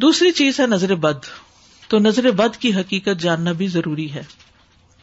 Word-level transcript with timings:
دوسری 0.00 0.32
چیز 0.32 0.60
ہے 0.60 0.66
نظر 0.66 0.94
بد۔ 0.94 1.16
تو 1.88 1.98
نظر 1.98 2.30
بد 2.30 2.56
کی 2.56 2.74
حقیقت 2.74 3.20
جاننا 3.20 3.52
بھی 3.52 3.66
ضروری 3.66 4.12
ہے۔ 4.12 4.22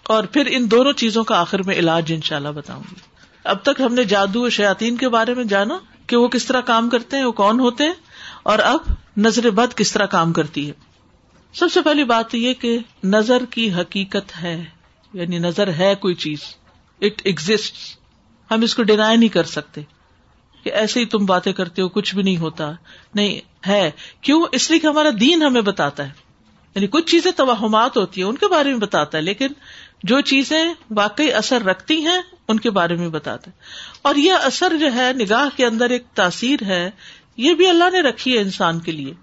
اور 0.04 0.24
پھر 0.24 0.48
ان 0.52 0.72
دونوں 0.72 0.94
چیزوں 0.94 1.24
کا 1.24 1.40
آخر 1.40 1.64
میں 1.64 1.76
علاج 1.76 2.14
ان 2.14 2.22
شاء 2.22 2.36
اللہ 2.36 2.50
بتاؤں 2.50 2.84
گی۔ 2.92 2.96
اب 3.44 3.64
تک 3.64 3.82
ہم 3.82 3.94
نے 3.94 4.04
جادو 4.04 4.42
و 4.42 4.50
شیاتین 4.50 4.98
کے 4.98 5.10
بارے 5.10 5.34
میں 5.34 5.44
جانا 5.44 5.78
کہ 6.08 6.18
وہ 6.18 6.28
کس 6.28 6.46
طرح 6.46 6.62
کام 6.62 6.90
کرتے 6.90 7.18
ہیں، 7.18 7.24
وہ 7.24 7.32
کون 7.32 7.60
ہوتے 7.60 7.84
ہیں۔ 7.84 7.94
اور 8.44 8.60
اب 8.60 8.80
نظر 9.18 9.50
بد 9.50 9.74
کس 9.76 9.92
طرح 9.92 10.06
کام 10.06 10.34
کرتی 10.34 10.68
ہے۔ 10.68 10.74
سب 11.54 11.68
سے 11.74 11.82
پہلی 11.82 12.04
بات 12.04 12.36
یہ 12.36 12.54
کہ 12.54 12.80
نظر 13.04 13.46
کی 13.46 13.74
حقیقت 13.74 14.44
ہے۔ 14.44 14.66
یعنی 15.14 15.40
نظر 15.40 15.74
ہے 15.74 15.96
کوئی 15.96 16.16
چیز۔ 16.16 16.40
اٹ 17.02 17.22
ایگزٹ 17.24 17.74
ہم 18.52 18.62
اس 18.62 18.76
کو 18.76 18.84
ڈینائی 18.84 19.18
نہیں 19.18 19.30
کر 19.30 19.44
سکتے 19.44 19.82
کہ 20.64 20.70
ایسے 20.70 21.00
ہی 21.00 21.06
تم 21.06 21.26
باتیں 21.26 21.54
کرتے 21.54 21.82
ہو، 21.82 21.90
کچھ 21.90 22.16
بھی 22.16 22.24
نہیں 22.24 22.38
ہوتا۔ 22.38 22.72
نہیں 23.16 23.42
ہے 23.68 23.92
کیوں؟ 24.22 24.46
اس 24.52 24.72
لیے 24.72 24.80
کہ 24.80 24.88
ہمارا 24.88 25.10
دین 25.20 25.44
ہمیں 25.44 25.62
بتاتا 25.62 26.04
ہے۔ 26.04 26.26
یعنی 26.76 26.88
کچھ 26.88 27.12
چیزیں 27.12 27.32
توہمات 27.32 27.98
ہوتی 27.98 28.22
ہیں، 28.22 28.30
ان 28.30 28.36
کے 28.36 28.48
بارے 28.48 28.70
میں 28.70 28.80
بتاتا 28.80 29.18
ہے، 29.18 29.24
لیکن 29.24 29.48
جو 30.04 30.22
چیزیں 30.22 30.66
واقعی 30.92 31.34
اثر 31.34 31.64
رکھتی 31.64 32.06
ہیں، 32.06 32.22
ان 32.48 32.60
کے 32.60 32.70
بارے 32.70 32.96
میں 32.96 33.10
بتاتا 33.10 33.52
ہے۔ 33.52 33.56
اور 34.02 34.16
یہ 34.16 34.34
اثر 34.34 34.74
جو 34.80 34.94
ہے، 34.94 35.14
نگاہ 35.14 35.58
کے 35.58 35.66
اندر 35.66 35.90
ایک 35.90 36.04
تاثیر 36.14 36.60
ہے، 36.68 36.92
یہ 37.38 37.54
بھی 37.54 37.68
اللہ 37.68 37.90
نے 37.92 38.02
رکھی 38.02 38.36
ہے 38.36 38.42
انسان 38.42 38.80
کے 38.80 38.92
لیے۔ 38.92 39.14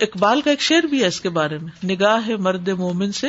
اقبال 0.00 0.40
کا 0.40 0.50
ایک 0.50 0.60
شعر 0.60 0.82
بھی 0.82 1.02
ہے 1.02 1.06
اس 1.06 1.20
کے 1.20 1.28
بارے 1.28 1.58
میں۔ 1.58 1.86
نگاہ 1.86 2.30
مرد 2.38 2.68
مومن 2.68 3.12
سے 3.12 3.26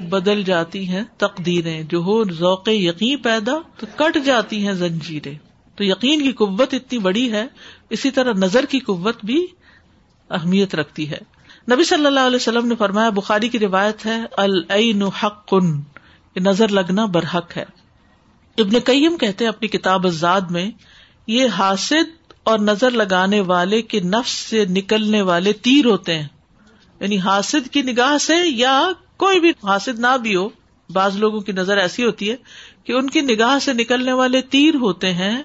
بدل 0.00 0.42
جاتی 0.42 0.88
ہیں 0.88 1.04
تقدیریں، 1.16 1.82
جو 1.82 1.98
ہو 1.98 2.24
ذوق 2.24 2.68
یقین 2.68 3.18
پیدا 3.18 3.52
تو 3.76 3.86
کٹ 3.96 4.18
جاتی 4.24 4.66
ہیں 4.66 4.72
زنجیریں۔ 4.72 5.34
تو 5.76 5.84
یقین 5.84 6.22
کی 6.22 6.32
قوت 6.32 6.74
اتنی 6.74 6.98
بڑی 6.98 7.32
ہے 7.32 7.46
اسی 7.90 8.10
طرح 8.10 8.32
نظر 8.32 8.64
کی 8.64 8.78
قوت 8.78 9.24
بھی 9.24 9.46
اہمیت 10.30 10.74
رکھتی 10.74 11.10
ہے۔ 11.10 11.18
نبی 11.72 11.84
صلی 11.84 12.06
اللہ 12.06 12.20
علیہ 12.20 12.36
وسلم 12.36 12.66
نے 12.66 12.74
فرمایا، 12.74 13.10
بخاری 13.10 13.48
کی 13.48 13.58
روایت 13.58 14.06
ہے، 14.06 14.22
العین 14.36 15.02
حق 15.02 15.54
نظر 16.36 16.68
لگنا 16.68 17.06
برحق 17.06 17.56
ہے۔ 17.56 17.64
ابن 18.58 18.80
کئیم 18.80 19.16
کہتے 19.16 19.44
ہیں 19.44 19.48
اپنی 19.48 19.68
کتاب 19.68 20.06
ازاد 20.06 20.40
میں، 20.40 20.70
یہ 21.26 21.46
حاصل 21.48 22.02
اور 22.42 22.58
نظر 22.58 22.90
لگانے 22.90 23.40
والے 23.40 23.82
کے 23.82 24.00
نفس 24.00 24.30
سے 24.30 24.64
نکلنے 24.64 25.22
والے 25.22 25.52
تیر 25.52 25.84
ہوتے 25.84 26.18
ہیں۔ 26.18 26.28
یعنی 27.00 27.18
حاصل 27.18 27.60
کی 27.60 27.82
نگاہ 27.82 28.18
سے 28.18 28.34
یا 28.48 28.88
کوئی 29.16 29.40
بھی 29.40 29.50
حاصل 29.50 30.00
نہ 30.00 30.16
بھی 30.16 30.36
ہو، 30.36 30.48
بعض 30.92 31.16
لوگوں 31.16 31.40
کی 31.40 31.52
نظر 31.52 31.76
ایسی 31.76 32.04
ہوتی 32.04 32.30
ہے 32.30 32.36
کہ 32.84 32.92
ان 32.92 33.10
کی 33.10 33.20
نگاہ 33.20 33.58
سے 33.58 33.72
نکلنے 33.72 34.12
والے 34.12 34.40
تیر 34.40 34.74
ہوتے 34.74 35.12
ہیں 35.12 35.42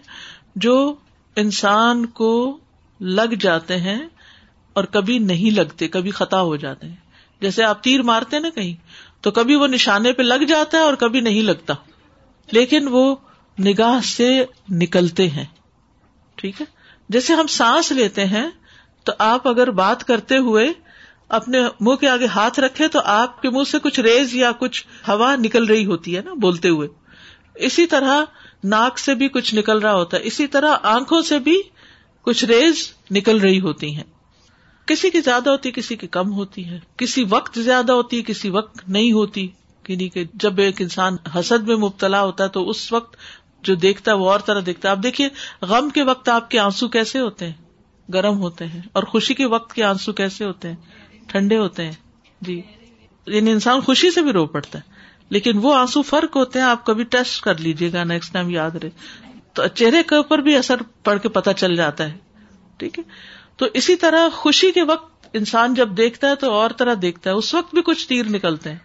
جو 0.55 0.95
انسان 1.35 2.05
کو 2.05 2.59
لگ 2.99 3.33
جاتے 3.39 3.77
ہیں 3.77 4.01
اور 4.73 4.83
کبھی 4.83 5.19
نہیں 5.19 5.55
لگتے، 5.55 5.87
کبھی 5.87 6.11
خطا 6.11 6.41
ہو 6.41 6.55
جاتے 6.55 6.87
ہیں۔ 6.87 6.95
جیسے 7.41 7.63
آپ 7.63 7.83
تیر 7.83 8.01
مارتے 8.01 8.39
نا 8.39 8.49
کہیں، 8.49 8.75
تو 9.23 9.31
کبھی 9.31 9.55
وہ 9.55 9.67
نشانے 9.67 10.13
پہ 10.13 10.23
لگ 10.23 10.43
جاتا 10.43 10.77
ہے 10.77 10.83
اور 10.83 10.93
کبھی 10.93 11.19
نہیں 11.19 11.41
لگتا۔ 11.41 11.73
لیکن 12.51 12.87
وہ 12.87 13.15
نگاہ 13.59 14.05
سے 14.05 14.45
نکلتے 14.69 15.29
ہیں۔ 15.29 15.45
ٹھیک 16.35 16.61
ہے؟ 16.61 16.65
جیسے 17.09 17.33
ہم 17.33 17.47
سانس 17.47 17.91
لیتے 17.91 18.25
ہیں، 18.25 18.49
تو 19.03 19.11
آپ 19.19 19.47
اگر 19.47 19.71
بات 19.71 20.03
کرتے 20.03 20.37
ہوئے 20.37 20.65
اپنے 21.29 21.61
منہ 21.79 21.95
کے 21.95 22.09
آگے 22.09 22.25
ہاتھ 22.25 22.59
رکھے 22.59 22.87
تو 22.87 22.99
آپ 23.05 23.41
کے 23.41 23.49
منہ 23.49 23.63
سے 23.63 23.79
کچھ 23.79 23.99
ریز 23.99 24.35
یا 24.35 24.51
کچھ 24.51 24.87
ہوا 25.07 25.35
نکل 25.35 25.65
رہی 25.65 25.85
ہوتی 25.85 26.15
ہے 26.15 26.21
نا، 26.21 26.33
بولتے 26.33 26.69
ہوئے۔ 26.69 26.87
اسی 27.55 27.85
طرح 27.85 28.21
ناک 28.63 28.99
سے 28.99 29.15
بھی 29.15 29.27
کچھ 29.27 29.55
نکل 29.55 29.79
رہا 29.79 29.95
ہوتا 29.95 30.17
ہے 30.17 30.21
اسی 30.23 30.47
طرح 30.47 30.75
آنکھوں 30.83 31.21
سے 31.21 31.39
بھی 31.39 31.61
کچھ 32.21 32.45
ریز 32.45 32.91
نکل 33.11 33.37
رہی 33.37 33.59
ہوتی 33.59 33.95
ہیں 33.95 34.03
کسی 34.85 35.09
کی 35.09 35.21
زیادہ 35.21 35.49
ہوتی 35.49 35.69
ہے، 35.69 35.73
کسی 35.73 35.95
کی 35.95 36.07
کم 36.07 36.33
ہوتی 36.33 36.65
ہے 36.65 36.79
کسی 36.97 37.25
وقت 37.29 37.59
زیادہ 37.59 37.91
ہوتی 37.91 38.17
ہے، 38.17 38.21
کسی 38.21 38.49
وقت 38.49 38.89
نہیں 38.89 39.11
ہوتی 39.11 39.47
یعنی 39.87 40.09
کہ 40.09 40.23
جب 40.33 40.53
ایک 40.57 40.81
انسان 40.81 41.15
حسد 41.35 41.67
میں 41.67 41.75
مبتلا 41.75 42.21
ہوتا 42.21 42.43
ہے 42.43 42.49
تو 42.49 42.69
اس 42.69 42.93
وقت 42.93 43.15
جو 43.63 43.75
دیکھتا 43.75 44.11
ہے 44.11 44.17
وہ 44.17 44.31
اور 44.31 44.39
طرح 44.39 44.59
دیکھتا 44.65 44.87
ہے۔ 44.87 44.91
اب 44.91 45.03
دیکھیے، 45.03 45.29
غم 45.61 45.89
کے 45.89 46.03
وقت 46.03 46.29
آپ 46.29 46.51
کے 46.51 46.59
آنسو 46.59 46.87
کیسے 46.87 47.19
ہوتے 47.19 47.45
ہیں؟ 47.45 47.53
گرم 48.13 48.37
ہوتے 48.37 48.65
ہیں 48.65 48.81
اور 48.91 49.03
خوشی 49.03 49.33
کے 49.33 49.45
وقت 49.45 49.73
کے 49.73 49.83
آنسو 49.83 50.13
کیسے 50.13 50.45
ہوتے 50.45 50.67
ہیں؟ 50.67 50.75
ٹھنڈے 51.27 51.57
ہوتے 51.57 51.85
ہیں۔ 51.85 51.91
جی 52.41 52.61
یعنی 53.25 53.51
انسان 53.51 53.81
خوشی 53.81 54.11
سے 54.11 54.21
بھی 54.21 54.31
رو 54.31 54.45
پڑتا 54.45 54.79
ہے۔ 54.79 55.00
لیکن 55.31 55.51
وہ 55.57 55.75
آنسو 55.75 56.01
فرق 56.01 56.35
ہوتے 56.35 56.59
ہیں، 56.59 56.65
آپ 56.65 56.85
کبھی 56.85 57.03
ٹیسٹ 57.03 57.41
کر 57.41 57.57
لیجیے 57.57 57.93
گا 57.93 58.03
نیکسٹ 58.03 58.33
ٹائم 58.33 58.49
یاد 58.49 58.71
رہے۔ 58.71 58.89
تو 59.53 59.67
چہرے 59.67 60.03
کے 60.03 60.15
اوپر 60.15 60.37
بھی 60.37 60.55
اثر 60.55 60.75
پڑ 61.03 61.17
کے 61.17 61.29
پتا 61.29 61.53
چل 61.53 61.75
جاتا 61.75 62.03
ہے، 62.03 62.17
ٹھیک 62.77 62.99
ہے؟ 62.99 63.03
تو 63.57 63.65
اسی 63.73 63.95
طرح 63.95 64.29
خوشی 64.33 64.71
کے 64.71 64.83
وقت 64.83 65.27
انسان 65.33 65.73
جب 65.73 65.89
دیکھتا 65.97 66.29
ہے 66.29 66.35
تو 66.35 66.51
اور 66.51 66.69
طرح 66.69 66.93
دیکھتا 67.01 67.29
ہے، 67.29 67.35
اس 67.35 67.53
وقت 67.53 67.73
بھی 67.73 67.81
کچھ 67.85 68.07
تیر 68.07 68.25
نکلتے 68.25 68.71
ہیں۔ 68.71 68.79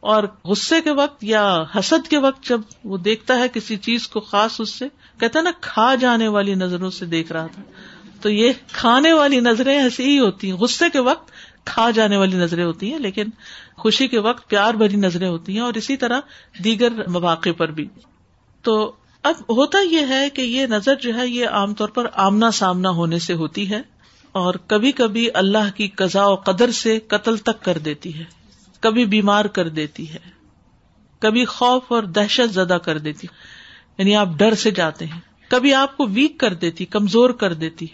اور 0.00 0.24
غصے 0.44 0.80
کے 0.80 0.90
وقت 0.90 1.24
یا 1.24 1.64
حسد 1.78 2.08
کے 2.08 2.18
وقت 2.18 2.44
جب 2.44 2.60
وہ 2.84 2.96
دیکھتا 2.96 3.38
ہے 3.38 3.48
کسی 3.48 3.76
چیز 3.76 4.08
کو 4.08 4.20
خاص 4.20 4.60
اس 4.60 4.70
سے، 4.70 4.84
کہتا 5.20 5.38
ہے 5.38 5.44
نا، 5.44 5.50
کھا 5.60 5.94
جانے 5.94 6.28
والی 6.28 6.54
نظروں 6.54 6.90
سے 6.90 7.06
دیکھ 7.06 7.32
رہا 7.32 7.46
تھا۔ 7.46 7.62
تو 8.20 8.30
یہ 8.30 8.52
کھانے 8.72 9.12
والی 9.12 9.40
نظریں 9.40 9.78
ایسی 9.78 10.04
ہی 10.04 10.18
ہوتی 10.18 10.50
ہیں۔ 10.50 10.58
غصے 10.58 10.84
کے 10.92 10.98
وقت 10.98 11.30
کھا 11.64 11.90
جانے 11.90 12.16
والی 12.16 12.36
نظریں 12.36 12.64
ہوتی 12.64 12.92
ہیں، 12.92 12.98
لیکن 12.98 13.24
خوشی 13.78 14.08
کے 14.08 14.18
وقت 14.18 14.48
پیار 14.48 14.74
بھری 14.74 14.96
نظریں 14.96 15.28
ہوتی 15.28 15.52
ہیں 15.52 15.60
اور 15.60 15.74
اسی 15.74 15.96
طرح 15.96 16.20
دیگر 16.64 17.08
مواقع 17.08 17.50
پر 17.56 17.70
بھی۔ 17.70 17.88
تو 18.62 18.92
اب 19.22 19.34
ہوتا 19.48 19.78
یہ 19.90 20.06
ہے 20.08 20.30
کہ 20.30 20.42
یہ 20.42 20.66
نظر 20.66 20.94
جو 20.94 21.14
ہے 21.14 21.28
یہ 21.28 21.48
عام 21.48 21.74
طور 21.74 21.88
پر 21.88 22.06
آمنا 22.12 22.50
سامنا 22.50 22.90
ہونے 22.90 23.18
سے 23.18 23.34
ہوتی 23.34 23.70
ہے 23.70 23.80
اور 24.32 24.54
کبھی 24.66 24.92
کبھی 24.92 25.28
اللہ 25.34 25.76
کی 25.76 25.88
قزا 25.88 26.26
و 26.26 26.34
قدر 26.34 26.70
سے 26.70 26.98
قتل 27.00 27.36
تک 27.36 27.64
کر 27.64 27.78
دیتی 27.78 28.18
ہے، 28.18 28.24
کبھی 28.80 29.04
بیمار 29.04 29.44
کر 29.44 29.68
دیتی 29.68 30.12
ہے، 30.12 30.18
کبھی 31.18 31.44
خوف 31.44 31.82
اور 31.88 32.02
دہشت 32.02 32.54
زدہ 32.54 32.78
کر 32.84 32.98
دیتی 32.98 33.26
یعنی 33.98 34.16
آپ 34.16 34.28
ڈر 34.36 34.54
سے 34.54 34.70
جاتے 34.70 35.06
ہیں۔ 35.06 35.20
کبھی 35.48 35.74
آپ 35.74 35.96
کو 35.96 36.06
ویک 36.06 36.38
کر 36.40 36.54
دیتی، 36.54 36.84
کمزور 36.84 37.30
کر 37.30 37.52
دیتی 37.52 37.86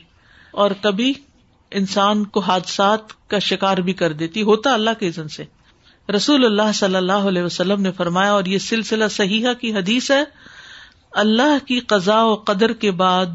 اور 0.50 0.71
کبھی 0.81 1.12
انسان 1.71 2.25
کو 2.25 2.41
حادثات 2.41 3.28
کا 3.28 3.39
شکار 3.39 3.77
بھی 3.77 3.93
کر 3.93 4.12
دیتی، 4.12 4.43
ہوتا 4.43 4.75
اللہ 4.75 4.91
کے 4.99 5.09
عزن 5.09 5.28
سے۔ 5.28 5.44
رسول 6.09 6.44
اللہ 6.44 6.72
صلی 6.75 6.97
اللہ 6.97 7.12
علیہ 7.12 7.42
وسلم 7.42 7.82
نے 7.82 7.92
فرمایا 7.92 8.32
اور 8.32 8.44
یہ 8.44 8.59
سلسلہ 8.59 9.04
صحیحہ 9.10 9.53
کی 9.54 9.75
حدیث 9.75 10.10
ہے، 10.10 10.25
اللہ 11.12 11.66
کی 11.66 11.81
قزا 11.81 12.25
و 12.25 12.34
قدر 12.34 12.72
کے 12.72 12.91
بعد 12.91 13.26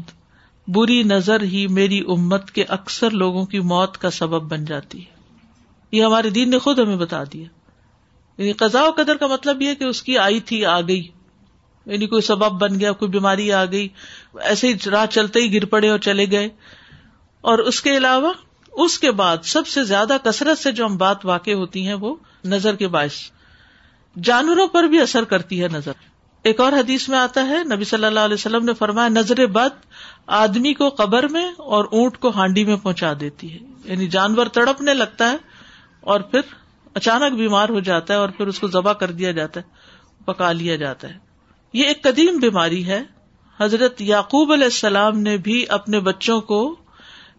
بری 0.68 1.02
نظر 1.02 1.42
ہی 1.42 1.66
میری 1.66 2.00
امت 2.00 2.50
کے 2.50 2.64
اکثر 2.68 3.10
لوگوں 3.10 3.46
کی 3.46 3.60
موت 3.60 3.98
کا 3.98 4.10
سبب 4.10 4.52
بن 4.52 4.64
جاتی 4.64 4.98
ہے۔ 5.00 5.20
یہ 5.92 6.04
ہمارے 6.04 6.30
دین 6.30 6.50
نے 6.50 6.58
خود 6.58 6.78
ہمیں 6.78 6.96
بتا 6.96 7.24
دیا۔ 7.24 7.44
یعنی 8.38 8.52
قزا 8.52 8.82
و 8.82 8.90
قدر 8.96 9.16
کا 9.16 9.26
مطلب 9.26 9.62
یہ 9.62 9.74
کہ 9.74 9.84
اس 9.84 10.02
کی 10.02 10.18
آئی 10.18 10.40
تھی، 10.40 10.64
آ 10.64 10.80
گئی۔ 10.80 11.08
یعنی 11.86 12.06
کوئی 12.06 12.22
سبب 12.22 12.50
بن 12.60 12.80
گیا، 12.80 12.92
کوئی 12.92 13.10
بیماری 13.10 13.52
آ 13.52 13.64
گئی، 13.64 13.88
ایسے 14.34 14.68
ہی 14.68 14.90
راہ 14.90 15.06
چلتے 15.06 15.40
ہی 15.40 15.54
گر 15.54 15.64
پڑے 15.64 15.88
اور 15.88 15.98
چلے 15.98 16.30
گئے۔ 16.30 16.48
اور 17.40 17.58
اس 17.58 17.80
کے 17.82 17.96
علاوہ، 17.96 18.32
اس 18.72 18.98
کے 18.98 19.10
بعد 19.10 19.36
سب 19.44 19.66
سے 19.66 19.84
زیادہ 19.84 20.16
کثرت 20.24 20.58
سے 20.58 20.72
جو 20.72 20.86
ہم 20.86 20.96
بات 20.96 21.26
واقع 21.26 21.50
ہوتی 21.50 21.86
ہیں 21.86 21.94
وہ 21.94 22.16
نظر 22.44 22.76
کے 22.76 22.88
باعث۔ 22.88 23.12
جانوروں 24.22 24.66
پر 24.66 24.84
بھی 24.84 25.00
اثر 25.00 25.24
کرتی 25.24 25.62
ہے 25.62 25.68
نظر۔ 25.68 25.92
ایک 26.42 26.60
اور 26.60 26.72
حدیث 26.72 27.08
میں 27.08 27.18
آتا 27.18 27.48
ہے، 27.48 27.74
نبی 27.74 27.84
صلی 27.84 28.04
اللہ 28.04 28.20
علیہ 28.20 28.34
وسلم 28.34 28.64
نے 28.64 28.74
فرمایا، 28.74 29.08
نظر 29.08 29.46
بد 29.46 29.86
آدمی 30.26 30.74
کو 30.74 30.88
قبر 30.88 31.28
میں 31.28 31.52
اور 31.58 31.84
اونٹ 31.90 32.18
کو 32.18 32.28
ہانڈی 32.28 32.64
میں 32.64 32.76
پہنچا 32.76 33.12
دیتی 33.20 33.54
ہے۔ 33.54 33.58
یعنی 33.84 34.06
جانور 34.06 34.46
تڑپنے 34.46 34.94
لگتا 34.94 35.30
ہے 35.30 35.36
اور 36.00 36.20
پھر 36.20 36.40
اچانک 36.94 37.34
بیمار 37.34 37.68
ہو 37.68 37.80
جاتا 37.80 38.14
ہے 38.14 38.18
اور 38.18 38.28
پھر 38.28 38.46
اس 38.46 38.58
کو 38.58 38.68
ذبح 38.68 38.92
کر 38.92 39.10
دیا 39.10 39.32
جاتا 39.32 39.60
ہے، 39.60 39.64
پکا 40.24 40.52
لیا 40.52 40.76
جاتا 40.76 41.08
ہے۔ 41.08 41.18
یہ 41.72 41.84
ایک 41.84 42.02
قدیم 42.02 42.36
بیماری 42.36 42.86
ہے۔ 42.86 43.02
حضرت 43.60 44.00
یعقوب 44.00 44.52
علیہ 44.52 44.64
السلام 44.64 45.18
نے 45.18 45.36
بھی 45.36 45.64
اپنے 45.68 46.00
بچوں 46.00 46.40
کو 46.40 46.76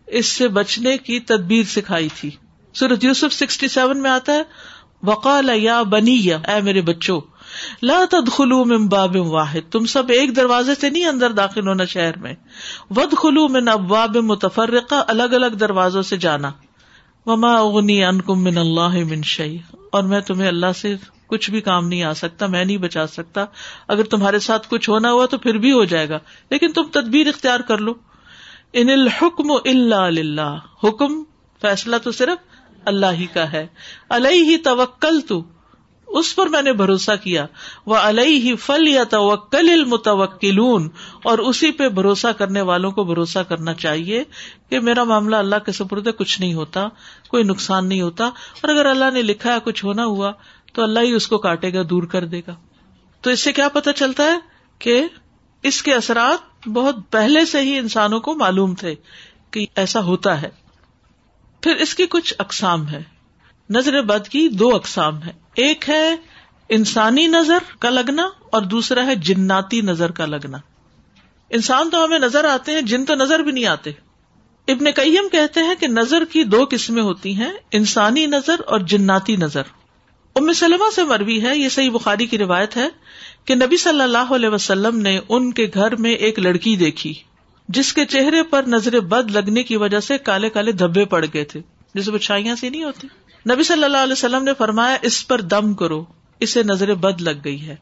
اس 0.08 0.26
سے 0.26 0.48
بچنے 0.48 0.98
کی 0.98 1.20
تدبیر 1.20 1.64
سکھائی 1.64 2.08
تھی۔ 2.16 2.32
سورت 2.74 3.04
یوسف 3.04 3.34
سکسٹی 3.34 3.68
سیون 3.68 4.02
میں 4.02 4.12
آتا 4.12 4.34
ہے 4.34 4.44
وقال 5.03 5.50
یا 5.56 5.82
بنی 5.84 6.20
یا، 6.24 6.38
اے 6.48 6.62
میرے 6.62 6.82
بچوں، 6.82 7.20
لا 7.82 8.00
تدخلوا 8.12 8.64
من 8.64 8.88
باب 8.88 9.16
واحد، 9.16 9.72
تم 9.72 9.86
سب 9.86 10.09
ایک 10.09 10.36
دروازے 10.36 10.76
سے 10.76 10.90
نہیں 10.90 11.06
اندر 11.06 11.32
داخل 11.32 11.68
ہونا 11.68 11.86
شہر 11.86 12.18
میں۔ 12.18 12.34
ود 12.90 13.14
خلو 13.18 13.48
من 13.48 13.68
ابواب 13.68 14.18
متفرقہ، 14.18 15.03
الگ 15.08 15.34
الگ 15.34 15.56
دروازوں 15.59 16.02
سے 16.02 16.18
جانا۔ 16.18 16.52
وما 17.26 17.53
اغنی 17.56 18.03
انکم 18.03 18.44
من 18.44 18.58
اللہ 18.58 19.03
من 19.09 19.22
شیء، 19.24 19.58
اور 19.92 20.03
میں 20.03 20.20
تمہیں 20.20 20.48
اللہ 20.48 20.72
سے 20.76 20.96
کچھ 21.28 21.50
بھی 21.52 21.62
کام 21.62 21.88
نہیں 21.88 22.04
آ 22.04 22.14
سکتا، 22.14 22.47
میں 22.47 22.64
نہیں 22.66 22.78
بچا 22.78 23.08
سکتا۔ 23.08 23.46
اگر 23.88 24.04
تمہارے 24.04 24.40
ساتھ 24.40 24.68
کچھ 24.70 24.90
ہونا 24.90 25.12
ہوا 25.12 25.26
تو 25.26 25.38
پھر 25.38 25.58
بھی 25.58 25.72
ہو 25.72 25.84
جائے 25.86 26.09
گا، 26.09 26.20
لیکن 26.52 26.72
تم 26.72 26.84
تدبیر 26.92 27.28
اختیار 27.28 27.59
کر 27.59 27.78
لو۔ 27.78 27.94
ان 28.74 28.90
الحکم 28.90 29.52
اللہ 29.52 30.58
حکم، 30.84 31.22
فیصلہ 31.62 31.97
تو 32.04 32.12
صرف 32.12 32.51
اللہ 32.86 33.12
ہی 33.14 33.26
کا 33.26 33.52
ہے۔ 33.52 33.68
اللہ 34.10 34.28
ہی 34.28 34.58
توکل 34.58 35.22
تو 35.22 35.44
اس 36.08 36.36
پر 36.36 36.48
میں 36.48 36.62
نے 36.62 36.74
بھروسہ 36.74 37.12
کیا۔ 37.24 37.46
وہ 37.86 37.96
علیہ 37.96 38.42
ہی 38.42 38.56
فل 38.56 38.88
یا 38.88 39.04
توکل 39.04 39.70
المتوکلون، 39.70 40.90
اور 41.24 41.40
اسی 41.40 41.72
پہ 41.72 41.90
بھروسہ 41.90 42.28
کرنے 42.38 42.62
والوں 42.62 42.92
کو 42.92 43.04
بھروسہ 43.04 43.40
کرنا 43.40 43.74
چاہیے 43.74 44.24
کہ 44.70 44.80
میرا 44.80 45.04
معاملہ 45.04 45.36
اللہ 45.36 45.56
کے 45.66 45.72
سپرد 45.72 46.08
کچھ 46.18 46.42
نہیں 46.42 46.54
ہوتا، 46.54 46.88
کوئی 47.28 47.44
نقصان 47.44 47.90
نہیں 47.90 48.02
ہوتا۔ 48.02 48.26
اور 48.26 48.70
اگر 48.70 48.86
اللہ 48.86 49.12
نے 49.14 49.22
لکھا 49.22 49.54
ہے، 49.54 49.58
کچھ 49.64 49.86
ہونا 49.86 50.06
ہوا، 50.06 50.32
تو 50.74 50.84
اللہ 50.84 51.00
ہی 51.00 51.12
اس 51.12 51.28
کو 51.28 51.38
کاٹے 51.38 51.74
گا، 51.74 51.82
دور 51.90 52.04
کر 52.04 52.26
دے 52.26 52.42
گا۔ 52.48 52.56
تو 53.22 53.30
اس 53.30 53.40
سے 53.40 53.52
کیا 53.52 53.68
پتا 53.68 53.94
چلتا 53.94 54.24
ہے 54.24 54.40
کہ 54.80 55.04
اس 55.64 55.84
کے 55.84 55.94
اثرات 55.94 56.68
بہت 56.68 56.96
پہلے 57.10 57.46
سے 57.46 57.62
ہی 57.62 57.78
انسانوں 57.78 58.20
کو 58.20 58.36
معلوم 58.36 58.76
تھے 58.76 58.96
کہ 59.52 59.66
ایسا 59.76 60.02
ہوتا 60.02 60.42
ہے۔ 60.42 60.60
پھر 61.61 61.75
اس 61.75 61.96
کی 61.96 62.05
کچھ 62.05 62.34
اقسام 62.40 62.87
ہے 62.87 63.03
نظر 63.69 64.02
بد 64.02 64.28
کی 64.28 64.47
دو 64.47 64.75
اقسام 64.75 65.23
ہے 65.23 65.31
ایک 65.55 65.90
ہے 65.90 66.16
انسانی 66.69 67.28
نظر 67.28 67.58
کا 67.79 67.90
لگنا 67.90 68.29
اور 68.52 68.61
دوسرا 68.61 69.05
ہے 69.05 69.16
جناتی 69.16 69.81
نظر 69.81 70.11
کا 70.11 70.25
لگنا۔ 70.25 70.58
انسان 71.49 71.90
تو 71.90 72.05
ہمیں 72.05 72.19
نظر 72.19 72.46
آتے 72.46 72.72
ہیں، 72.72 72.81
جن 72.81 73.05
تو 73.05 73.16
نظر 73.16 73.40
بھی 73.40 73.52
نہیں 73.52 73.66
آتے۔ 73.66 73.90
ابن 74.67 74.91
کئیم 74.91 75.29
کہتے 75.31 75.59
ہیں 75.59 75.75
کہ 75.79 75.87
نظر 75.87 76.23
کی 76.25 76.43
دو 76.43 76.66
قسمیں 76.69 77.03
ہوتی 77.03 77.35
ہیں، 77.35 77.53
انسانی 77.72 78.25
نظر 78.25 78.55
اور 78.67 78.79
جناتی 78.79 79.35
نظر۔ 79.35 79.61
ام 80.35 80.53
سلمہ 80.53 80.90
سے 80.96 81.03
مروی 81.03 81.43
ہے، 81.43 81.58
یہ 81.58 81.69
صحیح 81.69 81.91
بخاری 81.91 82.25
کی 82.25 82.37
روایت 82.37 82.78
ہے 82.78 82.87
کہ 83.46 83.55
نبی 83.55 83.78
صلی 83.78 84.02
اللہ 84.02 84.34
علیہ 84.35 84.49
وسلم 84.49 84.99
نے 84.99 85.19
ان 85.29 85.53
کے 85.53 85.67
گھر 85.73 85.96
میں 85.96 86.11
ایک 86.11 86.40
لڑکی 86.40 86.75
دیکھی۔ 86.75 87.13
جس 87.73 87.94
کے 87.94 88.06
چہرے 88.06 88.44
پر 88.44 88.64
نظر 88.68 89.00
بد 89.00 89.32
لگنے 89.32 89.64
کی 89.64 89.76
وجہ 89.76 90.00
سے 90.00 90.18
کالے 90.18 90.50
کالے 90.50 90.72
دھبے 90.72 91.06
پڑ 91.06 91.26
گئے 91.34 91.44
تھے 91.44 91.62
جسے 91.94 92.12
بچھائیاں 92.12 92.56
سے 92.56 92.70
نہیں 92.70 92.84
ہوتی۔ 92.84 93.08
نبی 93.53 93.64
صلی 93.64 93.84
اللہ 93.84 93.97
علیہ 93.97 94.14
وسلم 94.14 94.44
نے 94.44 94.52
فرمایا، 94.58 94.97
اس 95.02 95.28
پر 95.28 95.41
دم 95.41 95.73
کرو، 95.73 96.06
اسے 96.40 96.64
نظر 96.64 96.94
بد 96.94 97.22
لگ 97.22 97.40
گئی 97.46 97.68
ہے۔ 97.68 97.76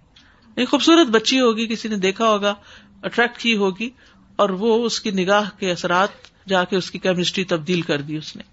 ایک 0.55 0.69
خوبصورت 0.69 1.07
بچی 1.07 1.39
ہوگی، 1.39 1.67
کسی 1.67 1.87
نے 1.87 1.95
دیکھا 1.95 2.29
ہوگا 2.29 2.55
اٹریکٹ 3.03 3.37
کی 3.37 3.55
ہوگی، 3.55 3.89
اور 4.35 4.49
وہ 4.49 4.85
اس 4.85 4.99
کی 4.99 5.11
نگاہ 5.11 5.49
کے 5.59 5.71
اثرات 5.71 6.09
جا 6.49 6.63
کے 6.63 6.75
اس 6.75 6.91
کی 6.91 6.99
کیمسٹری 6.99 7.43
تبدیل 7.43 7.81
کر 7.81 8.01
دی 8.01 8.17
اس 8.17 8.35
نے۔ 8.35 8.43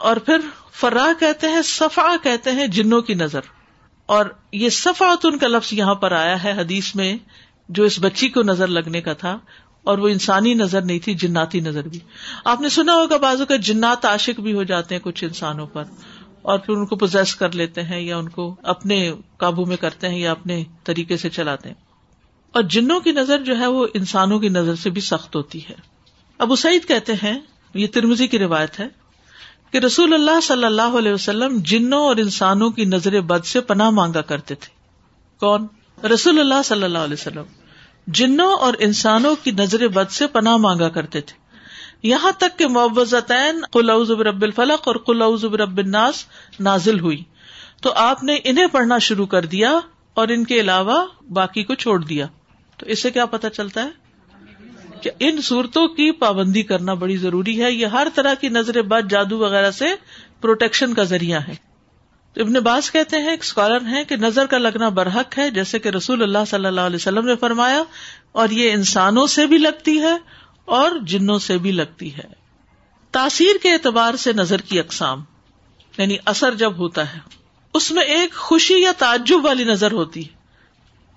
اور 0.00 0.16
پھر 0.16 0.38
فرا 0.72 1.06
کہتے 1.20 1.48
ہیں 1.48 1.62
صفا 1.62 2.16
کہتے 2.22 2.50
ہیں 2.50 2.66
جنوں 2.66 3.02
کی 3.02 3.14
نظر۔ 3.14 3.40
اور 4.06 4.26
یہ 4.52 4.68
صفات 4.68 5.26
ان 5.26 5.38
کا 5.38 5.48
لفظ 5.48 5.72
یہاں 5.72 5.94
پر 5.94 6.12
آیا 6.12 6.44
ہے 6.44 6.52
حدیث 6.52 6.94
میں، 6.94 7.16
جو 7.68 7.84
اس 7.84 7.98
بچی 8.00 8.28
کو 8.28 8.42
نظر 8.42 8.66
لگنے 8.66 9.00
کا 9.00 9.12
تھا 9.12 9.38
اور 9.84 9.98
وہ 9.98 10.08
انسانی 10.08 10.54
نظر 10.54 10.82
نہیں 10.82 10.98
تھی، 10.98 11.14
جناتی 11.14 11.60
نظر 11.60 11.88
بھی۔ 11.88 11.98
آپ 12.44 12.60
نے 12.60 12.68
سنا 12.68 12.94
ہوگا 12.94 13.16
بازو 13.16 13.46
کا 13.46 13.56
جنات 13.56 14.04
عاشق 14.04 14.40
بھی 14.40 14.52
ہو 14.52 14.62
جاتے 14.62 14.94
ہیں 14.94 15.02
کچھ 15.02 15.24
انسانوں 15.24 15.66
پر، 15.66 15.84
اور 16.42 16.58
پھر 16.58 16.74
ان 16.74 16.86
کو 16.86 16.96
پوزیس 16.96 17.36
کر 17.36 17.52
لیتے 17.52 17.82
ہیں 17.82 18.00
یا 18.00 18.16
ان 18.16 18.28
کو 18.28 18.56
اپنے 18.62 19.12
قابو 19.36 19.64
میں 19.64 19.76
کرتے 19.76 20.08
ہیں 20.08 20.18
یا 20.18 20.32
اپنے 20.32 20.64
طریقے 20.84 21.16
سے 21.16 21.28
چلاتے 21.30 21.68
ہیں۔ 21.68 21.76
اور 22.52 22.62
جنوں 22.62 23.00
کی 23.00 23.12
نظر 23.12 23.38
جو 23.38 23.58
ہے 23.58 23.66
وہ 23.66 23.86
انسانوں 23.94 24.38
کی 24.38 24.48
نظر 24.48 24.74
سے 24.74 24.90
بھی 24.90 25.00
سخت 25.00 25.36
ہوتی 25.36 25.68
ہے۔ 25.68 25.74
ابو 26.38 26.56
سعید 26.56 26.88
کہتے 26.88 27.12
ہیں، 27.12 27.40
یہ 27.74 27.86
ترمزی 27.86 28.26
کی 28.26 28.38
روایت 28.38 28.80
ہے، 28.80 28.88
کہ 29.72 29.78
رسول 29.78 30.14
اللہ 30.14 30.40
صلی 30.42 30.64
اللہ 30.64 30.98
علیہ 30.98 31.12
وسلم 31.12 31.58
جنوں 31.64 32.02
اور 32.02 32.16
انسانوں 32.16 32.70
کی 32.70 32.84
نظر 32.84 33.20
بد 33.20 33.44
سے 33.44 33.60
پناہ 33.60 33.90
مانگا 33.90 34.20
کرتے 34.20 34.54
تھے۔ 34.54 34.74
کون؟ 35.40 35.66
رسول 36.06 36.40
اللہ 36.40 36.62
صلی 36.64 36.82
اللہ 36.82 36.98
علیہ 36.98 37.16
وسلم۔ 37.20 37.59
جنوں 38.14 38.52
اور 38.52 38.74
انسانوں 38.78 39.36
کی 39.42 39.50
نظر 39.50 39.88
بد 39.88 40.10
سے 40.10 40.26
پناہ 40.26 40.56
مانگا 40.56 40.88
کرتے 40.88 41.20
تھے۔ 41.20 41.40
یہاں 42.02 42.32
تک 42.38 42.58
کہ 42.58 42.66
معوزتین 42.66 43.64
قلعز 43.70 44.10
رب 44.10 44.42
الفلق 44.42 44.88
اور 44.88 44.96
قلعز 44.96 45.44
رب 45.44 45.78
الناس 45.78 46.24
نازل 46.60 47.00
ہوئی۔ 47.00 47.22
تو 47.82 47.92
آپ 47.96 48.24
نے 48.24 48.36
انہیں 48.44 48.66
پڑھنا 48.66 48.98
شروع 48.98 49.26
کر 49.26 49.44
دیا 49.44 49.80
اور 50.14 50.28
ان 50.28 50.44
کے 50.44 50.60
علاوہ 50.60 51.06
باقی 51.32 51.64
کو 51.64 51.74
چھوڑ 51.74 52.04
دیا۔ 52.04 52.26
تو 52.76 52.86
اس 52.86 53.02
سے 53.02 53.10
کیا 53.10 53.26
پتا 53.26 53.50
چلتا 53.50 53.84
ہے؟ 53.84 53.90
کہ 55.02 55.10
ان 55.18 55.40
صورتوں 55.42 55.88
کی 55.88 56.12
پابندی 56.12 56.62
کرنا 56.62 56.94
بڑی 56.94 57.16
ضروری 57.16 57.64
ہے۔ 57.64 57.72
یہ 57.72 57.86
ہر 57.86 58.08
طرح 58.14 58.34
کی 58.34 58.48
نظر 58.48 58.82
بد، 58.82 59.10
جادو 59.10 59.38
وغیرہ 59.38 59.70
سے 59.70 59.86
پروٹیکشن 60.40 60.94
کا 60.94 61.02
ذریعہ 61.02 61.40
ہے۔ 61.40 61.69
ابن 62.36 62.52
باز 62.52 62.90
کہتے 62.90 63.16
ہیں، 63.16 63.30
ایک 63.30 63.42
اسکالر 63.42 63.86
ہیں 63.86 64.02
کہ 64.04 64.16
نظر 64.16 64.46
کا 64.46 64.58
لگنا 64.58 64.88
برحق 64.88 65.38
ہے، 65.38 65.50
جیسے 65.50 65.78
کہ 65.78 65.88
رسول 65.88 66.22
اللہ 66.22 66.44
صلی 66.46 66.66
اللہ 66.66 66.80
علیہ 66.80 66.96
وسلم 66.96 67.26
نے 67.26 67.36
فرمایا، 67.36 67.82
اور 68.32 68.48
یہ 68.48 68.72
انسانوں 68.72 69.26
سے 69.26 69.46
بھی 69.46 69.58
لگتی 69.58 69.98
ہے 70.00 70.14
اور 70.64 70.90
جنوں 71.06 71.38
سے 71.38 71.58
بھی 71.58 71.72
لگتی 71.72 72.14
ہے۔ 72.14 72.28
تاثیر 73.14 73.58
کے 73.62 73.72
اعتبار 73.72 74.16
سے 74.16 74.32
نظر 74.32 74.60
کی 74.60 74.78
اقسام 74.78 75.22
یعنی 75.98 76.16
اثر 76.24 76.54
جب 76.54 76.78
ہوتا 76.78 77.12
ہے، 77.14 77.18
اس 77.74 77.90
میں 77.90 78.04
ایک 78.04 78.34
خوشی 78.34 78.80
یا 78.82 78.92
تعجب 78.98 79.44
والی 79.44 79.64
نظر 79.64 79.92
ہوتی 79.92 80.24
ہے۔ 80.24 80.38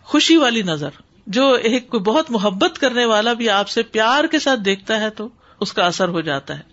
خوشی 0.08 0.38
والی 0.38 0.62
نظر، 0.62 1.02
جو 1.28 1.52
ایک 1.54 1.90
کوئی 1.90 2.04
بہت 2.04 2.32
محبت 2.32 2.80
کرنے 2.80 3.06
والا 3.06 3.34
بھی 3.34 3.50
آپ 3.50 3.70
سے 3.70 3.84
پیار 3.84 4.24
کے 4.24 4.40
ساتھ 4.40 4.60
دیکھتا 4.60 5.00
ہے 5.02 5.10
تو 5.10 5.28
اس 5.60 5.74
کا 5.74 5.86
اثر 5.86 6.08
ہو 6.08 6.22
جاتا 6.22 6.58
ہے۔ 6.60 6.73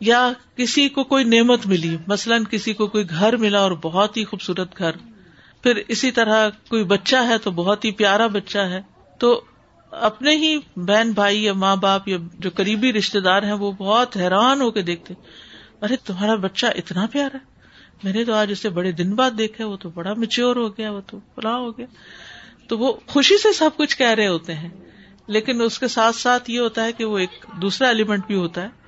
یا 0.00 0.32
کسی 0.56 0.88
کو 0.88 1.04
کوئی 1.04 1.24
نعمت 1.24 1.66
ملی، 1.66 1.96
مثلاً 2.06 2.44
کسی 2.50 2.72
کو 2.72 2.86
کوئی 2.86 3.10
گھر 3.10 3.36
ملا 3.36 3.60
اور 3.60 3.72
بہت 3.72 4.16
ہی 4.16 4.24
خوبصورت 4.24 4.78
گھر، 4.78 4.96
پھر 5.62 5.82
اسی 5.88 6.10
طرح 6.10 6.48
کوئی 6.68 6.84
بچہ 6.84 7.16
ہے 7.16 7.38
تو 7.38 7.50
بہت 7.50 7.84
ہی 7.84 7.90
پیارا 7.90 8.26
بچہ 8.26 8.58
ہے، 8.58 8.80
تو 9.18 9.40
اپنے 9.90 10.36
ہی 10.36 10.58
بہن 10.76 11.12
بھائی 11.12 11.44
یا 11.44 11.52
ماں 11.52 11.76
باپ 11.76 12.08
یا 12.08 12.16
جو 12.38 12.50
قریبی 12.54 12.92
رشتے 12.92 13.20
دار 13.20 13.42
ہیں، 13.42 13.52
وہ 13.52 13.72
بہت 13.72 14.16
حیران 14.16 14.60
ہو 14.60 14.70
کے 14.70 14.82
دیکھتے، 14.82 15.14
ارے 15.82 15.96
تمہارا 15.96 16.34
بچہ 16.34 16.66
اتنا 16.66 17.06
پیارا 17.06 17.36
ہے، 17.36 17.52
میں 18.02 18.12
نے 18.12 18.24
تو 18.24 18.34
آج 18.34 18.52
اسے 18.52 18.68
بڑے 18.68 18.92
دن 18.92 19.14
بعد 19.14 19.30
دیکھا، 19.38 19.66
وہ 19.66 19.76
تو 19.76 19.90
بڑا 19.90 20.14
میچیور 20.14 20.56
ہو 20.56 20.68
گیا، 20.68 20.90
وہ 20.90 21.00
تو 21.06 21.18
بڑا 21.36 21.56
ہو 21.56 21.78
گیا۔ 21.78 21.86
تو 22.68 22.78
وہ 22.78 22.92
خوشی 23.06 23.38
سے 23.38 23.52
سب 23.52 23.70
کچھ 23.76 23.96
کہہ 23.96 24.06
رہے 24.06 24.26
ہوتے 24.26 24.54
ہیں، 24.54 24.68
لیکن 25.26 25.60
اس 25.62 25.78
کے 25.78 25.88
ساتھ 25.88 26.16
ساتھ 26.16 26.50
یہ 26.50 26.60
ہوتا 26.60 26.84
ہے 26.84 26.92
کہ 26.92 27.04
وہ 27.04 27.18
ایک 27.18 27.44
دوسرا 27.62 27.88
ایلیمنٹ 27.88 28.26
بھی 28.26 28.34
ہوتا 28.34 28.62
ہے۔ 28.62 28.83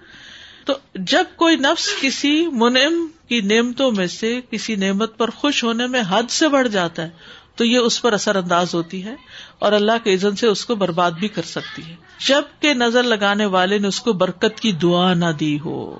تو 0.67 0.73
جب 0.95 1.25
کوئی 1.37 1.57
نفس 1.57 1.89
کسی 2.01 2.47
منم 2.53 3.07
کی 3.29 3.41
نعمتوں 3.41 3.93
میں 3.93 4.07
سے 4.07 4.41
کسی 4.51 4.75
نعمت 4.75 5.19
پر 5.19 5.31
خوش 5.31 5.65
ہونے 5.65 5.87
میں 5.87 6.03
حد 6.09 6.31
سے 6.31 6.49
بڑھ 6.49 6.69
جاتا 6.69 7.03
ہے، 7.03 7.11
تو 7.57 7.65
یہ 7.65 7.79
اس 7.79 8.03
پر 8.03 8.13
اثر 8.13 8.37
انداز 8.37 8.75
ہوتی 8.75 9.05
ہے 9.05 9.15
اور 9.59 9.73
اللہ 9.73 9.93
کے 10.05 10.15
عزن 10.15 10.37
سے 10.37 10.47
اس 10.47 10.65
کو 10.65 10.75
برباد 10.75 11.11
بھی 11.11 11.29
کر 11.29 11.43
سکتی 11.43 11.83
ہے۔ 11.85 11.97
جبکہ 12.29 12.75
نظر 12.75 13.03
لگانے 13.03 13.47
والے 13.47 13.79
نے 13.79 13.89
اس 13.89 14.01
کو 14.01 14.13
برکت 14.13 14.61
کی 14.61 14.73
دعا 14.73 15.15
نہ 15.15 15.33
دی 15.41 15.59
ہو۔ 15.61 15.99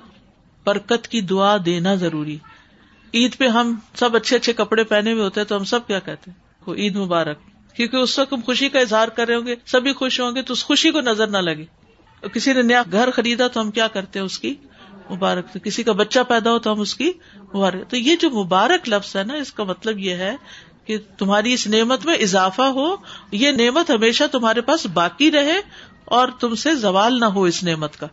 برکت 0.65 1.07
کی 1.07 1.21
دعا 1.21 1.57
دینا 1.65 1.95
ضروری۔ 1.95 2.37
عید 3.13 3.37
پہ 3.37 3.47
ہم 3.47 3.79
سب 3.95 4.15
اچھے 4.15 4.35
اچھے 4.35 4.53
کپڑے 4.53 4.83
پہنے 4.83 5.11
ہوئے 5.11 5.23
ہوتے 5.23 5.39
ہیں 5.41 5.47
تو 5.47 5.57
ہم 5.57 5.63
سب 5.63 5.87
کیا 5.87 5.99
کہتے 5.99 6.31
ہیں؟ 6.31 6.73
عید 6.75 6.95
مبارک۔ 6.95 7.37
کیونکہ 7.75 7.97
اس 7.97 8.19
وقت 8.19 8.33
ہم 8.33 8.39
خوشی 8.45 8.69
کا 8.69 8.79
اظہار 8.79 9.07
کر 9.07 9.27
رہے 9.27 9.35
ہوں 9.35 9.47
گے، 9.47 9.55
سبھی 9.65 9.93
خوش 9.93 10.19
ہوں 10.19 10.35
گے 10.35 10.41
تو 10.41 10.53
اس 10.53 10.65
خوشی 10.65 10.91
کو 10.91 11.01
نظر 11.01 11.27
نہ 11.27 11.37
لگے۔ 11.37 11.65
کسی 12.23 12.53
نے 12.53 12.61
نیا 12.61 12.81
گھر 12.91 13.11
خریدا 13.11 13.47
تو 13.47 13.61
ہم 13.61 13.71
کیا 13.71 13.87
کرتے 13.87 14.19
ہیں 14.19 14.25
اس 14.25 14.39
کی 14.39 14.53
مبارک 15.11 15.57
کسی 15.63 15.83
کا 15.83 15.91
بچہ 15.91 16.19
پیدا 16.27 16.51
ہو 16.51 16.59
تو 16.59 16.71
ہم 16.73 16.79
اس 16.79 16.93
کی 16.95 17.11
مبارک 17.53 17.89
تو 17.89 17.97
یہ 17.97 18.15
جو 18.15 18.29
مبارک 18.29 18.89
لفظ 18.89 19.15
ہے 19.15 19.23
نا، 19.23 19.33
اس 19.33 19.51
کا 19.53 19.63
مطلب 19.63 19.99
یہ 19.99 20.15
ہے 20.15 20.35
کہ 20.85 20.97
تمہاری 21.17 21.53
اس 21.53 21.67
نعمت 21.67 22.05
میں 22.05 22.15
اضافہ 22.15 22.67
ہو، 22.75 22.87
یہ 23.31 23.51
نعمت 23.51 23.89
ہمیشہ 23.89 24.23
تمہارے 24.31 24.61
پاس 24.61 24.85
باقی 24.93 25.31
رہے 25.31 25.59
اور 26.17 26.27
تم 26.39 26.55
سے 26.55 26.75
زوال 26.75 27.19
نہ 27.19 27.25
ہو 27.25 27.43
اس 27.43 27.63
نعمت 27.63 27.99
کا۔ 27.99 28.07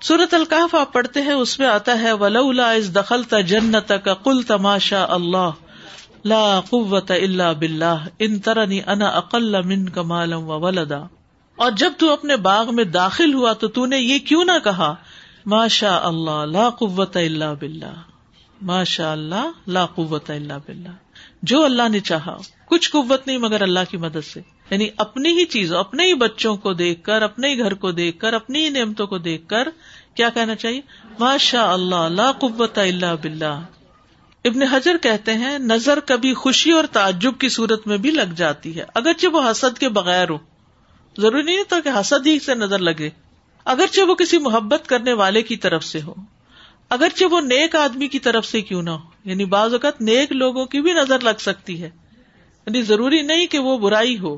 سورت 0.00 0.34
القاف 0.34 0.74
آپ 0.74 0.92
پڑھتے 0.92 1.22
ہیں، 1.22 1.32
اس 1.32 1.58
میں 1.58 1.66
آتا 1.66 2.00
ہے 2.00 2.12
ولا 2.12 2.70
اس 2.70 2.94
دخل 2.94 3.22
جنت 3.46 3.92
کا 4.04 4.14
کل 4.14 4.42
تماشا 4.42 5.04
اللہ 5.08 5.50
لا 6.24 6.60
قوت 6.70 7.10
اللہ 7.10 7.52
بلّہ 7.58 8.06
ان 8.18 8.38
ترنی 8.38 8.80
انا 8.86 9.08
اقل 9.16 9.62
من 9.62 9.88
کمالم 9.88 10.50
و 10.50 10.60
ولدا 10.60 11.02
اور 11.56 11.72
جب 11.72 11.92
تو 11.98 12.12
اپنے 12.12 12.36
باغ 12.36 12.74
میں 12.74 12.84
داخل 12.84 13.34
ہوا 13.34 13.52
تو 13.52 13.68
تو 13.68 13.86
نے 13.86 13.98
یہ 13.98 14.18
کیوں 14.18 14.44
نہ 14.44 14.58
کہا 14.64 14.94
ماشا 15.46 16.00
اللہ 16.02 16.44
لا 16.46 16.70
قوت 16.70 17.16
اللہ 17.16 17.54
بلّہ 17.60 17.92
ماشاء 18.62 19.12
اللہ 19.12 19.50
لا 19.66 19.86
قوت 19.86 20.30
اللہ 20.30 20.52
بلّہ 20.66 20.88
جو 21.42 21.64
اللہ 21.64 21.88
نے 21.88 22.00
چاہا، 22.00 22.36
کچھ 22.66 22.90
قوت 22.90 23.26
نہیں 23.26 23.38
مگر 23.38 23.62
اللہ 23.62 23.90
کی 23.90 23.96
مدد 23.96 24.24
سے 24.24 24.40
یعنی 24.70 24.88
اپنی 24.96 25.28
ہی 25.28 25.44
چیزوں 25.44 25.78
اپنے 25.78 26.04
ہی 26.04 26.14
بچوں 26.14 26.56
کو 26.56 26.72
دیکھ 26.72 27.02
کر، 27.02 27.22
اپنے 27.22 27.48
ہی 27.48 27.58
گھر 27.58 27.74
کو 27.74 27.90
دیکھ 27.90 28.18
کر، 28.18 28.32
اپنی 28.32 28.64
ہی 28.64 28.68
نعمتوں 28.68 29.06
کو 29.06 29.18
دیکھ 29.18 29.48
کر، 29.48 29.68
کیا 30.14 30.28
کہنا 30.28 30.54
چاہیے 30.54 30.80
ماشاء 31.18 31.66
اللہ 31.66 32.08
لا 32.08 32.32
قوت 32.32 32.78
اللہ 32.78 33.14
بلّہ 33.22 33.60
ابن 34.44 34.62
حجر 34.62 34.96
کہتے 35.02 35.34
ہیں، 35.34 35.58
نظر 35.58 36.00
کبھی 36.00 36.34
خوشی 36.34 36.70
اور 36.70 36.84
تعجب 36.84 37.38
کی 37.38 37.48
صورت 37.48 37.86
میں 37.86 37.96
بھی 37.96 38.10
لگ 38.10 38.34
جاتی 38.36 38.76
ہے، 38.78 38.84
اگرچہ 38.94 39.26
وہ 39.26 39.50
حسد 39.50 39.78
کے 39.78 39.88
بغیر 39.88 40.30
ہو 40.30 40.38
ضروری 41.18 41.42
نہیں 41.42 41.62
تھا 41.68 41.80
کہ 41.80 41.90
حسد 42.00 42.26
ہی 42.26 42.38
سے 42.38 42.54
نظر 42.54 42.78
لگے۔ 42.78 43.10
اگرچہ 43.64 44.00
وہ 44.00 44.14
کسی 44.14 44.38
محبت 44.38 44.86
کرنے 44.86 45.12
والے 45.12 45.42
کی 45.42 45.56
طرف 45.56 45.84
سے 45.84 46.02
ہو۔ 46.02 46.14
اگرچہ 46.88 47.24
وہ 47.24 47.40
نیک 47.40 47.76
آدمی 47.76 48.08
کی 48.08 48.18
طرف 48.18 48.46
سے 48.46 48.60
کیوں 48.60 48.82
نہ 48.82 48.90
ہو۔ 48.90 49.10
یعنی 49.24 49.44
بعض 49.44 49.72
اوقات 49.72 50.00
نیک 50.00 50.32
لوگوں 50.32 50.66
کی 50.66 50.80
بھی 50.80 50.92
نظر 50.92 51.20
لگ 51.20 51.38
سکتی 51.38 51.82
ہے۔ 51.82 51.90
یعنی 52.66 52.82
ضروری 52.82 53.22
نہیں 53.22 53.46
کہ 53.46 53.58
وہ 53.58 53.78
برائی 53.78 54.18
ہو۔ 54.18 54.36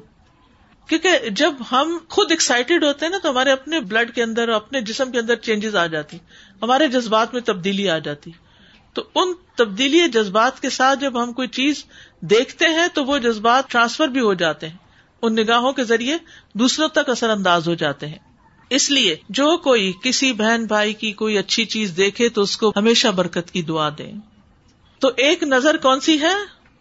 کیونکہ 0.88 1.08
جب 1.30 1.54
ہم 1.72 1.98
خود 2.08 2.30
ایکسائٹیڈ 2.30 2.84
ہوتے 2.84 3.04
ہیں 3.04 3.10
نا 3.10 3.18
تو 3.22 3.30
ہمارے 3.30 3.50
اپنے 3.50 3.80
بلڈ 3.80 4.14
کے 4.14 4.22
اندر 4.22 4.48
اپنے 4.48 4.80
جسم 4.80 5.10
کے 5.10 5.18
اندر 5.18 5.34
چینجز 5.34 5.76
آ 5.76 5.86
جاتی۔ 5.86 6.16
ہمارے 6.62 6.88
جذبات 6.88 7.34
میں 7.34 7.42
تبدیلی 7.42 7.88
آ 7.90 7.98
جاتی۔ 7.98 8.30
تو 8.92 9.04
ان 9.14 9.32
تبدیلی 9.56 10.08
جذبات 10.08 10.60
کے 10.60 10.70
ساتھ 10.70 11.00
جب 11.00 11.22
ہم 11.22 11.32
کوئی 11.32 11.48
چیز 11.48 11.84
دیکھتے 12.20 12.64
ہیں 12.68 12.86
تو 12.94 13.04
وہ 13.04 13.18
جذبات 13.18 13.70
ٹرانسفر 13.70 14.08
بھی 14.08 14.20
ہو 14.20 14.34
جاتے 14.34 14.68
ہیں۔ 14.68 14.85
ان 15.22 15.34
نگاہوں 15.34 15.72
کے 15.72 15.84
ذریعے 15.84 16.16
دوسروں 16.54 16.88
تک 16.88 17.08
اثر 17.08 17.30
انداز 17.30 17.68
ہو 17.68 17.74
جاتے 17.74 18.06
ہیں۔ 18.06 18.18
اس 18.70 18.90
لیے 18.90 19.16
جو 19.28 19.56
کوئی 19.56 19.92
کسی 20.02 20.32
بہن 20.32 20.64
بھائی 20.64 20.94
کی 20.94 21.12
کوئی 21.12 21.38
اچھی 21.38 21.64
چیز 21.64 21.94
دیکھے 21.96 22.28
تو 22.28 22.42
اس 22.42 22.56
کو 22.56 22.72
ہمیشہ 22.76 23.08
برکت 23.08 23.50
کی 23.50 23.62
دعا 23.62 23.88
دے 23.98 24.12
تو 24.98 25.10
ایک 25.16 25.42
نظر 25.42 25.76
کون 25.76 26.00
سی 26.00 26.20
ہے؟ 26.20 26.34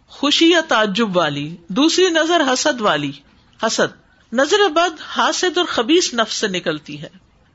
خوشی 0.08 0.50
یا 0.50 0.60
تعجب 0.68 1.16
والی۔ 1.16 1.56
دوسری 1.68 2.08
نظر 2.08 2.40
حسد 2.52 2.80
والی۔ 2.80 3.12
حسد۔ 3.62 4.06
نظر 4.32 4.68
بد، 4.68 5.00
حاسد 5.00 5.58
اور 5.58 5.66
خبیص 5.66 6.14
نفس 6.14 6.34
سے 6.34 6.48
نکلتی 6.48 7.02
ہے۔ 7.02 7.08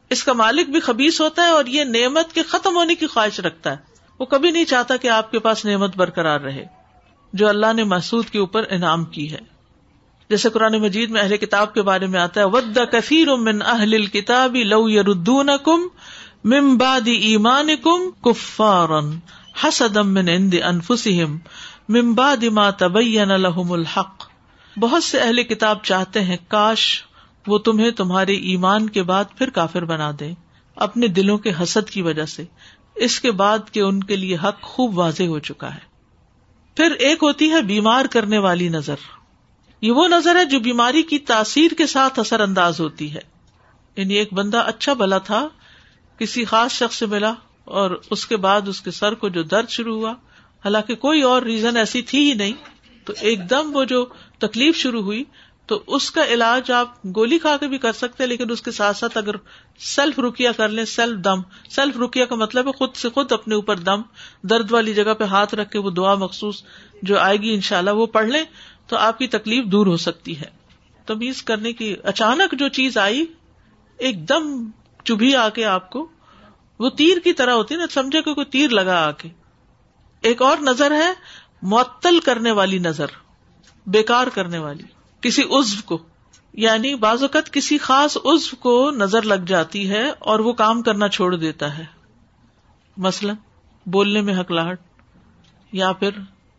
اس 0.09 0.23
کا 0.23 0.33
مالک 0.33 0.69
بھی 0.69 0.79
خبیص 0.79 1.21
ہوتا 1.21 1.41
ہے 1.41 1.47
اور 1.47 1.65
یہ 1.65 1.83
نعمت 1.83 2.33
کے 2.33 2.43
ختم 2.43 2.75
ہونے 2.75 2.95
کی 2.95 3.07
خواہش 3.07 3.39
رکھتا 3.39 3.71
ہے۔ 3.71 3.77
وہ 4.19 4.25
کبھی 4.25 4.51
نہیں 4.51 4.65
چاہتا 4.65 4.97
کہ 4.97 5.07
آپ 5.07 5.31
کے 5.31 5.39
پاس 5.39 5.65
نعمت 5.65 5.97
برقرار 5.97 6.41
رہے۔ 6.41 6.65
جو 7.33 7.47
اللہ 7.47 7.73
نے 7.73 7.83
محسود 7.83 8.29
کے 8.29 8.39
اوپر 8.39 8.63
انعام 8.69 9.05
کی 9.05 9.31
ہے۔ 9.31 9.50
جیسے 10.31 10.49
قرآن 10.49 10.81
مجید 10.81 11.09
میں 11.09 11.21
اہل 11.21 11.37
کتاب 11.37 11.73
کے 11.73 11.81
بارے 11.81 12.07
میں 12.07 12.19
آتا 12.19 12.41
ہے، 12.41 12.45
ود 12.45 12.77
کثیر 12.91 13.35
من 13.35 13.61
اہل 13.61 14.05
کتاب 14.05 14.55
لو 14.55 14.89
یردون 14.89 15.49
کم 15.65 15.81
ممباد 16.43 17.07
ایمان 17.07 17.69
کم 17.83 18.11
کفارن 18.21 19.19
حسدم 19.63 20.13
من 20.13 20.29
عند 20.29 20.53
انفسهم 20.65 21.37
ممباد 21.89 22.43
ما 22.43 22.69
تبین 22.69 23.27
لهم 23.27 23.71
الحق. 23.71 24.27
بہت 24.77 25.03
سے 25.03 25.19
اہل 25.19 25.43
کتاب 25.43 25.77
چاہتے 25.83 26.21
ہیں، 26.21 26.37
کاش 26.47 27.03
وہ 27.47 27.57
تمہیں 27.57 27.91
تمہارے 27.91 28.33
ایمان 28.33 28.89
کے 28.89 29.03
بعد 29.03 29.25
پھر 29.37 29.49
کافر 29.49 29.85
بنا 29.85 30.11
دے، 30.19 30.31
اپنے 30.75 31.07
دلوں 31.07 31.37
کے 31.37 31.51
حسد 31.63 31.89
کی 31.89 32.01
وجہ 32.01 32.25
سے۔ 32.25 32.43
اس 32.95 33.19
کے 33.19 33.31
بعد 33.31 33.59
کہ 33.71 33.79
ان 33.79 34.03
کے 34.03 34.15
لیے 34.15 34.37
حق 34.43 34.61
خوب 34.61 34.97
واضح 34.97 35.23
ہو 35.23 35.39
چکا 35.39 35.73
ہے۔ 35.73 35.91
پھر 36.75 36.91
ایک 36.91 37.17
ہوتی 37.21 37.51
ہے 37.51 37.61
بیمار 37.61 38.05
کرنے 38.05 38.37
والی 38.37 38.69
نظر۔ 38.69 38.95
یہ 39.81 39.91
وہ 39.91 40.07
نظر 40.07 40.35
ہے 40.35 40.45
جو 40.45 40.59
بیماری 40.59 41.03
کی 41.03 41.19
تاثیر 41.19 41.71
کے 41.77 41.87
ساتھ 41.87 42.19
اثر 42.19 42.39
انداز 42.39 42.79
ہوتی 42.79 43.13
ہے۔ 43.13 43.19
یعنی 43.95 44.13
ایک 44.13 44.33
بندہ 44.33 44.57
اچھا 44.57 44.93
بلا 44.93 45.17
تھا، 45.17 45.47
کسی 46.17 46.45
خاص 46.45 46.71
شخص 46.71 46.95
سے 46.95 47.05
ملا 47.05 47.33
اور 47.65 48.01
اس 48.09 48.27
کے 48.27 48.37
بعد 48.37 48.61
اس 48.67 48.81
کے 48.81 48.91
سر 48.91 49.13
کو 49.13 49.29
جو 49.29 49.43
درد 49.43 49.69
شروع 49.69 49.97
ہوا، 49.97 50.11
حالانکہ 50.65 50.95
کوئی 50.95 51.21
اور 51.21 51.41
ریزن 51.41 51.77
ایسی 51.77 52.01
تھی 52.01 52.29
ہی 52.29 52.33
نہیں۔ 52.33 52.53
تو 53.05 53.13
ایک 53.19 53.49
دم 53.49 53.75
وہ 53.75 53.83
جو 53.83 54.05
تکلیف 54.39 54.75
شروع 54.75 55.01
ہوئی، 55.01 55.23
تو 55.65 55.83
اس 55.87 56.11
کا 56.11 56.25
علاج 56.25 56.71
آپ 56.71 57.05
گولی 57.05 57.39
کھا 57.39 57.57
کے 57.57 57.67
بھی 57.67 57.77
کر 57.77 57.91
سکتے 57.91 58.27
لیکن 58.27 58.51
اس 58.51 58.61
کے 58.61 58.71
ساتھ 58.71 58.97
ساتھ 58.97 59.17
اگر 59.17 59.31
سیلف 59.79 60.19
رکیا 60.19 60.51
کر 60.51 60.69
لیں، 60.69 60.85
سیلف 60.85 61.17
دم۔ 61.17 61.41
سیلف 61.69 61.97
رکیا 61.97 62.25
کا 62.25 62.35
مطلب 62.35 62.67
ہے 62.67 62.71
خود 62.71 62.95
سے 62.95 63.09
خود 63.09 63.31
اپنے 63.31 63.55
اوپر 63.55 63.75
دم، 63.75 64.01
درد 64.43 64.71
والی 64.71 64.93
جگہ 64.93 65.13
پہ 65.13 65.23
ہاتھ 65.23 65.55
رکھ 65.55 65.71
کے 65.71 65.79
وہ 65.79 65.89
دعا 65.89 66.15
مخصوص 66.15 66.63
جو 67.01 67.19
آئے 67.19 67.37
گی 67.37 67.53
ان 67.53 67.61
شاء 67.61 67.77
اللہ 67.77 67.91
وہ 67.91 68.05
پڑھ 68.05 68.27
لیں۔ 68.27 68.43
تو 68.91 68.97
آپ 68.97 69.17
کی 69.17 69.27
تکلیف 69.27 69.65
دور 69.65 69.87
ہو 69.87 69.97
سکتی 69.97 70.39
ہے۔ 70.39 70.49
تمیز 71.05 71.43
کرنے 71.43 71.73
کی 71.73 71.95
اچانک 72.03 72.59
جو 72.59 72.67
چیز 72.67 72.97
آئی، 72.97 73.25
ایک 73.97 74.29
دم 74.29 74.69
چبھی 75.05 75.35
آ 75.35 75.49
کے 75.49 75.65
آپ 75.65 75.89
کو۔ 75.89 76.07
وہ 76.79 76.89
تیر 76.89 77.17
کی 77.23 77.33
طرح 77.33 77.51
ہوتی 77.51 77.75
نا، 77.75 77.85
سمجھے 77.89 78.21
کہ 78.21 78.33
کوئی 78.33 78.45
تیر 78.45 78.69
لگا 78.69 79.07
آ 79.07 79.11
کے 79.11 79.29
ایک 80.21 80.41
اور 80.41 80.57
نظر 80.57 80.91
ہے، 80.91 81.13
معطل 81.61 82.19
کرنے 82.19 82.51
والی 82.51 82.79
نظر، 82.79 83.05
بیکار 83.87 84.27
کرنے 84.27 84.57
والی۔ 84.57 84.83
کسی 85.21 85.43
عزو 85.43 85.81
کو 85.85 85.97
یعنی 86.53 86.95
بعض 86.95 87.21
اوقات 87.21 87.53
کسی 87.53 87.77
خاص 87.77 88.17
عزو 88.17 88.55
کو 88.55 88.91
نظر 88.91 89.21
لگ 89.21 89.45
جاتی 89.47 89.89
ہے 89.89 90.09
اور 90.09 90.39
وہ 90.39 90.53
کام 90.53 90.81
کرنا 90.81 91.07
چھوڑ 91.07 91.35
دیتا 91.35 91.77
ہے۔ 91.77 91.85
مثلاً، 92.97 93.35
بولنے 93.85 94.21
میں 94.21 94.41
ہکلاہٹ، 94.41 94.81
یا 95.71 95.93
پھر 95.93 96.09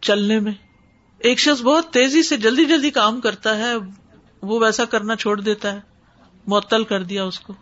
چلنے 0.00 0.40
میں۔ 0.40 0.52
ایک 1.22 1.38
شخص 1.38 1.62
بہت 1.62 1.90
تیزی 1.90 2.22
سے 2.22 2.36
جلدی 2.36 2.64
جلدی 2.64 2.90
کام 2.90 3.20
کرتا 3.20 3.58
ہے، 3.58 3.72
وہ 4.42 4.60
ویسا 4.60 4.84
کرنا 4.84 5.16
چھوڑ 5.16 5.40
دیتا 5.40 5.72
ہے، 5.72 5.80
معطل 6.46 6.84
کر 6.84 7.02
دیا 7.02 7.24
اس 7.24 7.40
کو۔ 7.40 7.52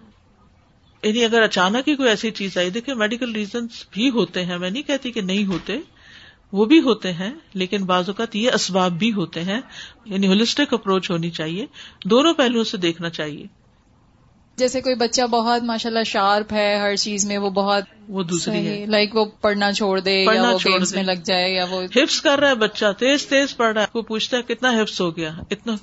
یعنی 1.02 1.24
اگر 1.24 1.42
اچانک 1.42 1.88
ہی 1.88 1.96
کوئی 1.96 2.08
ایسی 2.08 2.30
چیز 2.30 2.58
آئی 2.58 2.70
دیکھے 2.70 2.94
میڈیکل 2.94 3.32
ریزنس 3.32 3.84
بھی 3.90 4.10
ہوتے 4.10 4.44
ہیں، 4.44 4.58
میں 4.58 4.70
نہیں 4.70 4.82
کہتی 4.82 5.12
کہ 5.12 5.20
نہیں 5.20 5.46
ہوتے، 5.46 5.78
وہ 6.52 6.64
بھی 6.64 6.80
ہوتے 6.80 7.12
ہیں، 7.12 7.34
لیکن 7.54 7.84
بعض 7.84 8.08
اوقات 8.08 8.36
یہ 8.36 8.50
اسباب 8.54 8.92
بھی 8.92 9.12
ہوتے 9.12 9.44
ہیں۔ 9.44 9.60
یعنی 10.04 10.26
ہولسٹک 10.26 10.74
اپروچ 10.74 11.10
ہونی 11.10 11.30
چاہیے، 11.30 11.66
دونوں 12.04 12.34
پہلوؤں 12.34 12.64
سے 12.64 12.76
دیکھنا 12.76 13.10
چاہیے۔ 13.10 13.46
جیسے 14.60 14.80
کوئی 14.80 14.94
بچہ 14.94 15.22
بہت 15.22 15.62
ماشاء 15.62 15.90
اللہ 15.90 16.04
شارپ 16.06 16.52
ہے 16.52 16.78
ہر 16.78 16.96
چیز 16.96 17.26
میں 17.26 17.38
وہ 17.38 17.50
بہت 17.50 17.84
وہ 18.08 18.22
دوسری 18.22 18.66
ہے۔ 18.66 18.86
لائک 18.86 19.16
وہ 19.16 19.24
پڑھنا 19.24 19.72
چھوڑ 19.72 20.00
دے 20.00 20.24
پڑھنا 20.26 20.50
یا 20.50 20.58
چھوڑ 20.58 20.72
گیمس 20.72 20.90
دے۔ 20.90 20.96
میں 20.96 21.04
لگ 21.04 21.20
جائے 21.24 21.50
یا 21.50 21.64
وہ 21.70 21.82
حفظ 21.96 22.20
کر 22.20 22.38
رہا 22.38 22.48
ہے 22.48 22.54
بچہ 22.54 22.84
تیز 22.98 23.26
تیز 23.26 23.56
پڑھ 23.56 23.72
رہا 23.72 23.82
ہے۔ 23.82 23.86
وہ 23.94 24.02
پوچھتا 24.02 24.36
ہے 24.36 24.42
کتنا 24.42 24.70
حفظ 24.70 25.00
ہو 25.00 25.16
گیا؟ 25.16 25.30
اتنا۔ 25.50 25.74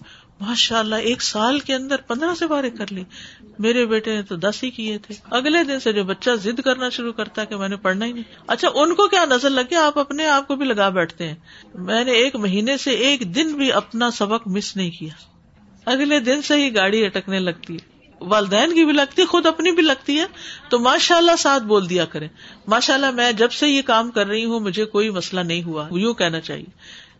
ماشاء 0.42 0.80
اللہ 0.80 0.96
ایک 0.96 1.22
سال 1.22 1.60
کے 1.60 1.74
اندر 1.74 1.96
پندرہ 1.98 2.36
سے 2.40 2.48
بارے 2.48 2.70
کر 2.70 2.86
لی۔ 2.92 3.04
میرے 3.60 3.86
بیٹے 3.86 4.16
نے 4.16 4.22
تو 4.22 4.36
دس 4.36 4.64
ہی 4.64 4.70
کیے 4.70 4.98
تھے۔ 4.98 5.16
اگلے 5.32 5.64
دن 5.64 5.80
سے 5.80 5.94
جو 5.94 6.04
بچہ 6.04 6.30
ضد 6.44 6.60
کرنا 6.60 6.90
شروع 6.90 7.14
کرتا 7.14 7.42
ہے 7.42 7.46
کہ 7.46 7.56
میں 7.56 7.70
نے 7.70 7.76
پڑھنا 7.76 8.06
ہی 8.06 8.12
نہیں۔ 8.12 8.24
اچھا 8.48 8.68
ان 8.74 8.96
کو 8.96 9.08
کیا 9.08 9.26
نظر 9.26 9.50
لگے؟ 9.50 9.76
آپ 9.76 10.00
اپنے 10.00 10.28
آپ 10.28 10.48
کو 10.48 10.56
بھی 10.56 10.66
لگا 10.66 10.90
بیٹھتے 10.90 11.28
ہیں۔ 11.28 11.36
میں 11.76 12.04
نے 12.04 12.12
ایک 12.12 12.36
مہینے 12.36 12.78
سے 12.78 12.92
ایک 12.92 13.36
دن 13.36 13.54
بھی 13.54 13.72
اپنا 13.72 14.12
سبق 14.12 14.48
مس 14.48 14.76
نہیں 14.76 14.92
کیا۔ 14.92 15.14
اگلے 15.86 16.20
دن 16.20 16.42
سے 16.42 16.56
ہی 16.56 16.76
گاڑی 16.76 17.06
اٹکنے 17.06 17.40
لگتی 17.40 17.76
ہے 17.76 17.97
والدین 18.22 18.74
کی 18.74 18.86
بھی 18.86 18.94
لگتی 18.94 19.26
خود 19.26 19.46
اپنی 19.46 19.72
بھی 19.72 19.84
لگتی 19.84 20.20
ہے۔ 20.20 20.26
تو 20.70 20.80
ماشاء 20.80 21.16
اللہ 21.16 21.32
ساتھ 21.40 21.64
بول 21.64 21.90
دیا 21.90 22.06
کرے 22.06 22.28
ماشاء 22.68 22.94
اللہ 22.94 23.12
میں 23.12 23.32
جب 23.32 23.52
سے 23.52 23.70
یہ 23.70 23.82
کام 23.82 24.12
کر 24.12 24.28
رہی 24.28 24.46
ہوں، 24.46 24.60
مجھے 24.60 24.86
کوئی 24.86 25.10
مسئلہ 25.10 25.42
نہیں 25.42 25.64
ہوا۔ 25.64 25.88
یوں 25.92 26.14
کہنا 26.14 26.40
چاہیے۔ 26.40 26.66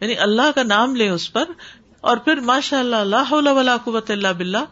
یعنی 0.02 0.18
اللہ 0.18 0.52
کا 0.56 0.64
نام 0.64 0.96
لے 0.96 1.10
اس 1.10 1.34
پر 1.34 1.44
اور 2.02 2.18
پھر 2.18 2.36
ماشاء 2.36 2.80
اللہ 2.80 2.96
اللہ 2.96 3.50
ولا 3.50 3.78
قوت 3.78 4.12
اللہ 4.12 4.28
بلّہ 4.28 4.66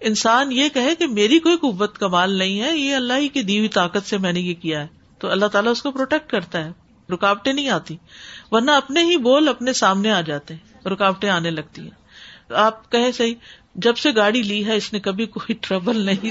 انسان 0.00 0.52
یہ 0.52 0.68
کہے 0.68 0.94
کہ 0.94 1.06
میری 1.06 1.38
کوئی 1.38 1.56
قوت 1.56 1.98
کمال 1.98 2.32
نہیں 2.32 2.60
ہے، 2.60 2.78
یہ 2.78 2.94
اللہ 2.94 3.12
ہی 3.12 3.28
کی 3.28 3.42
دیوی 3.42 3.68
طاقت 3.68 4.06
سے 4.06 4.18
میں 4.18 4.32
نے 4.32 4.40
یہ 4.40 4.54
کیا 4.54 4.80
ہے۔ 4.80 4.86
تو 5.18 5.30
اللہ 5.30 5.46
تعالیٰ 5.46 5.72
اس 5.72 5.82
کو 5.82 5.90
پروٹیکٹ 5.90 6.30
کرتا 6.30 6.64
ہے۔ 6.64 6.70
رکاوٹیں 7.12 7.52
نہیں 7.52 7.68
آتی، 7.68 7.96
ورنہ 8.50 8.70
اپنے 8.70 9.04
ہی 9.04 9.16
بول 9.16 9.48
اپنے 9.48 9.72
سامنے 9.72 10.10
آ 10.10 10.20
جاتے 10.20 10.54
ہیں۔ 10.54 10.88
رکاوٹیں 10.88 11.30
آنے 11.30 11.50
لگتی 11.50 11.82
ہیں۔ 11.82 12.00
آپ 12.54 12.92
کہیں 12.92 13.12
صحیح 13.12 13.34
جب 13.74 13.96
سے 13.96 14.10
گاڑی 14.16 14.42
لی 14.42 14.66
ہے 14.66 14.76
اس 14.76 14.92
نے 14.92 15.00
کبھی 15.00 15.26
کوئی 15.26 15.54
ٹربل 15.60 16.00
نہیں 16.00 16.20
تھی۔ 16.20 16.30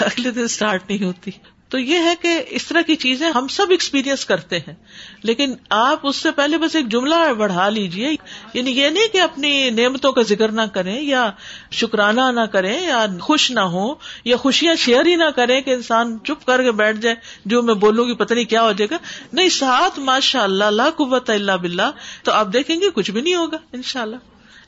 اگلے 0.00 0.30
دن 0.30 0.42
اسٹارٹ 0.42 0.90
نہیں 0.90 1.04
ہوتی۔ 1.04 1.30
تو 1.68 1.78
یہ 1.78 1.98
ہے 1.98 2.14
کہ 2.20 2.42
اس 2.50 2.66
طرح 2.66 2.80
کی 2.80 2.96
چیزیں 2.96 3.30
ہم 3.30 3.48
سب 3.48 3.66
ایکسپیرئنس 3.70 4.24
کرتے 4.24 4.58
ہیں۔ 4.58 4.74
لیکن 5.22 5.54
آپ 5.70 6.06
اس 6.06 6.16
سے 6.16 6.30
پہلے 6.30 6.58
بس 6.58 6.76
ایک 6.76 6.88
جملہ 6.88 7.32
بڑھا 7.38 7.68
لیجیے 7.68 8.16
یعنی 8.54 8.70
یہ 8.70 8.88
نہیں 8.88 9.08
کہ 9.12 9.20
اپنی 9.20 9.70
نعمتوں 9.70 10.12
کا 10.12 10.22
ذکر 10.22 10.48
نہ 10.48 10.62
کریں 10.72 11.02
یا 11.02 11.30
شکرانہ 11.70 12.20
نہ 12.20 12.40
کریں 12.40 12.82
یا 12.86 13.06
خوش 13.20 13.50
نہ 13.50 13.60
ہو 13.60 13.94
یا 14.24 14.36
خوشیاں 14.36 14.74
شیئر 14.74 15.06
ہی 15.06 15.16
نہ 15.16 15.30
کریں 15.36 15.60
کہ 15.60 15.70
انسان 15.70 16.18
چپ 16.24 16.46
کر 16.46 16.62
کے 16.62 16.72
بیٹھ 16.72 16.98
جائے۔ 16.98 17.16
جو 17.44 17.62
میں 17.62 17.74
بولوں 17.74 18.08
گی 18.08 18.14
پتہ 18.14 18.34
نہیں 18.34 18.44
کیا 18.44 18.62
ہو 18.62 18.72
جائے 18.72 18.88
گا۔ 18.90 18.98
نہیں، 19.32 19.48
ساتھ 19.48 19.98
ماشاء 19.98 20.42
اللہ 20.42 20.64
اللہ 20.64 20.90
قوت 20.96 21.30
اللہ 21.30 21.52
بلّہ 21.52 21.90
تو 22.22 22.32
آپ 22.32 22.52
دیکھیں 22.52 22.80
گے 22.80 22.90
کچھ 22.94 23.10
بھی 23.10 23.20
نہیں 23.20 23.34
ہوگا 23.34 23.58
ان 23.72 23.82
شاء 23.82 24.02
اللہ 24.02 24.16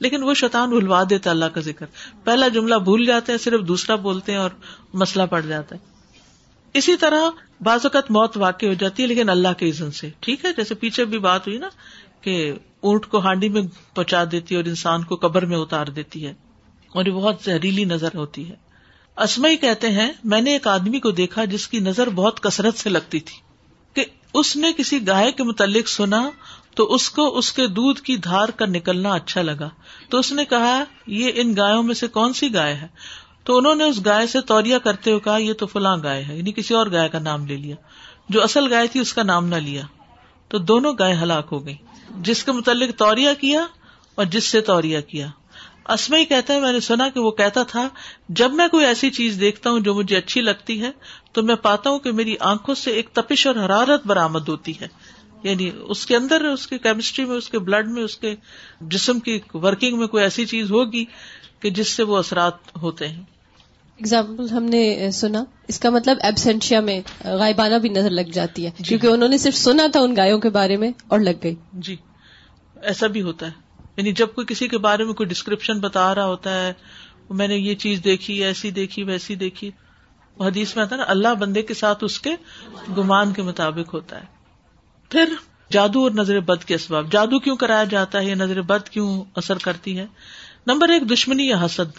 لیکن 0.01 0.23
وہ 0.23 0.35
شیطان 0.35 0.71
بھلوا 0.71 1.03
دیتا 1.11 1.31
اللہ 1.31 1.45
کا 1.45 1.61
ذکر۔ 1.61 1.87
پہلا 2.25 2.49
جملہ 2.49 2.75
بھول 2.85 3.05
جاتے 3.07 3.33
ہیں، 3.33 3.39
صرف 3.39 3.67
دوسرا 3.69 3.97
بولتے 3.99 4.33
ہیں 4.33 4.39
اور 4.39 4.51
مسئلہ 4.95 5.23
پڑ 5.31 5.41
جاتا 5.41 5.77
ہے۔ 5.77 5.95
اسی 6.75 6.97
طرح 6.97 7.31
بعض 7.61 7.85
اوقات 7.85 8.11
موت 8.11 8.37
واقع 8.37 8.67
ہو 8.67 8.73
جاتی 8.75 9.03
ہے، 9.03 9.09
لیکن 9.09 9.29
اللہ 9.29 9.53
کے 9.59 9.69
عزن 9.71 9.91
سے۔ 9.91 10.11
ٹھیک 10.21 10.45
ہے، 10.45 10.51
جیسے 10.57 10.75
پیچھے 10.75 11.05
بھی 11.05 11.19
بات 11.21 11.47
ہوئی 11.47 11.59
نا 11.59 11.69
کہ 12.21 12.53
اونٹ 12.81 13.07
کو 13.07 13.19
ہانڈی 13.19 13.49
میں 13.49 13.63
پہنچا 13.95 14.25
دیتی 14.33 14.55
ہے 14.55 14.61
اور 14.61 14.69
انسان 14.69 15.05
کو 15.05 15.17
قبر 15.17 15.45
میں 15.45 15.59
اتار 15.59 15.87
دیتی 15.87 16.27
ہے، 16.27 16.33
اور 16.95 17.07
یہ 17.07 17.13
بہت 17.13 17.43
زہریلی 17.45 17.85
نظر 17.85 18.17
ہوتی 18.17 18.49
ہے۔ 18.49 18.55
اسمئی 19.17 19.57
کہتے 19.57 19.91
ہیں، 19.91 20.11
میں 20.25 20.41
نے 20.41 20.53
ایک 20.53 20.67
آدمی 20.67 21.01
کو 21.01 21.11
دیکھا 21.13 21.45
جس 21.45 21.67
کی 21.69 21.79
نظر 21.81 22.09
بہت 22.11 22.41
کثرت 22.41 22.79
سے 22.79 22.91
لگتی 22.91 23.21
تھی 23.21 23.39
کہ 23.97 24.05
اس 24.35 24.57
نے 24.57 24.73
کسی 24.77 25.07
گائے 25.07 25.31
کے 25.33 25.43
متعلق 25.43 25.89
سنا 25.89 26.21
تو 26.77 26.95
اس 26.95 27.11
کو 27.11 27.39
اس 27.39 27.53
کے 27.53 27.67
دودھ 27.67 28.01
کی 28.01 28.17
دھار 28.17 28.49
کا 28.49 28.67
نکلنا 28.67 29.13
اچھا 29.13 29.43
لگا۔ 29.43 29.69
تو 30.11 30.19
اس 30.19 30.33
نے 30.33 30.45
کہا، 30.45 30.85
یہ 31.07 31.33
ان 31.35 31.57
گایوں 31.57 31.83
میں 31.83 31.95
سے 31.95 32.07
کون 32.09 32.33
سی 32.33 32.55
گائے 32.55 32.75
ہے؟ 32.75 32.87
تو 33.45 33.59
انہوں 33.59 33.75
نے 33.75 33.85
اس 33.85 34.05
گائے 34.05 34.27
سے 34.27 34.41
توریا 34.41 34.79
کرتے 34.79 35.11
ہوئے 35.11 35.21
کہا، 35.21 35.37
یہ 35.37 35.53
تو 35.53 35.67
فلاں 35.67 35.97
گائے 36.03 36.25
ہے 36.25 36.37
یعنی 36.37 36.53
کسی 36.53 36.75
اور 36.75 36.87
گائے 36.93 37.09
کا 37.09 37.19
نام 37.19 37.47
لے 37.47 37.57
لیا۔ 37.57 37.77
جو 38.29 38.43
اصل 38.43 38.73
گائے 38.73 38.87
تھی، 38.87 39.01
اس 39.01 39.13
کا 39.13 39.23
نام 39.23 39.47
نہ 39.47 39.55
لیا۔ 39.55 39.83
تو 40.49 40.59
دونوں 40.59 40.95
گائے 40.99 41.15
ہلاک 41.15 41.49
ہو 41.53 41.67
گئی 41.67 41.75
جس 42.19 42.45
کے 42.45 42.53
متعلق 42.53 42.99
توریا 42.99 43.35
کیا 43.35 43.67
اور 44.15 44.25
جس 44.25 44.45
سے 44.45 44.61
توریا 44.61 45.01
کیا۔ 45.01 45.27
اسمئی 45.89 46.25
کہتا 46.25 46.55
ہے، 46.55 46.61
میں 46.61 46.73
نے 46.73 46.81
سنا 46.81 47.09
کہ 47.09 47.21
وہ 47.21 47.31
کہتا 47.31 47.63
تھا، 47.63 47.89
جب 48.29 48.53
میں 48.53 48.69
کوئی 48.69 48.87
ایسی 48.87 49.11
چیز 49.11 49.37
دیکھتا 49.41 49.71
ہوں 49.71 49.81
جو 49.81 49.95
مجھے 49.95 50.17
اچھی 50.17 50.41
لگتی 50.41 50.83
ہے، 50.83 50.91
تو 51.33 51.43
میں 51.43 51.55
پاتا 51.55 51.91
ہوں 51.91 51.99
کہ 51.99 52.13
میری 52.13 52.37
آنکھوں 52.41 52.75
سے 52.75 52.91
ایک 52.91 53.09
تپش 53.13 53.47
اور 53.47 53.55
حرارت 53.55 54.07
برامد 54.07 54.49
ہوتی 54.49 54.81
ہے۔ 54.81 54.89
یعنی 55.51 55.71
اس 55.89 56.07
کے 56.07 56.17
اندر 56.17 56.45
اس 56.45 56.67
کی 56.67 56.79
کیمسٹری 56.79 57.25
میں 57.25 57.37
اس 57.37 57.51
کے 57.51 57.59
بلڈ 57.59 57.89
میں 57.89 58.03
اس 58.03 58.17
کے 58.17 58.35
جسم 58.81 59.21
کی 59.21 59.41
ورکنگ 59.55 59.99
میں 59.99 60.07
کوئی 60.07 60.23
ایسی 60.23 60.47
چیز 60.47 60.71
ہوگی 60.71 61.05
کہ 61.61 61.71
جس 61.71 61.89
سے 61.89 62.03
وہ 62.03 62.17
اثرات 62.17 62.77
ہوتے 62.83 63.09
ہیں؟ 63.09 63.23
اگزامپل 64.01 64.49
ہم 64.49 64.63
نے 64.65 65.11
سنا 65.11 65.45
اس 65.69 65.81
کا 65.81 65.91
مطلب 65.91 66.17
ایبسینشیا 66.23 66.81
میں 66.81 67.01
غائبانہ 67.25 67.75
بھی 67.75 67.89
نظر 67.89 68.11
لگ 68.11 68.31
جاتی 68.33 68.65
ہے 68.65 68.71
جی. 68.79 68.85
کیونکہ 68.85 69.07
انہوں 69.07 69.29
نے 69.29 69.39
صرف 69.39 69.55
سنا 69.55 69.87
تھا 69.93 70.01
ان 70.01 70.17
گایوں 70.17 70.39
کے 70.39 70.49
بارے 70.51 70.77
میں 70.77 70.91
اور 71.09 71.19
لگ 71.21 71.39
گئی۔ 71.43 71.55
جی 71.73 71.97
ایسا 72.83 73.07
بھی 73.07 73.23
ہوتا 73.23 73.47
ہے۔ 73.47 73.51
یعنی 73.97 74.13
جب 74.13 74.27
کوئی 74.35 74.47
کسی 74.47 74.69
کے 74.69 74.79
بارے 74.79 75.05
میں 75.05 75.13
کوئی 75.13 75.29
ڈسکرپشن 75.29 75.79
بتا 75.81 76.15
رہا 76.15 76.27
ہوتا 76.27 76.67
ہے 76.67 76.73
میں 77.31 77.49
نے 77.49 77.57
یہ 77.57 77.75
چیز 77.75 78.01
دیکھی 78.05 78.45
ایسی 78.45 78.71
دیکھی 78.71 79.03
ویسی 79.03 79.35
دیکھی 79.35 79.71
حدیث 80.41 80.77
میں 80.77 80.85
آتا 80.85 80.95
ہے 80.95 81.01
نا 81.01 81.07
اللہ 81.09 81.35
بندے 81.35 81.63
کے 81.63 81.75
ساتھ 81.75 82.05
اس 82.05 82.21
کے 82.21 82.31
گمان 82.97 83.33
کے 83.33 83.43
مطابق 83.43 83.95
ہوتا 83.95 84.21
ہے۔ 84.21 84.36
پھر 85.09 85.35
جادو 85.73 86.03
اور 86.03 86.11
نظر 86.11 86.41
بد 86.41 86.65
کے 86.65 86.75
اسباب۔ 86.75 87.13
جادو 87.13 87.39
کیوں 87.39 87.57
کرایا 87.57 87.85
جاتا 87.85 88.19
ہے 88.19 88.25
یا 88.25 88.35
نظر 88.35 88.63
بد 88.63 88.89
کیوں 88.89 89.25
اثر 89.35 89.59
کرتی 89.59 89.99
ہے؟ 89.99 90.07
نمبر 90.67 90.89
ایک، 90.89 91.13
دشمنی 91.13 91.49
یا 91.49 91.65
حسد۔ 91.65 91.99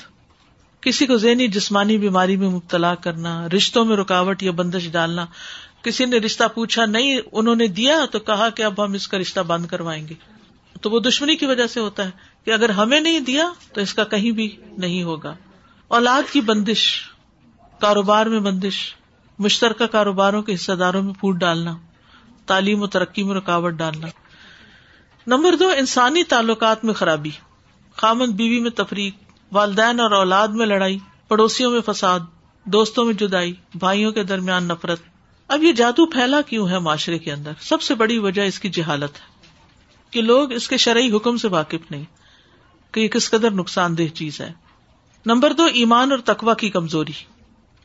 کسی 0.81 1.05
کو 1.05 1.17
ذہنی، 1.17 1.47
جسمانی 1.47 1.97
بیماری 1.97 2.35
میں 2.35 2.49
مبتلا 2.49 2.95
کرنا، 2.95 3.47
رشتوں 3.49 3.85
میں 3.85 3.97
رکاوٹ 3.97 4.43
یا 4.43 4.51
بندش 4.51 4.87
ڈالنا۔ 4.91 5.25
کسی 5.81 6.05
نے 6.05 6.17
رشتہ 6.17 6.43
پوچھا، 6.55 6.85
نہیں، 6.85 7.19
انہوں 7.31 7.55
نے 7.55 7.67
دیا 7.67 8.05
تو 8.11 8.19
کہا 8.19 8.49
کہ 8.49 8.63
اب 8.63 8.85
ہم 8.85 8.93
اس 8.93 9.07
کا 9.07 9.17
رشتہ 9.17 9.39
بند 9.39 9.65
کروائیں 9.65 10.07
گے۔ 10.07 10.13
تو 10.81 10.89
وہ 10.89 10.99
دشمنی 10.99 11.35
کی 11.35 11.45
وجہ 11.45 11.67
سے 11.67 11.79
ہوتا 11.79 12.05
ہے 12.05 12.09
کہ 12.45 12.51
اگر 12.51 12.69
ہمیں 12.69 12.99
نہیں 12.99 13.19
دیا 13.19 13.49
تو 13.73 13.81
اس 13.81 13.93
کا 13.93 14.03
کہیں 14.03 14.31
بھی 14.31 14.55
نہیں 14.77 15.03
ہوگا۔ 15.03 15.35
اولاد 15.87 16.33
کی 16.33 16.41
بندش، 16.41 17.01
کاروبار 17.79 18.25
میں 18.25 18.39
بندش، 18.39 18.93
مشترکہ 19.39 19.85
کاروباروں 19.85 20.41
کے 20.41 20.53
حصہ 20.53 20.71
داروں 20.71 21.03
میں 21.03 21.13
پھوٹ 21.13 21.35
ڈالنا۔ 21.35 21.77
تعلیم 22.47 22.81
و 22.81 22.87
ترقی 22.87 23.23
میں 23.23 23.35
رکاوٹ 23.35 23.73
ڈالنا۔ 23.73 24.07
نمبر 25.27 25.55
دو، 25.55 25.69
انسانی 25.77 26.23
تعلقات 26.23 26.83
میں 26.85 26.93
خرابی۔ 26.93 27.29
خامن 27.95 28.31
بیوی 28.31 28.59
میں 28.59 28.71
تفریق، 28.71 29.15
والدین 29.51 29.99
اور 29.99 30.11
اولاد 30.11 30.47
میں 30.47 30.65
لڑائی، 30.65 30.99
پڑوسیوں 31.27 31.71
میں 31.71 31.81
فساد، 31.85 32.19
دوستوں 32.65 33.05
میں 33.05 33.13
جدائی، 33.13 33.53
بھائیوں 33.75 34.11
کے 34.11 34.23
درمیان 34.23 34.63
نفرت۔ 34.63 34.99
اب 35.47 35.63
یہ 35.63 35.71
جادو 35.71 36.05
پھیلا 36.05 36.41
کیوں 36.41 36.69
ہے 36.69 36.79
معاشرے 36.79 37.19
کے 37.19 37.31
اندر؟ 37.31 37.51
سب 37.59 37.81
سے 37.81 37.95
بڑی 37.95 38.17
وجہ 38.17 38.41
اس 38.41 38.59
کی 38.59 38.69
جہالت 38.69 39.15
ہے 39.15 39.25
کہ 40.11 40.21
لوگ 40.21 40.51
اس 40.51 40.67
کے 40.67 40.77
شرعی 40.77 41.11
حکم 41.15 41.37
سے 41.37 41.47
واقف 41.47 41.91
نہیں، 41.91 42.03
کہ 42.91 42.99
یہ 42.99 43.07
کس 43.07 43.29
قدر 43.29 43.51
نقصان 43.51 43.97
دہ 43.97 44.07
چیز 44.13 44.41
ہے۔ 44.41 44.51
نمبر 45.25 45.53
دو، 45.53 45.63
ایمان 45.63 46.11
اور 46.11 46.19
تقوا 46.19 46.53
کی 46.53 46.69
کمزوری۔ 46.69 47.11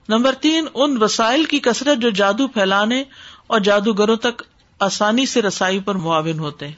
نمبر 0.08 0.32
تین، 0.32 0.66
ان 0.74 1.02
وسائل 1.02 1.44
کی 1.44 1.58
کثرت 1.58 1.98
جو 1.98 2.10
جادو 2.10 2.48
پھیلانے 2.48 3.04
اور 3.46 3.60
جادوگروں 3.60 4.16
تک 4.16 4.42
آسانی 4.82 5.26
سے 5.26 5.42
رسائی 5.42 5.80
پر 5.80 5.94
معاون 5.94 6.38
ہوتے 6.38 6.66
ہیں۔ 6.68 6.74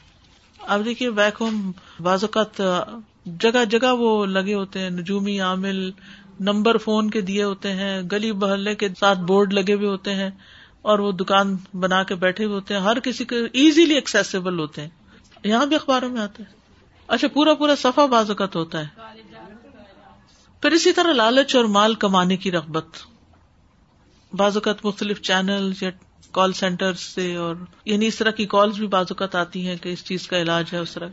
اب 0.59 0.85
دیکھیے 0.85 1.11
بیک 1.11 1.35
ہوم 1.41 1.73
بعض 2.01 2.25
اوقات 2.25 2.61
جگہ 3.27 3.65
جگہ 3.65 3.93
وہ 3.93 4.27
لگے 4.27 4.55
ہوتے 4.55 4.81
ہیں، 4.81 4.91
نجومی 4.91 5.41
عامل 5.41 5.91
نمبر 6.41 6.77
فون 6.77 7.11
کے 7.11 7.21
دیے 7.21 7.43
ہوتے 7.43 7.73
ہیں، 7.73 8.03
گلی 8.13 8.33
بہلے 8.33 8.75
کے 8.75 8.89
ساتھ 9.01 9.19
بورڈ 9.19 9.53
لگے 9.53 9.75
ہوئے 9.75 9.89
ہوتے 9.89 10.15
ہیں 10.15 10.31
اور 10.83 10.99
وہ 10.99 11.13
دکان 11.13 11.57
بنا 11.75 12.03
کے 12.03 12.15
بیٹھے 12.15 12.45
ہوئے 12.45 12.55
ہوتے 12.55 12.75
ہیں۔ 12.75 12.81
ہر 12.81 13.01
کسی 13.01 13.25
کے 13.25 13.37
ایزیلی 13.53 13.95
ایکسیسیبل 13.95 14.59
ہوتے 14.59 14.83
ہیں۔ 14.83 14.89
یہاں 15.45 15.67
بھی 15.67 15.77
اخباروں 15.77 16.09
میں 16.09 16.21
آتا 16.21 16.43
ہے۔ 16.43 16.53
اچھا 17.07 17.29
پورا 17.29 17.55
پورا 17.55 17.75
صفا 17.77 18.07
بعض 18.07 18.31
اوقات 18.31 18.57
ہوتا 18.57 18.81
ہے۔ 18.81 18.87
پھر 20.61 20.71
اسی 20.71 20.93
طرح 20.93 21.13
لالچ 21.13 21.57
اور 21.57 21.65
مال 21.65 21.95
کمانے 21.95 22.37
کی 22.37 22.53
رغبت۔ 22.53 22.87
بعض 24.33 24.57
اوقات 24.57 24.85
مختلف 24.85 25.23
چینل 25.23 25.73
یا 25.81 25.91
کال 26.35 26.53
سینٹر 26.53 26.93
سے 26.93 27.37
اور 27.37 27.57
یعنی 27.85 28.07
اس 28.07 28.17
طرح 28.17 28.31
کی 28.31 28.47
کالز 28.47 28.79
بھی 28.79 28.87
بعض 28.87 29.07
اوقات 29.11 29.35
آتی 29.35 29.69
ہیں 29.69 29.77
کہ 29.77 29.89
اس 29.89 30.05
چیز 30.05 30.29
کا 30.29 30.43
علاج 30.43 30.65
ہے، 30.73 30.79
اس 30.79 30.91
طرح۔ 30.93 31.09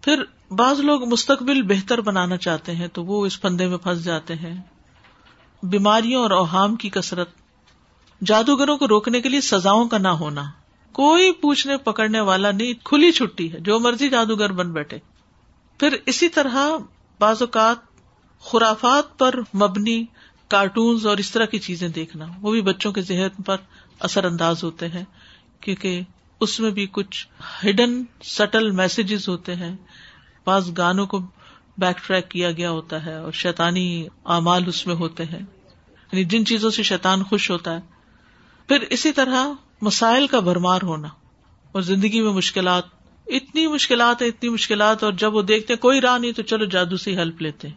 پھر 0.00 0.22
بعض 0.50 0.80
لوگ 0.80 1.08
مستقبل 1.08 1.62
بہتر 1.62 2.00
بنانا 2.00 2.36
چاہتے 2.36 2.74
ہیں 2.74 2.88
تو 2.88 3.04
وہ 3.04 3.26
اس 3.26 3.40
پندے 3.40 3.66
میں 3.66 3.78
پھنس 3.78 4.04
جاتے 4.04 4.34
ہیں۔ 4.34 4.62
بیماریوں 5.62 6.22
اور 6.22 6.30
اوہام 6.30 6.76
کی 6.76 6.90
کثرت۔ 6.90 7.28
جادوگروں 8.26 8.76
کو 8.76 8.88
روکنے 8.88 9.20
کے 9.20 9.28
لیے 9.28 9.40
سزاؤں 9.40 9.88
کا 9.88 9.98
نہ 9.98 10.08
ہونا۔ 10.08 10.44
کوئی 10.92 11.32
پوچھنے 11.32 11.76
پکڑنے 11.76 12.20
والا 12.20 12.50
نہیں، 12.50 12.72
کھلی 12.84 13.12
چھٹی 13.12 13.52
ہے، 13.52 13.60
جو 13.60 13.78
مرضی 13.78 14.08
جادوگر 14.08 14.52
بن 14.52 14.72
بیٹھے۔ 14.72 14.98
پھر 15.78 15.96
اسی 16.06 16.28
طرح 16.28 16.68
بعض 17.20 17.42
اوقات 17.42 17.76
خرافات 18.40 19.18
پر 19.18 19.40
مبنی 19.54 20.04
کارٹونز 20.48 21.06
اور 21.06 21.16
اس 21.16 21.30
طرح 21.30 21.44
کی 21.44 21.58
چیزیں 21.58 21.88
دیکھنا، 21.88 22.24
وہ 22.40 22.52
بھی 22.52 22.60
بچوں 22.60 22.92
کے 22.92 23.02
ذہن 23.02 23.42
پر 23.42 23.56
اثر 24.00 24.24
انداز 24.24 24.64
ہوتے 24.64 24.88
ہیں، 24.88 25.04
کیونکہ 25.60 26.00
اس 26.40 26.60
میں 26.60 26.70
بھی 26.70 26.86
کچھ 26.92 27.26
ہڈن 27.64 28.04
سٹل 28.22 28.70
میسجز 28.70 29.28
ہوتے 29.28 29.54
ہیں۔ 29.54 29.76
بعض 30.46 30.70
گانوں 30.78 31.06
کو 31.06 31.20
بیک 31.78 32.06
ٹریک 32.06 32.30
کیا 32.30 32.52
گیا 32.52 32.70
ہوتا 32.70 33.06
ہے 33.06 33.14
اور 33.14 33.32
شیطانی 33.32 34.08
اعمال 34.26 34.62
اس 34.66 34.86
میں 34.86 34.94
ہوتے 34.94 35.24
ہیں۔ 35.24 35.40
یعنی 36.12 36.24
جن 36.24 36.44
چیزوں 36.44 36.70
سے 36.70 36.82
شیطان 36.82 37.22
خوش 37.22 37.50
ہوتا 37.50 37.74
ہے۔ 37.74 37.80
پھر 38.68 38.80
اسی 38.80 39.12
طرح 39.12 39.46
مسائل 39.82 40.26
کا 40.26 40.40
بھرمار 40.40 40.78
ہونا۔ 40.82 41.08
اور 41.72 41.82
زندگی 41.82 42.20
میں 42.20 42.32
مشکلات، 42.32 42.82
اتنی 43.26 43.66
مشکلات 43.66 44.22
ہے 44.22 44.26
اتنی 44.26 44.48
مشکلات، 44.48 45.04
اور 45.04 45.12
جب 45.12 45.34
وہ 45.34 45.42
دیکھتے 45.42 45.76
کوئی 45.76 46.00
راہ 46.00 46.18
نہیں 46.18 46.32
تو 46.32 46.42
چلو 46.42 46.64
جادو 46.64 46.96
سے 46.96 47.16
ہیلپ 47.16 47.42
لیتے 47.42 47.68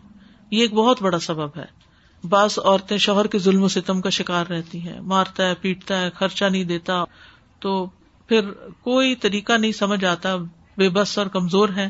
یہ 0.52 0.62
ایک 0.62 0.74
بہت 0.74 1.02
بڑا 1.02 1.20
سبب 1.20 1.58
ہے۔ 1.58 1.91
بعض 2.24 2.60
عورتیں 2.64 2.98
شوہر 2.98 3.28
کے 3.28 3.40
ظلم 3.40 3.64
و 3.64 3.68
ستم 3.68 4.02
کا 4.02 4.10
شکار 4.10 4.46
رہتی 4.46 4.82
ہیں، 4.82 5.00
مارتا 5.00 5.48
ہے، 5.48 5.54
پیٹتا 5.56 6.02
ہے، 6.02 6.10
خرچہ 6.10 6.46
نہیں 6.46 6.64
دیتا، 6.64 7.04
تو 7.60 7.90
پھر 8.28 8.52
کوئی 8.82 9.16
طریقہ 9.16 9.54
نہیں 9.54 9.72
سمجھ 9.72 10.06
آتا، 10.06 10.36
بے 10.78 10.90
بس 10.90 11.18
اور 11.18 11.28
کمزور 11.28 11.70
ہے 11.70 11.90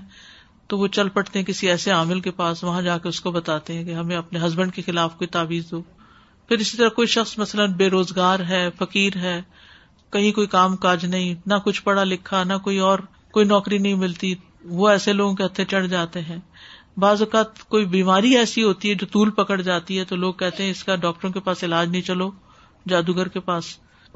تو 0.68 0.78
وہ 0.78 0.88
چل 0.88 1.10
پڑتے 1.10 1.40
ہیں 1.40 1.46
کسی 1.46 1.70
ایسے 1.70 1.92
عامل 1.92 2.20
کے 2.20 2.32
پاس، 2.32 2.64
وہاں 2.64 2.82
جا 2.82 2.98
کے 2.98 3.10
اس 3.10 3.22
کو 3.22 3.32
بتاتے 3.32 3.74
ہیں 3.74 3.84
کہ 3.84 3.94
ہمیں 3.94 4.16
اپنے 4.18 4.40
ہسبینڈ 4.46 4.74
کے 4.74 4.82
خلاف 4.82 5.18
کوئی 5.18 5.28
تعویذ 5.28 5.72
دو۔ 5.72 5.82
پھر 6.48 6.58
اسی 6.58 6.78
طرح 6.78 6.90
کوئی 6.90 7.08
شخص 7.08 7.38
مثلاً 7.38 7.74
بے 7.74 7.90
روزگار 7.90 8.40
ہے، 8.40 8.70
فقیر 8.80 9.18
ہے، 9.18 9.42
کہیں 10.10 10.32
کوئی 10.32 10.48
کام 10.48 10.76
کاج 10.76 11.06
نہیں، 11.06 11.36
نہ 11.46 11.54
کچھ 11.66 11.84
پڑھا 11.84 12.04
لکھا، 12.04 12.44
نہ 12.44 12.54
کوئی 12.64 12.78
اور، 12.78 13.00
کوئی 13.32 13.46
نوکری 13.46 13.78
نہیں 13.78 13.96
ملتی، 13.96 14.34
وہ 14.66 14.90
ایسے 14.90 15.14
لوگوں 15.14 15.36
کے 15.36 15.46
ہتھے 15.46 15.66
چڑھ 15.66 15.88
جاتے 15.88 16.22
ہیں۔ 16.22 16.40
بعض 16.98 17.22
اوقات 17.22 17.64
کوئی 17.64 17.86
بیماری 17.86 18.38
ایسی 18.38 18.64
ہوتی 18.64 18.90
ہے 18.90 18.96
جو 18.96 19.06
طول 19.06 19.30
پکڑ 19.30 19.62
جاتی 19.62 20.00
ہے 20.00 20.06
تو 20.06 20.16
لوگ 20.16 20.34
کہتے 20.34 20.64
ہیں 20.64 20.72
اس 20.72 20.84
کا 20.84 20.96
ڈاکٹروں 20.96 21.34
کے 21.34 21.40
پاس 21.40 21.64
علاج 21.64 21.90
نہیں، 21.90 22.02
چلو، 22.02 22.32
جادوگر 22.88 23.28
کے 23.28 23.40
پاس۔ 23.40 23.64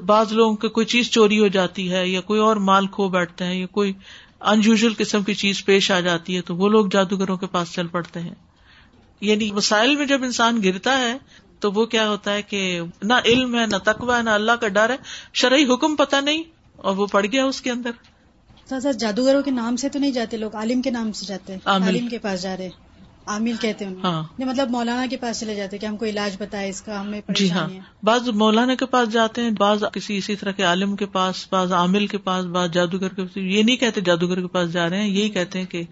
بعض 0.06 0.32
لوگوں 0.32 0.56
کی 0.56 0.68
کوئی 0.68 0.86
چیز 0.86 1.10
چوری 1.10 1.40
ہو 1.40 1.46
جاتی 1.46 1.92
ہے 1.92 2.08
یا 2.08 2.20
کوئی 2.20 2.40
اور 2.40 2.56
مال 2.56 2.86
کھو 2.86 3.08
بیٹھتے 3.08 3.44
ہیں 3.44 3.60
یا 3.60 3.66
کوئی 3.66 3.92
انیوژل 4.40 4.92
قسم 4.98 5.22
کی 5.22 5.34
چیز 5.34 5.64
پیش 5.64 5.90
آ 5.90 6.00
جاتی 6.00 6.36
ہے 6.36 6.40
تو 6.40 6.56
وہ 6.56 6.68
لوگ 6.68 6.86
جادوگروں 6.86 7.36
کے 7.36 7.46
پاس 7.46 7.72
چل 7.72 7.86
پڑتے 7.86 8.20
ہیں۔ 8.20 8.34
یعنی 9.20 9.52
مسائل 9.52 9.96
میں 9.96 10.06
جب 10.06 10.24
انسان 10.24 10.60
گرتا 10.64 10.98
ہے 10.98 11.18
تو 11.60 11.72
وہ 11.72 11.86
کیا 11.86 12.08
ہوتا 12.08 12.32
ہے 12.32 12.42
کہ 12.42 12.80
نہ 13.02 13.14
علم 13.24 13.58
ہے، 13.58 13.66
نہ 13.66 13.76
تقوی 13.84 14.14
ہے، 14.18 14.22
نہ 14.22 14.30
اللہ 14.30 14.52
کا 14.52 14.68
ڈر 14.68 14.90
ہے، 14.90 14.96
شرعی 15.34 15.64
حکم 15.64 15.96
پتہ 15.96 16.16
نہیں 16.16 16.42
اور 16.76 16.96
وہ 16.96 17.06
پڑ 17.06 17.26
گیا 17.32 17.44
اس 17.44 17.60
کے 17.60 17.70
اندر۔ 17.70 17.90
سر 18.68 18.92
جادوگروں 18.92 19.42
کے 19.42 19.50
نام 19.50 19.76
سے 19.76 19.88
تو 19.88 19.98
نہیں 19.98 20.10
جاتے 20.10 20.36
لوگ 20.36 20.56
عالم 20.56 20.82
کے 20.82 20.90
نام 20.90 21.12
سے 21.12 21.26
جاتے 21.26 21.52
ہیں 21.52 21.60
عالم 21.64 22.08
کے 22.08 22.18
پاس 22.18 22.42
جا 22.42 22.56
رہے 22.56 22.68
عامل 23.26 23.52
کہتے 23.60 23.84
ہیں 23.84 23.94
ہاں۔ 24.04 24.22
مطلب 24.38 24.70
مولانا 24.70 25.06
کے 25.10 25.16
پاس 25.16 25.40
چلے 25.40 25.54
جاتے 25.54 25.78
کہ 25.78 25.86
ہم 25.86 25.96
کو 25.96 26.04
علاج 26.04 26.36
بتائے 26.38 26.68
اس 26.68 26.82
کا 26.82 27.00
ہمیں 27.00 27.20
جی 27.28 27.50
ہاں۔ 27.50 27.68
بعض 28.02 28.28
مولانا 28.28 28.74
کے 28.74 28.86
پاس 28.86 29.12
جاتے 29.12 29.42
ہیں 29.42 29.50
بعض 29.50 29.84
کسی 29.92 30.16
اسی 30.16 30.36
طرح 30.36 30.50
کے 30.50 30.62
عالم 30.62 30.96
کے 30.96 31.06
پاس 31.06 31.46
بعض 31.50 31.72
عامل 31.72 32.06
کے 32.06 32.18
پاس 32.18 32.44
بعض 32.44 32.70
جادوگر 32.70 33.08
کے 33.08 33.22
پاس۔ 33.22 33.36
یہ 33.36 33.62
نہیں 33.62 33.76
کہتے 33.76 34.00
جادوگر 34.00 34.40
کے 34.40 34.46
پاس 34.46 34.72
جا 34.72 34.90
رہے 34.90 35.02
ہیں 35.02 35.08
یہی 35.08 35.28
کہتے 35.28 35.58
ہیں 35.58 35.66
کہ 35.66 35.82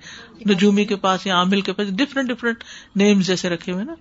نجومی 0.50 0.84
کے 0.84 0.96
پاس 0.96 1.26
یا 1.26 1.34
عامل 1.34 1.60
کے 1.60 1.72
پاس 1.72 1.88
ڈفرینٹ 1.96 2.28
ڈفرینٹ 2.28 2.64
نیم 2.96 3.20
جیسے 3.20 3.48
رکھے 3.48 3.72
ہوئے 3.72 3.84
نا۔ 3.84 3.94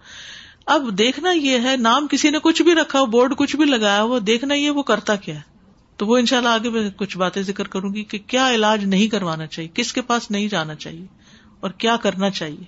اب 0.66 0.98
دیکھنا 0.98 1.32
یہ 1.32 1.60
ہے 1.60 1.78
نام 1.78 2.08
کسی 2.08 2.30
نے 2.30 2.38
کچھ 2.44 2.62
بھی 2.62 2.76
رکھا 2.76 3.00
ہو 3.00 3.06
بورڈ 3.06 3.36
کچھ 3.38 3.56
بھی 3.56 3.66
لگایا 3.66 4.04
وہ 4.04 4.20
دیکھنا 4.20 4.56
یہ 4.56 4.70
وہ 4.70 4.84
کرتا 4.84 5.16
کیا 5.16 5.36
ہے؟ 5.36 5.53
تو 6.04 6.08
وہ 6.08 6.18
ان 6.18 6.26
شاء 6.26 6.38
اللہ 6.38 6.50
آگے 6.50 6.70
میں 6.70 6.90
کچھ 6.98 7.18
باتیں 7.18 7.42
ذکر 7.42 7.68
کروں 7.68 7.94
گی 7.94 8.04
کہ 8.04 8.18
کیا 8.28 8.52
علاج 8.56 8.86
نہیں 8.86 9.08
کروانا 9.08 9.48
چاہیے 9.48 9.70
کس 9.74 9.94
کے 9.94 10.02
پاس 10.02 10.32
نہیں 10.32 10.48
جانا 10.48 10.76
چاہیے 10.76 11.06
اور 11.60 11.70
کیا 11.70 11.96
کرنا 11.96 12.30
چاہیے۔ 12.30 12.64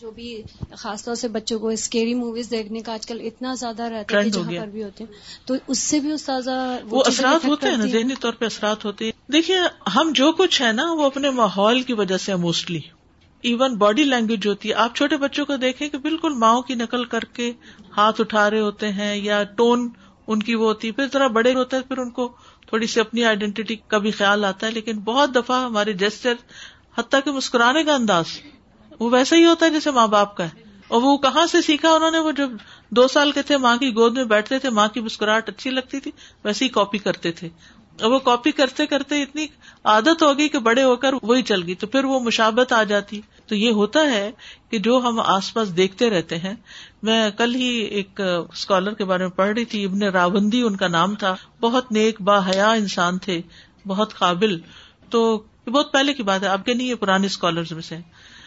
جو 0.00 0.10
بھی 0.10 0.42
خاص 0.78 1.04
طور 1.04 1.14
سے 1.14 1.28
بچوں 1.28 1.58
کو 1.58 1.68
اسکیری 1.68 2.14
موویز 2.14 2.50
دیکھنے 2.50 2.80
کا 2.80 2.92
آج 2.92 3.06
کل 3.06 3.20
اتنا 3.20 3.54
زیادہ 3.54 3.82
رہتا 3.82 4.18
ہے 4.18 4.30
جہاں 4.30 4.50
پر 4.50 4.66
بھی 4.66 4.84
ہوتے 4.84 5.04
ہیں۔ 5.04 5.12
تو 5.46 5.54
اس 5.66 5.78
سے 5.78 6.00
بھی 6.00 6.12
استاذہ 6.12 6.78
وہ 6.84 7.02
اثرات 7.06 7.44
ہوتے 7.44 7.68
ہیں 7.68 7.76
نا 7.76 7.86
ذہنی 7.86 8.14
طور 8.20 8.32
پہ 8.32 8.44
اثرات 8.44 8.84
ہوتے 8.84 9.04
ہیں۔ 9.04 9.12
دیکھیے 9.32 9.56
ہم 9.96 10.10
جو 10.14 10.32
کچھ 10.32 10.62
ہے 10.62 10.72
نا 10.72 10.92
وہ 10.92 11.06
اپنے 11.06 11.30
ماحول 11.30 11.82
کی 11.82 11.92
وجہ 11.92 12.16
سے 12.16 12.34
موسٹلی 12.36 12.80
ایون 13.40 13.74
باڈی 13.74 14.04
لینگویج 14.04 14.46
ہوتی 14.46 14.68
ہے 14.68 14.74
آپ 14.74 14.96
چھوٹے 14.96 15.16
بچوں 15.16 15.46
کو 15.46 15.56
دیکھیں 15.56 15.88
کہ 15.88 15.98
بالکل 15.98 16.32
ماؤں 16.34 16.62
کی 16.62 16.74
نقل 16.74 17.04
کر 17.04 17.20
کے 17.20 17.52
ہاتھ 17.96 18.20
اٹھا 18.20 18.50
رہے 18.50 18.60
ہوتے 18.60 18.92
ہیں 18.92 19.16
یا 19.16 19.44
ٹون 19.44 19.88
ان 20.26 20.42
کی 20.42 20.54
وہ 20.54 20.64
ہوتی 20.64 20.86
ہے 20.86 20.92
پھر 20.92 21.06
ذرا 21.12 21.26
بڑے 21.26 21.54
ہوتے 21.54 21.76
ہیں 21.76 21.82
پھر 21.82 21.98
ان 21.98 22.10
کو 22.10 22.32
تھوڑی 22.68 22.86
سی 22.86 23.00
اپنی 23.00 23.24
آئیڈینٹی 23.24 23.76
کا 23.76 23.98
بھی 23.98 24.10
خیال 24.10 24.44
آتا 24.44 24.66
ہے، 24.66 24.72
لیکن 24.72 24.98
بہت 24.98 25.34
دفعہ 25.34 25.64
ہمارے 25.64 25.92
جیسٹر 25.92 26.34
حتیٰ 26.98 27.20
کہ 27.24 27.30
مسکرانے 27.30 27.84
کا 27.84 27.94
انداز، 27.94 28.24
وہ 29.00 29.10
ویسا 29.10 29.36
ہی 29.36 29.44
ہوتا 29.44 29.66
ہے 29.66 29.70
جیسے 29.70 29.90
ماں 29.90 30.06
باپ 30.06 30.36
کا 30.36 30.44
ہے۔ 30.44 30.68
اور 30.88 31.02
وہ 31.02 31.16
کہاں 31.16 31.46
سے 31.46 31.62
سیکھا 31.62 31.90
انہوں 31.90 32.10
نے؟ 32.10 32.18
وہ 32.18 32.32
جب 32.32 32.50
دو 32.90 33.08
سال 33.08 33.32
کے 33.32 33.42
تھے، 33.42 33.56
ماں 33.56 33.76
کی 33.76 33.94
گود 33.94 34.16
میں 34.16 34.24
بیٹھتے 34.24 34.58
تھے، 34.58 34.70
ماں 34.70 34.88
کی 34.88 35.00
مسکراہٹ 35.00 35.48
اچھی 35.48 35.70
لگتی 35.70 36.00
تھی، 36.00 36.10
ویسے 36.44 36.64
ہی 36.64 36.70
کاپی 36.70 36.98
کرتے 36.98 37.32
تھے۔ 37.32 37.48
اور 38.02 38.10
وہ 38.10 38.18
کاپی 38.18 38.50
کرتے 38.50 38.86
کرتے 38.86 39.22
اتنی 39.22 39.46
عادت 39.84 40.22
ہوگی 40.22 40.48
کہ 40.48 40.58
بڑے 40.58 40.82
ہو 40.82 40.96
کر 40.96 41.10
وہی 41.22 41.42
چل 41.42 41.62
گئی، 41.62 41.74
تو 41.74 41.86
پھر 41.86 42.04
وہ 42.04 42.20
مشابت 42.20 42.72
آ 42.72 42.82
جاتی۔ 42.82 43.20
تو 43.48 43.54
یہ 43.54 43.70
ہوتا 43.70 44.00
ہے 44.00 44.30
کہ 44.70 44.78
جو 44.78 45.00
ہم 45.04 45.20
آس 45.20 45.54
پاس 45.54 45.76
دیکھتے 45.76 46.10
رہتے 46.10 46.38
ہیں، 46.38 46.54
میں 47.02 47.30
کل 47.30 47.54
ہی 47.54 47.68
ایک 47.68 48.20
اسکالر 48.52 48.94
کے 48.94 49.04
بارے 49.04 49.22
میں 49.22 49.30
پڑھ 49.30 49.50
رہی 49.50 49.64
تھی، 49.64 49.84
ابن 49.84 50.02
راوندی 50.02 50.62
ان 50.62 50.76
کا 50.76 50.88
نام 50.88 51.14
تھا۔ 51.14 51.36
بہت 51.60 51.92
نیک 51.92 52.20
با 52.20 52.46
حیا 52.46 52.70
انسان 52.70 53.18
تھے، 53.18 53.42
بہت 53.86 54.14
قابل۔ 54.14 54.58
تو 55.10 55.42
بہت 55.66 55.92
پہلے 55.92 56.14
کی 56.14 56.22
بات 56.22 56.42
ہے 56.42 56.48
آپ 56.48 56.64
کے 56.64 56.74
نہیں، 56.74 56.86
یہ 56.86 56.94
پرانے 56.94 57.26
اسکالر 57.26 57.62
میں 57.70 57.82
سے۔ 57.82 57.96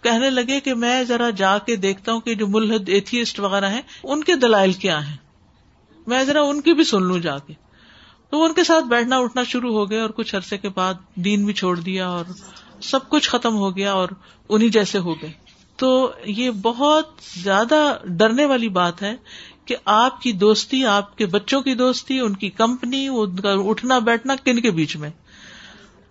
کہنے 0.04 0.30
لگے 0.30 0.60
کہ 0.60 0.74
میں 0.74 1.04
ذرا 1.04 1.30
جا 1.30 1.58
کے 1.58 1.76
دیکھتا 1.76 2.14
ہوں 2.14 2.20
کہ 2.20 2.36
جو 2.36 2.48
ملحد 2.48 2.90
ایتھیسٹ 2.90 3.40
وغیرہ 3.40 3.70
ہیں، 3.70 3.82
ان 4.04 4.24
کے 4.24 4.36
دلائل 4.36 4.74
کیا 4.74 5.10
ہیں۔ 5.10 5.18
میں 6.08 6.24
ذرا 6.24 6.42
ان 6.42 6.62
کی 6.62 6.74
بھی 6.74 6.84
سن 6.84 7.04
لوں 7.04 7.20
جا 7.20 7.38
کے۔ 7.38 7.54
تو 8.30 8.44
ان 8.44 8.54
کے 8.54 8.64
ساتھ 8.64 8.86
بیٹھنا، 8.86 9.18
اٹھنا 9.18 9.44
شروع 9.44 9.74
ہو 9.74 9.90
گیا 9.90 10.02
اور 10.02 10.10
کچھ 10.10 10.36
عرصے 10.36 10.58
کے 10.58 10.70
بعد 10.70 10.94
دین 11.16 11.46
بھی 11.46 11.54
چھوڑ 11.54 11.80
دیا 11.80 12.08
اور 12.08 12.26
سب 12.84 13.10
کچھ 13.10 13.30
ختم 13.30 13.56
ہو 13.56 13.76
گیا 13.78 13.94
اور 13.94 14.10
انہیں 14.50 14.70
جیسے 14.70 14.98
ہو 14.98 15.14
گئے۔ 15.14 15.32
تو 15.76 16.12
یہ 16.26 16.52
بہت 16.52 17.10
زیادہ 17.44 17.98
ڈرنے 18.04 18.46
والی 18.46 18.70
بات 18.70 19.02
ہے 19.02 19.14
کہ 19.66 19.76
آپ 19.86 20.22
کی 20.22 20.32
دوستی، 20.32 20.86
آپ 20.86 21.18
کے 21.18 21.26
بچوں 21.26 21.62
کی 21.62 21.76
دوستی، 21.76 22.20
ان 22.20 22.36
کی 22.36 22.50
کمپنی، 22.50 23.08
ان 23.08 23.36
کا 23.36 23.52
اٹھنا، 23.52 24.00
بیٹھنا 24.00 24.36
کن 24.36 24.62
کے 24.62 24.72
بیچ 24.72 24.96
میں؟ 24.96 25.10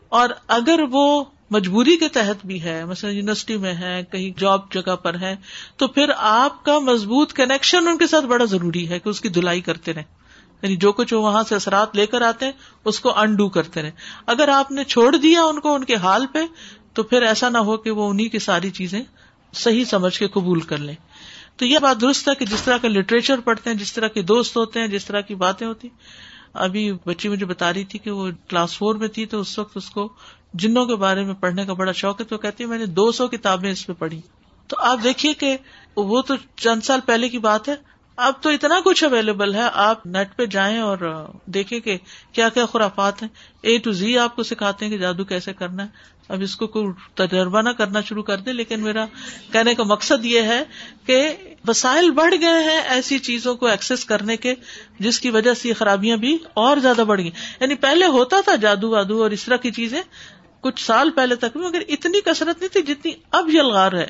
اور 0.08 0.28
اگر 0.48 0.80
وہ 0.90 1.24
مجبوری 1.50 1.96
کے 1.96 2.08
تحت 2.08 2.46
بھی 2.46 2.62
ہے، 2.62 2.84
مثلا 2.84 3.10
یونیورسٹی 3.10 3.56
میں 3.56 3.74
ہے، 3.74 4.02
کہیں 4.12 4.40
جاب 4.40 4.72
جگہ 4.72 4.96
پر 4.96 5.18
ہے، 5.20 5.36
تو 5.76 5.88
پھر 5.88 6.10
آپ 6.16 6.64
کا 6.64 6.78
مضبوط 6.78 7.32
کنیکشن 7.32 7.88
ان 7.88 7.98
کے 7.98 8.06
ساتھ 8.06 8.24
بڑا 8.24 8.44
ضروری 8.44 8.88
ہے 8.88 8.98
کہ 8.98 9.08
اس 9.08 9.20
کی 9.20 9.28
دلائی 9.28 9.60
کرتے 9.60 9.92
رہے 9.92 10.19
یعنی 10.62 10.76
جو 10.76 10.92
کچھ 10.92 11.14
وہ 11.14 11.22
وہاں 11.22 11.42
سے 11.48 11.54
اثرات 11.54 11.96
لے 11.96 12.06
کر 12.06 12.22
آتے 12.22 12.44
ہیں، 12.44 12.52
اس 12.84 13.00
کو 13.00 13.18
انڈو 13.18 13.48
کرتے 13.48 13.82
رہے۔ 13.82 13.90
اگر 14.26 14.48
آپ 14.48 14.70
نے 14.70 14.84
چھوڑ 14.84 15.16
دیا 15.16 15.42
ان 15.42 15.60
کو 15.60 15.74
ان 15.74 15.84
کے 15.84 15.94
حال 15.94 16.26
پہ، 16.32 16.38
تو 16.92 17.02
پھر 17.02 17.22
ایسا 17.22 17.48
نہ 17.48 17.58
ہو 17.58 17.76
کہ 17.76 17.90
وہ 17.90 18.10
انہیں 18.10 18.28
کی 18.28 18.38
ساری 18.38 18.70
چیزیں 18.70 19.02
صحیح 19.52 19.84
سمجھ 19.84 20.18
کے 20.18 20.28
قبول 20.28 20.60
کر 20.60 20.76
لیں۔ 20.76 20.94
تو 21.56 21.66
یہ 21.66 21.78
بات 21.78 22.00
درست 22.00 22.28
ہے 22.28 22.34
کہ 22.34 22.46
جس 22.46 22.62
طرح 22.62 22.76
کا 22.76 22.88
لٹریچر 22.88 23.40
پڑھتے 23.40 23.70
ہیں، 23.70 23.76
جس 23.76 23.92
طرح 23.92 24.08
کے 24.08 24.22
دوست 24.22 24.56
ہوتے 24.56 24.80
ہیں، 24.80 24.86
جس 24.86 25.04
طرح 25.04 25.20
کی 25.20 25.34
باتیں 25.34 25.66
ہوتی۔ 25.66 25.88
ابھی 26.52 26.92
بچی 26.92 27.28
مجھے 27.28 27.46
بتا 27.46 27.72
رہی 27.72 27.84
تھی 27.84 27.98
کہ 27.98 28.10
وہ 28.10 28.30
کلاس 28.48 28.78
فور 28.78 28.94
میں 28.94 29.08
تھی، 29.08 29.26
تو 29.26 29.40
اس 29.40 29.58
وقت 29.58 29.76
اس 29.76 29.90
کو 29.90 30.08
جنوں 30.54 30.86
کے 30.86 30.96
بارے 30.96 31.24
میں 31.24 31.34
پڑھنے 31.34 31.64
کا 31.64 31.72
بڑا 31.72 31.92
شوق 31.92 32.20
ہے، 32.20 32.26
تو 32.26 32.38
کہتی 32.38 32.64
ہے، 32.64 32.68
میں 32.68 32.78
نے 32.78 32.86
دو 32.86 33.12
سو 33.12 33.28
کتابیں 33.28 33.72
اس 33.72 33.86
پہ 33.86 33.92
پڑھی۔ 33.92 34.20
تو 34.66 34.76
آپ 34.78 34.98
دیکھیے 35.02 35.34
کہ 35.34 35.56
وہ 35.96 36.22
تو 36.22 36.34
چند 36.56 36.80
سال 36.80 37.00
پہلے 37.06 37.28
کی 37.28 37.38
بات 37.38 37.68
ہے 37.68 37.74
اب 38.20 38.34
تو 38.40 38.50
اتنا 38.50 38.74
کچھ 38.84 39.04
اویلیبل 39.04 39.54
ہے، 39.54 39.68
آپ 39.74 40.06
نیٹ 40.06 40.36
پہ 40.36 40.46
جائیں 40.46 40.78
اور 40.78 40.98
دیکھیں 41.46 41.78
کہ 41.80 41.96
کیا 42.32 42.48
کیا 42.48 42.66
خرافات 42.66 43.22
ہیں۔ 43.22 43.28
اے 43.60 43.78
ٹو 43.78 43.92
زی 43.92 44.18
آپ 44.18 44.36
کو 44.36 44.42
سکھاتے 44.42 44.84
ہیں 44.84 44.92
کہ 44.92 44.98
جادو 44.98 45.24
کیسے 45.24 45.52
کرنا 45.52 45.82
ہے۔ 45.82 46.08
اب 46.28 46.40
اس 46.40 46.56
کو 46.56 46.66
کوئی 46.66 46.86
تجربہ 47.14 47.62
نہ 47.62 47.68
کرنا 47.68 48.00
شروع 48.00 48.22
کر 48.22 48.36
دیں، 48.36 48.52
لیکن 48.52 48.80
میرا 48.80 49.04
کہنے 49.52 49.74
کا 49.74 49.82
مقصد 49.82 50.24
یہ 50.24 50.42
ہے 50.42 50.62
کہ 51.06 51.34
وسائل 51.68 52.10
بڑھ 52.10 52.34
گئے 52.40 52.62
ہیں 52.64 52.80
ایسی 52.88 53.18
چیزوں 53.18 53.54
کو 53.54 53.66
ایکسس 53.66 54.04
کرنے 54.04 54.36
کے، 54.36 54.54
جس 54.98 55.20
کی 55.20 55.30
وجہ 55.30 55.54
سے 55.54 55.68
یہ 55.68 55.74
خرابیاں 55.74 56.16
بھی 56.16 56.36
اور 56.54 56.76
زیادہ 56.76 57.04
بڑھ 57.06 57.20
گئی 57.20 57.30
یعنی 57.60 57.74
پہلے 57.74 58.06
ہوتا 58.06 58.40
تھا 58.44 58.54
جادو 58.56 58.90
وادو 58.90 59.22
اور 59.22 59.30
اس 59.30 59.44
طرح 59.44 59.56
کی 59.56 59.70
چیزیں، 59.70 60.00
کچھ 60.60 60.84
سال 60.84 61.10
پہلے 61.10 61.34
تک 61.34 61.56
بھی، 61.56 61.60
مگر 61.60 61.82
اتنی 61.88 62.20
کثرت 62.20 62.60
نہیں 62.60 62.72
تھی 62.72 62.82
جتنی 62.82 63.12
اب 63.30 63.48
یلغار 63.48 63.92
ہے۔ 63.92 64.06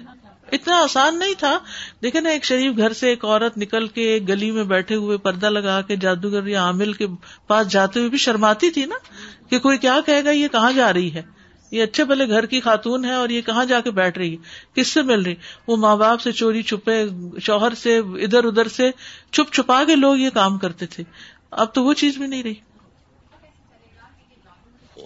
اتنا 0.53 0.77
آسان 0.77 1.19
نہیں 1.19 1.35
تھا۔ 1.39 1.59
دیکھے 2.03 2.21
نا، 2.21 2.31
ایک 2.31 2.45
شریف 2.45 2.77
گھر 2.77 2.93
سے 2.93 3.09
ایک 3.09 3.25
عورت 3.25 3.59
نکل 3.59 3.87
کے 3.89 4.03
ایک 4.03 4.29
گلی 4.29 4.51
میں 4.51 4.65
بیٹھے 4.65 4.95
ہوئے 4.95 5.19
پردہ 5.19 5.47
لگا 5.47 5.81
کے 5.81 5.97
جادوگر 5.97 6.47
یا 6.47 6.63
عامل 6.63 6.93
کے 6.93 7.07
پاس 7.47 7.69
جاتے 7.69 7.99
ہوئے 7.99 8.11
بھی 8.11 8.19
شرماتی 8.19 8.71
تھی 8.71 8.85
نا 8.85 8.95
کہ 9.51 9.59
کوئی 9.59 9.79
کیا 9.79 9.99
کہے 10.07 10.25
گا، 10.25 10.31
یہ 10.31 10.49
کہاں 10.49 10.73
جا 10.73 10.93
رہی 10.93 11.15
ہے؟ 11.15 11.23
یہ 11.71 11.83
اچھے 11.83 12.05
بھلے 12.05 12.29
گھر 12.29 12.47
کی 12.47 12.61
خاتون 12.61 13.05
ہے 13.05 13.13
اور 13.13 13.29
یہ 13.29 13.41
کہاں 13.41 13.65
جا 13.65 13.81
کے 13.81 13.91
بیٹھ 13.91 14.19
رہی 14.19 14.33
ہے؟ 14.33 14.37
کس 14.75 14.89
سے 14.89 15.03
مل 15.03 15.23
رہی؟ 15.23 15.35
وہ 15.67 15.77
ماں 15.77 15.97
باپ 15.97 16.21
سے 16.21 16.33
چوری 16.33 16.63
چھپے، 16.63 17.05
شوہر 17.43 17.75
سے، 17.75 17.99
ادھر 17.99 18.45
ادھر 18.45 18.69
سے 18.69 18.91
چھپ 19.33 19.53
چھپا 19.53 19.85
کے 19.85 19.97
لوگ 19.97 20.17
یہ 20.17 20.31
کام 20.31 20.59
کرتے 20.59 20.87
تھے۔ 20.87 21.05
اب 21.51 21.75
تو 21.75 21.85
وہ 21.85 21.93
چیز 21.93 22.17
بھی 22.17 22.27
نہیں 22.27 22.43
رہی۔ 22.43 22.55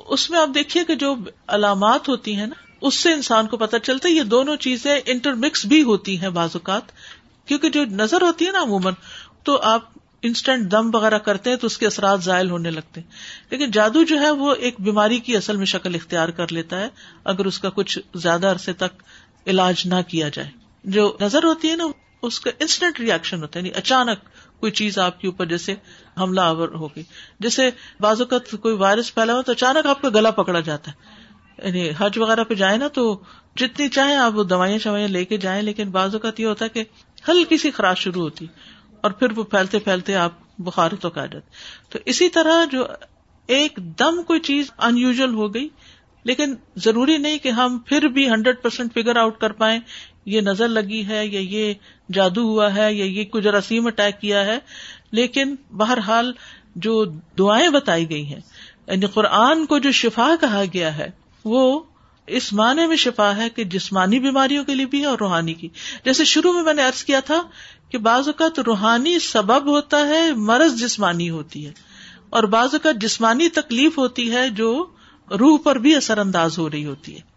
اس 0.07 0.31
میں 0.31 0.39
آپ 0.39 0.49
دیکھیے 0.55 0.85
کہ 0.85 0.95
جو 0.95 1.15
علامات 1.49 2.09
ہوتی 2.09 2.37
ہیں 2.37 2.47
نا 2.47 2.55
اس 2.85 2.95
سے 2.95 3.13
انسان 3.13 3.47
کو 3.47 3.57
پتا 3.57 3.79
چلتا 3.79 4.09
ہے 4.09 4.15
یہ 4.15 4.23
دونوں 4.23 4.57
چیزیں 4.57 5.01
انٹرمکس 5.07 5.67
بھی 5.67 5.83
ہوتی 5.83 6.21
ہیں 6.21 6.29
بعض 6.29 6.51
اوقات، 6.53 6.83
کیونکہ 7.47 7.71
جو 7.71 7.85
نظر 7.85 8.23
ہوتی 8.23 8.47
ہے 8.47 8.53
نا 8.53 8.63
عموماً، 8.63 8.93
تو 9.43 9.61
آپ 9.63 9.83
انسٹنٹ 10.23 10.73
دم 10.73 10.91
وغیرہ 10.95 11.19
کرتے 11.19 11.51
ہیں 11.51 11.57
تو 11.57 11.67
اس 11.67 11.79
کے 11.79 11.87
اثرات 11.87 12.23
زائل 12.23 12.51
ہونے 12.51 12.71
لگتے 12.71 13.01
ہیں۔ 13.01 13.09
لیکن 13.51 13.71
جادو 13.71 14.03
جو 14.03 14.21
ہے 14.21 14.31
وہ 14.31 14.55
ایک 14.55 14.75
بیماری 14.79 15.19
کی 15.19 15.37
اصل 15.37 15.57
میں 15.57 15.67
شکل 15.67 15.95
اختیار 15.95 16.29
کر 16.29 16.53
لیتا 16.53 16.81
ہے، 16.81 16.89
اگر 17.25 17.45
اس 17.45 17.59
کا 17.59 17.71
کچھ 17.71 17.99
زیادہ 18.15 18.47
عرصے 18.47 18.73
تک 18.73 19.03
علاج 19.47 19.83
نہ 19.85 19.95
کیا 20.09 20.29
جائے۔ 20.29 20.49
جو 20.85 21.17
نظر 21.21 21.45
ہوتی 21.45 21.71
ہے 21.71 21.77
نا، 21.77 21.85
اس 22.23 22.41
کا 22.41 22.51
انسٹنٹ 22.61 23.01
ریئیکشن 23.01 23.43
ہوتا 23.43 23.61
ہے 23.61 23.65
یعنی 23.65 23.79
اچانک 23.79 24.19
کوئی 24.61 24.73
چیز 24.73 24.99
آپ 24.99 25.21
کے 25.21 25.27
اوپر 25.27 25.47
جیسے 25.47 25.75
حملہ 26.19 26.41
آور 26.41 26.69
ہوگی 26.69 27.03
جیسے 27.41 27.71
بعض 28.01 28.21
اوقات 28.21 28.55
کوئی 28.61 28.75
وائرس 28.75 29.15
پھیلا 29.15 29.35
ہو 29.35 29.43
تو 29.43 29.53
اچانک 29.53 29.87
آپ 29.87 30.03
کا 30.03 30.09
گلا 30.09 30.31
پکڑا 30.31 30.61
جاتا 30.61 30.91
ہے۔ 30.91 31.14
یعنی 31.59 31.89
حج 31.99 32.19
وغیرہ 32.19 32.45
پہ 32.45 32.55
جائیں 32.55 32.77
نا 32.79 32.89
تو 32.89 33.17
جتنی 33.57 33.89
چاہیں 33.89 34.17
آپ 34.17 34.35
وہ 34.35 34.45
دوائیاں 34.45 34.79
شوائیاں 34.79 35.09
لے 35.09 35.25
کے 35.25 35.37
جائیں، 35.37 35.63
لیکن 35.63 35.91
بعض 35.91 36.15
اوقات 36.15 36.41
یہ 36.41 36.47
ہوتا 36.47 36.65
ہے 36.65 36.71
کہ 36.71 36.85
ہلکی 37.29 37.57
سی 37.57 37.71
خراش 37.71 38.01
شروع 38.01 38.23
ہوتی 38.23 38.47
اور 39.01 39.11
پھر 39.11 39.33
وہ 39.37 39.43
پھیلتے 39.45 39.79
پھیلتے 39.79 40.15
آپ 40.17 40.33
بخار 40.59 40.91
تو 41.01 41.09
آ 41.09 41.25
جاتے 41.27 41.41
تو 41.91 41.99
اسی 42.07 42.29
طرح 42.29 42.65
جو 42.73 42.85
ایک 43.49 43.79
دم 43.99 44.23
کوئی 44.23 44.41
چیز 44.41 44.71
ان 44.79 44.99
یوژل 44.99 45.35
ہو 45.35 45.53
گئی، 45.55 45.69
لیکن 46.25 46.55
ضروری 46.77 47.17
نہیں 47.17 47.39
کہ 47.39 47.49
ہم 47.49 47.79
پھر 47.79 48.07
بھی 48.09 48.29
ہنڈریڈ 48.31 48.63
پرسینٹ 48.63 48.95
فگر 48.95 49.17
آؤٹ 49.17 49.39
کر 49.39 49.53
پائیں، 49.53 49.79
یہ 50.27 50.41
نظر 50.41 50.69
لگی 50.69 51.07
ہے 51.09 51.25
یا 51.27 51.41
یہ 51.41 51.75
جادو 52.13 52.43
ہوا 52.43 52.75
ہے 52.75 52.93
یا 52.95 53.05
یہ 53.05 53.25
کچھ 53.25 53.47
رسیم 53.47 53.87
اٹیک 53.87 54.21
کیا 54.21 54.45
ہے۔ 54.47 54.59
لیکن 55.11 55.55
بہرحال 55.73 56.33
جو 56.77 57.05
دعائیں 57.39 57.69
بتائی 57.69 58.09
گئی 58.11 58.25
ہیں 58.27 58.41
یعنی 58.87 59.07
قرآن 59.07 59.67
کو 59.67 59.79
جو 59.79 59.91
شفا 59.93 60.35
کہا 60.41 60.63
گیا 60.75 60.97
ہے 60.97 61.11
وہ 61.45 61.83
اس 62.27 62.53
معنی 62.53 62.87
میں 62.87 62.97
شفا 62.97 63.37
ہے 63.37 63.51
کہ 63.51 63.65
جسمانی 63.65 64.21
بیماریوں 64.21 64.65
کے 64.65 64.75
لیے 64.75 64.87
بھی 64.87 65.01
ہے 65.01 65.07
اور 65.07 65.19
روحانی 65.19 65.55
کی۔ 65.55 65.69
جیسے 66.05 66.25
شروع 66.25 66.53
میں 66.53 66.63
میں 66.63 66.75
نے 66.75 66.85
ارض 66.85 67.05
کیا 67.05 67.21
تھا 67.21 67.43
کہ 67.89 67.99
بعض 67.99 68.29
اوقات 68.29 68.59
روحانی 68.59 69.19
سبب 69.19 69.67
ہوتا 69.67 70.09
ہے 70.09 70.33
مرض 70.35 70.81
جسمانی 70.81 71.31
ہوتی 71.31 71.67
ہے 71.67 71.73
اور 72.31 72.43
بعض 72.43 72.69
اوقات 72.73 72.95
جسمانی 72.97 73.49
تکلیف 73.49 73.99
ہوتی 73.99 74.33
ہے 74.33 74.49
جو 74.49 74.87
روح 75.31 75.59
پر 75.65 75.79
بھی 75.79 75.97
اثر 75.97 76.19
انداز 76.19 76.59
ہو 76.59 76.71
رہی 76.71 76.87
ہوتی 76.87 77.17
ہے۔ 77.17 77.35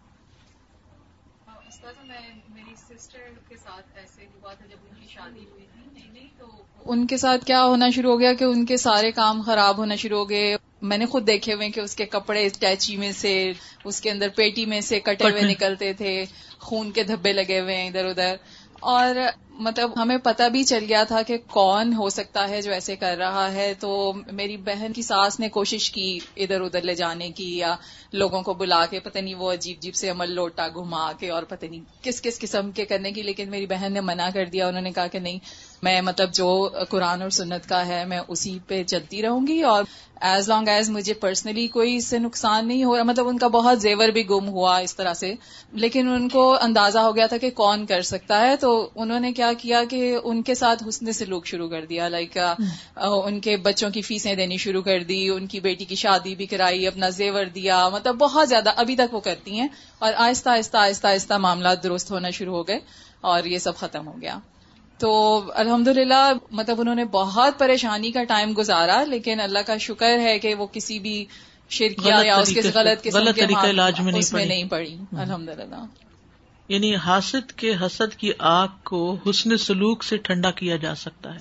ان 6.84 7.06
کے 7.06 7.16
ساتھ 7.16 7.44
کیا 7.44 7.64
ہونا 7.64 7.88
شروع 7.90 8.12
ہو 8.12 8.20
گیا 8.20 8.32
کہ 8.34 8.44
ان 8.44 8.66
کے 8.66 8.76
سارے 8.76 9.12
کام 9.12 9.42
خراب 9.42 9.78
ہونا 9.78 9.96
شروع 9.96 10.18
ہو 10.18 10.30
گئے؟ 10.30 10.56
میں 10.82 10.98
نے 10.98 11.06
خود 11.06 11.26
دیکھے 11.26 11.54
ہوئے 11.54 11.70
کہ 11.70 11.80
اس 11.80 11.96
کے 11.96 12.06
کپڑے 12.06 12.46
اسٹیچی 12.46 12.96
میں 12.96 13.12
سے 13.12 13.52
اس 13.84 14.00
کے 14.00 14.10
اندر 14.10 14.28
پیٹی 14.36 14.66
میں 14.66 14.80
سے 14.80 15.00
کٹے 15.00 15.30
ہوئے 15.30 15.42
نکلتے 15.42 15.92
تھے 15.92 16.24
خون 16.58 16.90
کے 16.90 17.02
دھبے 17.02 17.32
لگے 17.32 17.60
ہوئے 17.60 17.76
ہیں 17.76 17.88
ادھر 17.88 18.04
ادھر۔ 18.04 18.36
اور 18.80 19.14
مطلب 19.50 20.02
ہمیں 20.02 20.18
پتہ 20.18 20.42
بھی 20.48 20.64
چل 20.64 20.84
گیا 20.88 21.04
تھا 21.04 21.22
کہ 21.22 21.36
کون 21.46 21.92
ہو 21.92 22.08
سکتا 22.08 22.48
ہے 22.48 22.62
جو 22.62 22.72
ایسے 22.72 22.96
کر 22.96 23.16
رہا 23.18 23.52
ہے۔ 23.52 23.74
تو 23.74 24.12
میری 24.32 24.56
بہن 24.56 24.92
کی 24.92 25.02
ساس 25.02 25.40
نے 25.40 25.48
کوشش 25.48 25.90
کی 25.90 26.18
ادھر 26.36 26.60
ادھر 26.60 26.82
لے 26.82 26.94
جانے 26.94 27.30
کی 27.30 27.58
یا 27.58 27.74
لوگوں 28.12 28.42
کو 28.42 28.54
بلا 28.54 28.86
کے 28.86 29.00
پتہ 29.00 29.18
نہیں 29.18 29.34
وہ 29.34 29.52
عجیب 29.52 29.76
عجیب 29.78 29.94
سے 29.94 30.08
عمل 30.08 30.30
لوٹا 30.30 30.68
گھما 30.68 31.12
کے 31.12 31.30
اور 31.30 31.42
پتہ 31.42 31.66
نہیں 31.66 31.80
کس 32.02 32.22
کس 32.22 32.38
قسم 32.38 32.70
کے 32.70 32.84
کرنے 32.84 33.12
کی 33.12 33.22
لیکن 33.22 33.50
میری 33.50 33.66
بہن 33.66 33.92
نے 33.92 34.00
منع 34.00 34.28
کر 34.34 34.44
دیا۔ 34.44 34.68
انہوں 34.68 34.82
نے 34.82 34.90
کہا 34.90 35.06
کہ 35.06 35.18
نہیں 35.18 35.38
میں 35.82 36.00
مطلب 36.00 36.34
جو 36.34 36.70
قرآن 36.88 37.22
اور 37.22 37.30
سنت 37.30 37.68
کا 37.68 37.86
ہے 37.86 38.04
میں 38.04 38.20
اسی 38.28 38.58
پہ 38.66 38.82
چلتی 38.82 39.22
رہوں 39.22 39.46
گی 39.46 39.62
اور 39.62 39.84
ایز 40.20 40.48
لانگ 40.48 40.68
ایز 40.68 40.90
مجھے 40.90 41.14
پرسنلی 41.14 41.66
کوئی 41.66 41.96
اس 41.96 42.06
سے 42.06 42.18
نقصان 42.18 42.68
نہیں 42.68 42.84
ہو 42.84 42.96
رہا 42.96 43.02
مطلب 43.02 43.28
ان 43.28 43.38
کا 43.38 43.48
بہت 43.48 43.80
زیور 43.80 44.08
بھی 44.08 44.30
گم 44.30 44.48
ہوا 44.48 44.78
اس 44.78 44.96
طرح 44.96 45.14
سے 45.14 45.34
لیکن 45.72 46.08
ان 46.08 46.28
کو 46.28 46.56
اندازہ 46.60 46.98
ہو 46.98 47.16
گیا 47.16 47.26
تھا 47.26 47.36
کہ 47.36 47.50
کون 47.50 47.86
کر 47.86 48.02
سکتا 48.02 48.40
ہے 48.40 48.56
تو 48.56 48.90
انہوں 48.96 49.20
نے 49.20 49.32
کیا 49.32 49.52
کیا 49.52 49.84
کہ 49.90 50.18
ان 50.24 50.42
کے 50.42 50.54
ساتھ 50.54 50.82
حسن 50.88 51.12
سلوک 51.12 51.46
شروع 51.46 51.68
کر 51.68 51.86
دیا 51.86 52.08
لائک 52.08 52.38
ان 52.96 53.40
کے 53.40 53.56
بچوں 53.56 53.90
کی 53.90 54.02
فیسیں 54.02 54.34
دینی 54.34 54.56
شروع 54.56 54.82
کر 54.82 55.02
دی 55.02 55.28
ان 55.28 55.46
کی 55.46 55.60
بیٹی 55.60 55.84
کی 55.84 55.94
شادی 55.94 56.34
بھی 56.34 56.46
کرائی 56.46 56.86
اپنا 56.86 57.08
زیور 57.08 57.44
دیا 57.44 57.88
مطلب 57.88 58.14
بہت 58.14 58.48
زیادہ 58.48 58.72
ابھی 58.76 58.96
تک 58.96 59.14
وہ 59.14 59.20
کرتی 59.20 59.60
ہیں 59.60 59.68
اور 59.98 60.12
آہستہ 60.16 60.48
آہستہ 60.48 60.76
آہستہ 60.76 61.06
آہستہ 61.06 61.34
معاملات 61.34 61.82
درست 61.82 62.10
ہونا 62.10 62.30
شروع 62.30 62.56
ہو 62.56 62.68
گئے 62.68 62.78
اور 63.20 63.44
یہ 63.44 63.58
سب 63.58 63.76
ختم 63.76 64.06
ہو 64.06 64.20
گیا۔ 64.20 64.38
تو 64.98 65.42
الحمد 65.54 65.88
للہ 65.88 66.32
مطلب 66.50 66.80
انہوں 66.80 66.94
نے 66.94 67.04
بہت 67.04 67.58
پریشانی 67.58 68.10
کا 68.12 68.24
ٹائم 68.24 68.54
گزارا 68.58 69.04
لیکن 69.04 69.40
اللہ 69.40 69.58
کا 69.58 69.76
شکر 69.76 70.18
ہے 70.18 70.38
کہ 70.38 70.54
وہ 70.54 70.66
کسی 70.66 70.98
بھی 70.98 71.24
شرکیا 71.70 72.20
یا 72.24 72.36
اس 72.36 72.54
کے 72.54 72.60
غلط 72.74 73.06
غلط 73.12 73.36
طریقہ 73.36 73.66
علاج 73.66 74.00
میں 74.00 74.44
نہیں 74.46 74.64
پڑی۔ 74.64 74.96
الحمد 75.12 75.48
للہ 75.48 75.84
یعنی 76.68 76.96
حاسد 76.96 77.52
کے 77.52 77.74
حسد 77.74 78.14
کی 78.14 78.30
آگ 78.38 78.68
کو 78.84 79.16
حسن 79.30 79.56
سلوک 79.56 80.04
سے 80.04 80.16
ٹھنڈا 80.16 80.50
کیا 80.50 80.76
جا 80.76 80.94
سکتا 80.94 81.34
ہے۔ 81.34 81.40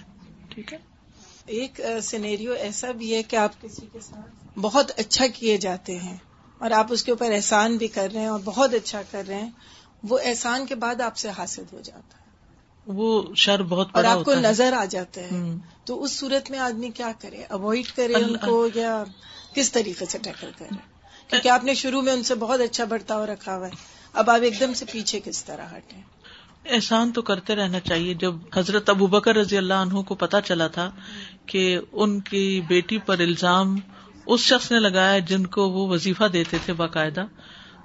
ٹھیک 0.49 0.73
ہے؟ 0.73 0.77
ایک 1.45 1.81
سینیریو 2.03 2.51
ایسا 2.51 2.91
بھی 2.91 3.15
ہے 3.15 3.23
کہ 3.23 3.35
آپ 3.35 3.61
کسی 3.61 3.85
کے 3.93 3.99
ساتھ 4.01 4.59
بہت 4.59 4.91
اچھا 4.97 5.27
کیے 5.27 5.57
جاتے 5.57 5.97
ہیں 5.99 6.17
اور 6.57 6.71
آپ 6.71 6.87
اس 6.89 7.03
کے 7.03 7.11
اوپر 7.11 7.31
احسان 7.31 7.77
بھی 7.77 7.87
کر 7.87 8.07
رہے 8.13 8.21
ہیں 8.21 8.27
اور 8.27 8.39
بہت 8.43 8.73
اچھا 8.73 9.01
کر 9.11 9.23
رہے 9.27 9.35
ہیں 9.35 9.49
وہ 10.03 10.19
احسان 10.23 10.65
کے 10.65 10.75
بعد 10.75 11.01
آپ 11.01 11.17
سے 11.17 11.29
حاصل 11.37 11.63
ہو 11.73 11.79
جاتا۔ 11.83 12.16
ہے 12.16 12.16
وہ 12.87 13.35
شر 13.35 13.63
بہت 13.63 13.87
اور 13.91 14.03
آپ 14.03 14.23
کو 14.23 14.33
نظر 14.33 14.73
آ 14.73 14.85
جاتا 14.85 15.21
ہے 15.21 15.55
تو 15.85 16.03
اس 16.03 16.11
صورت 16.11 16.51
میں 16.51 16.59
آدمی 16.59 16.89
کیا 16.89 17.11
کرے؟ 17.19 17.43
اوائڈ 17.43 17.95
کرے 17.95 18.13
ان 18.13 18.37
کو 18.37 18.67
یا 18.75 19.03
کس 19.55 19.71
طریقے 19.71 20.05
سے 20.05 20.17
ٹیکل 20.17 20.49
کرے؟ 20.57 20.75
کیونکہ 21.29 21.49
آپ 21.49 21.63
نے 21.63 21.73
شروع 21.73 22.01
میں 22.01 22.13
ان 22.13 22.23
سے 22.23 22.35
بہت 22.35 22.59
اچھا 22.59 22.83
برتاؤ 22.83 23.25
رکھا 23.25 23.57
ہوا 23.57 23.67
ہے۔ 23.67 23.71
اب 24.13 24.29
آپ 24.29 24.39
ایک 24.41 24.59
دم 24.59 24.73
سے 24.73 24.85
پیچھے 24.91 25.19
کس 25.23 25.45
طرح 25.45 25.65
ہٹے؟ 25.77 26.01
احسان 26.65 27.11
تو 27.11 27.21
کرتے 27.21 27.55
رہنا 27.55 27.79
چاہیے۔ 27.79 28.13
جب 28.13 28.33
حضرت 28.55 28.89
ابو 28.89 29.07
بکر 29.07 29.35
رضی 29.35 29.57
اللہ 29.57 29.73
عنہ 29.73 29.99
کو 29.99 30.15
پتا 30.15 30.41
چلا 30.41 30.67
تھا 30.67 30.91
کہ 31.45 31.79
ان 31.91 32.19
کی 32.19 32.61
بیٹی 32.67 32.97
پر 32.97 33.19
الزام 33.19 33.79
اس 34.25 34.39
شخص 34.39 34.71
نے 34.71 34.79
لگایا 34.79 35.19
جن 35.19 35.45
کو 35.45 35.69
وہ 35.69 35.87
وظیفہ 35.87 36.23
دیتے 36.23 36.57
تھے 36.65 36.73
باقاعدہ 36.73 37.25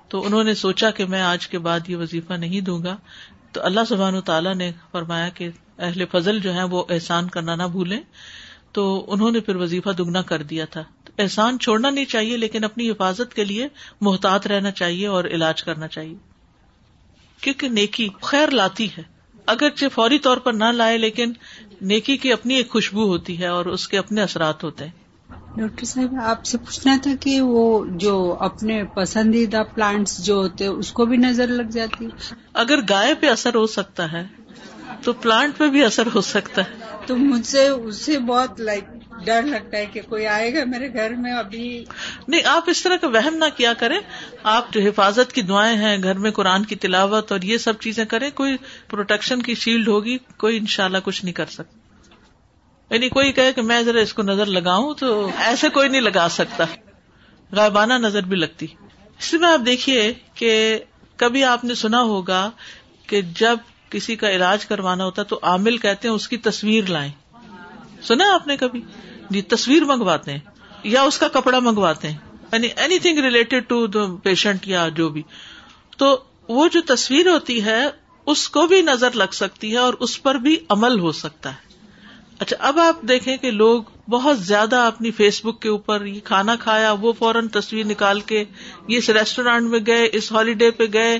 تو 0.08 0.26
انہوں 0.26 0.44
نے 0.44 0.54
سوچا 0.54 0.90
کہ 0.90 1.06
میں 1.06 1.22
آج 1.22 1.48
کے 1.48 1.58
بعد 1.58 1.80
یہ 1.88 1.96
وظیفہ 1.96 2.32
نہیں 2.32 2.60
دوں 2.60 2.82
گا۔ 2.82 2.96
تو 3.52 3.64
اللہ 3.64 3.80
سبحان 3.88 4.20
تعالیٰ 4.20 4.54
نے 4.54 4.72
فرمایا 4.92 5.28
کہ 5.28 5.48
اہل 5.78 6.02
فضل 6.12 6.40
جو 6.40 6.54
ہے 6.54 6.62
وہ 6.62 6.84
احسان 6.88 7.28
کرنا 7.28 7.54
نہ 7.54 7.62
بھولے 7.62 7.96
تو 8.72 9.04
انہوں 9.08 9.30
نے 9.30 9.40
پھر 9.40 9.56
وظیفہ 9.56 9.90
دگنا 9.90 10.22
کر 10.22 10.42
دیا 10.42 10.64
تھا۔ 10.64 10.84
احسان 11.18 11.58
چھوڑنا 11.58 11.90
نہیں 11.90 12.04
چاہیے، 12.04 12.36
لیکن 12.36 12.64
اپنی 12.64 12.90
حفاظت 12.90 13.34
کے 13.34 13.44
لیے 13.44 13.68
محتاط 14.00 14.46
رہنا 14.46 14.70
چاہیے 14.70 15.06
اور 15.06 15.24
علاج 15.24 15.62
کرنا 15.62 15.88
چاہیے۔ 15.88 16.14
کیونکہ 17.40 17.68
نیکی 17.68 18.08
خیر 18.22 18.50
لاتی 18.50 18.88
ہے۔ 18.98 19.02
اگرچہ 19.46 19.84
فوری 19.92 20.18
طور 20.18 20.36
پر 20.36 20.52
نہ 20.52 20.64
لائے، 20.64 20.98
لیکن 20.98 21.32
نیکی 21.80 22.16
کی 22.16 22.32
اپنی 22.32 22.54
ایک 22.54 22.70
خوشبو 22.70 23.04
ہوتی 23.04 23.38
ہے 23.38 23.46
اور 23.46 23.66
اس 23.66 23.88
کے 23.88 23.98
اپنے 23.98 24.22
اثرات 24.22 24.64
ہوتے 24.64 24.84
ہیں۔ 24.84 25.01
ڈاکٹر 25.56 25.84
صاحب 25.84 26.14
آپ 26.22 26.44
سے 26.44 26.58
پوچھنا 26.58 26.96
تھا 27.02 27.10
کہ 27.20 27.40
وہ 27.40 27.84
جو 27.88 28.36
اپنے 28.40 28.84
پسندیدہ 28.84 29.62
پلانٹس 29.74 30.24
جو 30.24 30.34
ہوتے 30.34 30.66
اس 30.66 30.92
کو 30.92 31.06
بھی 31.06 31.16
نظر 31.16 31.46
لگ 31.46 31.62
جاتی؟ 31.62 32.08
اگر 32.54 32.78
گائے 32.88 33.14
پہ 33.14 33.28
اثر 33.28 33.54
ہو 33.54 33.66
سکتا 33.66 34.12
ہے 34.12 34.26
تو 35.04 35.12
پلانٹ 35.12 35.58
پہ 35.58 35.68
بھی 35.68 35.84
اثر 35.84 36.02
ہو 36.14 36.20
سکتا 36.20 36.62
ہے۔ 36.62 36.96
تو 37.06 37.16
مجھ 37.16 37.46
سے 37.46 37.68
اس 37.68 37.96
سے 37.96 38.18
بہت 38.18 38.60
لائک 38.60 38.84
ڈر 39.24 39.42
لگتا 39.42 39.76
ہے 39.76 39.86
کہ 39.86 40.00
کوئی 40.08 40.26
آئے 40.26 40.54
گا 40.54 40.64
میرے 40.66 40.92
گھر 40.92 41.14
میں 41.14 41.32
ابھی۔ 41.32 41.84
نہیں 42.28 42.40
آپ 42.44 42.64
اس 42.66 42.82
طرح 42.82 42.96
کا 42.96 43.06
وہم 43.06 43.34
نہ 43.34 43.44
کیا 43.56 43.72
کریں۔ 43.72 43.98
آپ 44.42 44.72
جو 44.72 44.80
حفاظت 44.80 45.32
کی 45.32 45.42
دعائیں 45.42 45.76
ہیں 45.76 46.02
گھر 46.02 46.14
میں 46.14 46.30
قرآن 46.30 46.64
کی 46.64 46.76
تلاوت 46.76 47.32
اور 47.32 47.40
یہ 47.40 47.58
سب 47.58 47.80
چیزیں 47.80 48.04
کریں 48.04 48.30
کوئی 48.34 48.56
پروٹیکشن 48.90 49.42
کی 49.42 49.54
شیلڈ 49.54 49.88
ہوگی 49.88 50.18
کوئی 50.36 50.56
انشاءاللہ 50.56 50.98
کچھ 51.04 51.24
نہیں 51.24 51.34
کر 51.34 51.46
سکتا۔ 51.46 51.81
یعنی 52.92 53.08
کوئی 53.08 53.32
کہے 53.32 53.52
کہ 53.52 53.62
میں 53.62 53.82
ذرا 53.82 54.00
اس 54.00 54.14
کو 54.14 54.22
نظر 54.22 54.46
لگاؤں 54.46 54.94
تو 54.94 55.30
ایسے 55.38 55.68
کوئی 55.68 55.88
نہیں 55.88 56.00
لگا 56.00 56.26
سکتا۔ 56.30 56.64
غائبانہ 57.52 57.94
نظر 57.94 58.22
بھی 58.22 58.36
لگتی۔ 58.36 58.66
اس 59.18 59.32
میں 59.32 59.48
آپ 59.48 59.66
دیکھیے 59.66 60.12
کہ 60.34 60.78
کبھی 61.16 61.44
آپ 61.44 61.64
نے 61.64 61.74
سنا 61.74 62.02
ہوگا 62.02 62.50
کہ 63.06 63.20
جب 63.20 63.56
کسی 63.90 64.16
کا 64.16 64.30
علاج 64.30 64.66
کروانا 64.66 65.04
ہوتا 65.04 65.22
تو 65.22 65.38
عامل 65.42 65.76
کہتے 65.76 66.08
ہیں 66.08 66.14
اس 66.14 66.28
کی 66.28 66.36
تصویر 66.36 66.84
لائیں۔ 66.88 67.12
سنا 68.02 68.34
آپ 68.34 68.46
نے 68.46 68.56
کبھی؟ 68.56 68.80
جی 69.30 69.42
تصویر 69.42 69.84
منگواتے 69.84 70.32
ہیں 70.32 70.38
یا 70.84 71.02
اس 71.02 71.18
کا 71.18 71.28
کپڑا 71.28 71.58
منگواتے 71.58 72.08
ہیں۔ 72.08 72.18
یعنی 72.52 72.68
anything 72.98 73.18
related 73.18 73.68
to 73.68 73.86
the 73.86 74.16
patient 74.22 74.68
یا 74.68 74.88
جو 74.88 75.08
بھی۔ 75.08 75.22
تو 75.98 76.24
وہ 76.48 76.68
جو 76.68 76.80
تصویر 76.86 77.28
ہوتی 77.28 77.64
ہے، 77.64 77.84
اس 78.26 78.48
کو 78.48 78.66
بھی 78.66 78.82
نظر 78.82 79.10
لگ 79.12 79.32
سکتی 79.32 79.72
ہے 79.72 79.76
اور 79.76 79.94
اس 79.94 80.22
پر 80.22 80.34
بھی 80.34 80.56
عمل 80.68 81.00
ہو 81.00 81.12
سکتا 81.12 81.52
ہے۔ 81.52 81.71
اچھا 82.42 82.56
اب 82.58 82.78
آپ 82.78 83.02
دیکھیں 83.02 83.36
کہ 83.36 83.50
لوگ 83.50 83.82
بہت 84.10 84.38
زیادہ 84.38 84.76
اپنی 84.76 85.10
فیس 85.10 85.40
بک 85.44 85.60
کے 85.60 85.68
اوپر 85.68 86.04
یہ 86.04 86.20
کھانا 86.24 86.56
کھایا، 86.56 86.92
وہ 86.92 87.12
فوراً 87.12 87.48
تصویر 87.48 87.86
نکال 87.86 88.20
کے 88.20 88.44
یہ 88.88 88.96
اس 88.98 89.10
ریسٹورینٹ 89.10 89.70
میں 89.70 89.78
گئے، 89.86 90.08
اس 90.12 90.32
ہالیڈے 90.32 90.70
پہ 90.70 90.84
گئے، 90.92 91.18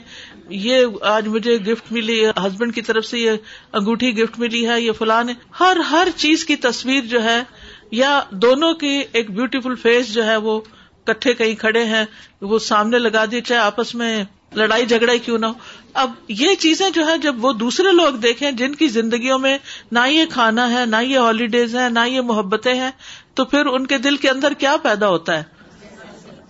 یہ 0.48 0.87
آج 1.00 1.28
مجھے 1.28 1.56
گفٹ 1.56 1.92
ملی 1.92 2.26
ہسبینڈ 2.26 2.74
کی 2.74 2.82
طرف 2.82 3.04
سے 3.04 3.18
یہ 3.18 3.30
انگوٹھی 3.72 4.16
گفٹ 4.18 4.38
ملی 4.38 4.68
ہے، 4.68 4.80
یہ 4.80 4.92
فلان 4.92 5.28
ہے۔ 5.28 5.35
ہر 5.61 5.76
ہر 5.90 6.08
چیز 6.16 6.44
کی 6.44 6.56
تصویر 6.56 7.04
جو 7.04 7.22
ہے، 7.24 7.42
یا 7.90 8.20
دونوں 8.30 8.74
کی 8.74 9.02
ایک 9.12 9.30
بیوٹیفل 9.30 9.74
فیس 9.74 10.14
جو 10.14 10.26
ہے، 10.26 10.37
وہ 10.37 10.61
کٹھے 11.04 11.35
کہیں 11.35 11.54
کھڑے 11.54 11.85
ہیں، 11.85 12.04
وہ 12.40 12.58
سامنے 12.58 12.98
لگا 12.98 13.24
دیے، 13.24 13.40
چاہے 13.40 13.61
آپس 13.61 13.94
میں 13.94 14.24
لڑائی 14.54 14.86
جھگڑا 14.86 15.12
کیوں 15.16 15.38
نہ 15.38 15.46
ہو؟ 15.46 15.52
اب 15.94 16.10
یہ 16.28 16.54
چیزیں 16.54 16.90
جو 16.90 17.06
ہے 17.06 17.18
جب 17.18 17.44
وہ 17.44 17.52
دوسرے 17.52 17.92
لوگ 17.92 18.12
دیکھیں 18.12 18.50
جن 18.52 18.74
کی 18.74 18.88
زندگیوں 18.88 19.38
میں 19.38 19.58
نہ 19.92 19.98
یہ 20.08 20.24
کھانا 20.30 20.70
ہے، 20.70 20.86
نہ 20.86 20.96
یہ 21.02 21.18
ہالیڈیز 21.18 21.76
ہے 21.76 21.88
نہ 21.88 22.06
یہ 22.06 22.20
محبتیں 22.20 22.74
ہیں، 22.74 22.90
تو 23.34 23.44
پھر 23.44 23.66
ان 23.66 23.86
کے 23.86 23.98
دل 23.98 24.16
کے 24.16 24.30
اندر 24.30 24.52
کیا 24.52 24.76
پیدا 24.82 25.08
ہوتا 25.08 25.38
ہے؟ 25.38 25.42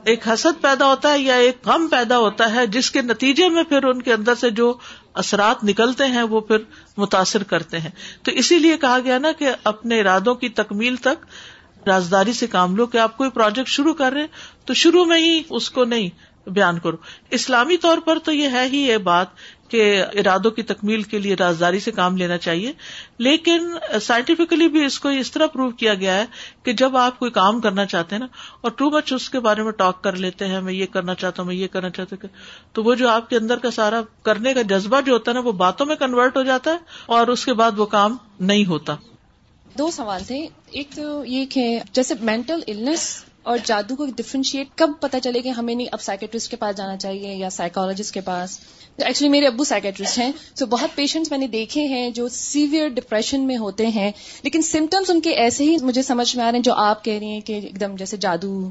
ایک 0.05 0.29
حسد 0.29 0.63
پیدا 0.63 0.87
ہوتا 0.87 1.13
ہے 1.13 1.19
یا 1.19 1.35
ایک 1.35 1.67
غم 1.67 1.89
پیدا 1.89 2.19
ہوتا 2.19 2.55
ہے، 2.55 2.67
جس 2.67 2.91
کے 2.91 3.03
نتیجے 3.03 3.49
میں 3.49 3.63
پھر 3.63 3.85
ان 3.85 4.03
کے 4.03 4.13
اندر 4.13 4.35
سے 4.35 4.51
جو 4.51 4.75
اثرات 5.15 5.65
نکلتے 5.65 6.07
ہیں، 6.07 6.23
وہ 6.23 6.41
پھر 6.41 6.57
متاثر 6.97 7.43
کرتے 7.43 7.81
ہیں۔ 7.81 7.91
تو 8.23 8.31
اسی 8.31 8.59
لیے 8.59 8.77
کہا 8.77 8.99
گیا 9.05 9.19
نا 9.19 9.33
کہ 9.33 9.51
اپنے 9.65 10.01
ارادوں 10.01 10.35
کی 10.35 10.49
تکمیل 10.49 10.97
تک 10.97 11.27
رازداری 11.87 12.33
سے 12.33 12.47
کام 12.47 12.77
لو 12.77 12.87
کہ 12.87 12.99
آپ 12.99 13.17
کوئی 13.17 13.31
پروجیکٹ 13.31 13.69
شروع 13.69 13.95
کر 13.95 14.13
رہے 14.13 14.27
تو 14.65 14.75
شروع 14.75 15.05
میں 15.05 15.19
ہی 15.19 15.43
اس 15.51 15.71
کو 15.71 15.85
نہیں 15.85 16.09
بیان 16.47 16.79
کرو 16.79 16.97
اسلامی 17.31 17.77
طور 17.77 17.99
پر 17.99 18.19
تو 18.19 18.33
یہ 18.33 18.49
ہے 18.49 18.67
ہی 18.73 18.79
یہ 18.79 18.97
بات 18.97 19.27
کہ 19.69 19.83
ارادوں 20.15 20.51
کی 20.51 20.63
تکمیل 20.63 21.03
کے 21.03 21.19
لیے 21.19 21.35
رازداری 21.35 21.79
سے 21.81 21.91
کام 21.91 22.17
لینا 22.17 22.39
چاہیے، 22.39 22.73
لیکن 23.19 23.69
سائنٹیفکلی 24.03 24.69
بھی 24.69 24.85
اس 24.85 24.99
کو 25.01 25.09
اس 25.09 25.31
طرح 25.33 25.47
پروو 25.47 25.71
کیا 25.71 25.95
گیا 25.95 26.17
ہے 26.17 26.25
کہ 26.63 26.73
جب 26.73 26.97
آپ 26.97 27.19
کوئی 27.19 27.31
کام 27.31 27.61
کرنا 27.61 27.85
چاہتے 27.87 28.15
ہیں 28.15 28.21
نا 28.21 28.27
اور 28.61 28.71
ٹو 28.71 28.91
مچ 28.91 29.13
اس 29.13 29.31
کے 29.31 29.41
بارے 29.41 29.63
میں 29.63 29.73
ٹاک 29.73 30.03
کر 30.03 30.17
لیتے 30.17 30.47
ہیں، 30.47 30.61
میں 30.61 30.73
یہ 30.73 30.87
کرنا 30.93 31.15
چاہتا 31.15 31.43
ہوں، 31.43 31.47
میں 31.47 31.57
یہ 31.57 31.69
کرنا 31.69 31.91
چاہتا 31.91 32.17
ہوں، 32.23 32.29
تو 32.73 32.85
وہ 32.85 32.95
جو 32.95 33.09
آپ 33.09 33.31
کے 33.31 33.37
اندر 33.37 33.59
کا 33.59 33.71
سارا 33.71 34.01
کرنے 34.23 34.55
کا 34.55 34.63
جذبہ 34.63 35.01
جو 35.01 35.13
ہوتا 35.13 35.31
ہے 35.31 35.35
نا، 35.35 35.41
وہ 35.41 35.53
باتوں 35.53 35.87
میں 35.87 35.97
کنورٹ 35.97 36.37
ہو 36.37 36.43
جاتا 36.43 36.71
ہے 36.71 36.77
اور 37.07 37.27
اس 37.27 37.45
کے 37.45 37.53
بعد 37.53 37.79
وہ 37.79 37.87
کام 37.87 38.17
نہیں 38.41 38.67
ہوتا۔ 38.67 38.97
دو 39.79 39.91
سوال 39.91 40.25
تھے۔ 40.25 40.47
ایک 40.71 40.89
تو 40.95 41.25
یہ 41.25 41.45
کہ 41.47 41.79
جیسے 41.93 42.15
مینٹل 42.21 42.61
النس 42.67 43.25
اور 43.43 43.59
جادو 43.65 43.97
کو 43.97 44.07
ڈفرینشیٹ 44.17 44.69
کب 44.75 44.91
پتا 45.01 45.21
چلے 45.21 45.41
کہ 45.41 45.49
ہمیں 45.49 45.75
نہیں، 45.75 45.87
اب 45.93 46.01
سائکٹرسٹ 46.01 46.51
کے 46.51 46.57
پاس 46.57 46.77
جانا 46.77 46.97
چاہیے 46.97 47.35
یا 47.35 47.51
سائیکولوجسٹ 47.51 48.15
کے 48.15 48.21
پاس۔ 48.21 48.61
ایکچولی 48.99 49.29
میرے 49.29 49.47
ابو 49.47 49.65
سائکٹرسٹ 49.65 50.19
ہیں 50.19 50.33
سو 50.55 50.67
بہت 50.67 50.95
پیشنٹس 50.95 51.31
میں 51.31 51.39
نے 51.39 51.47
دیکھے 51.47 51.87
ہیں 51.87 52.11
جو 52.11 52.29
سیویئر 52.29 52.89
ڈپریشن 52.89 53.41
میں 53.41 53.57
ہوتے 53.57 53.87
ہیں۔ 53.87 54.13
لیکن 54.43 54.63
سمٹمس 54.63 55.11
ان 55.11 55.21
کے 55.21 55.31
ایسے 55.31 55.65
ہی 55.65 55.77
مجھے 55.83 56.03
سمجھ 56.03 56.37
میں 56.37 56.45
آ 56.45 56.51
رہے 56.51 56.59
ہیں 56.59 56.63
جو 56.63 56.75
آپ 56.75 57.05
کہہ 57.05 57.19
رہی 57.19 57.27
ہیں 57.27 57.41
کہ 57.41 57.53
ایک 57.53 57.81
دم 57.81 57.97
جیسے 57.97 58.17
جادو 58.17 58.71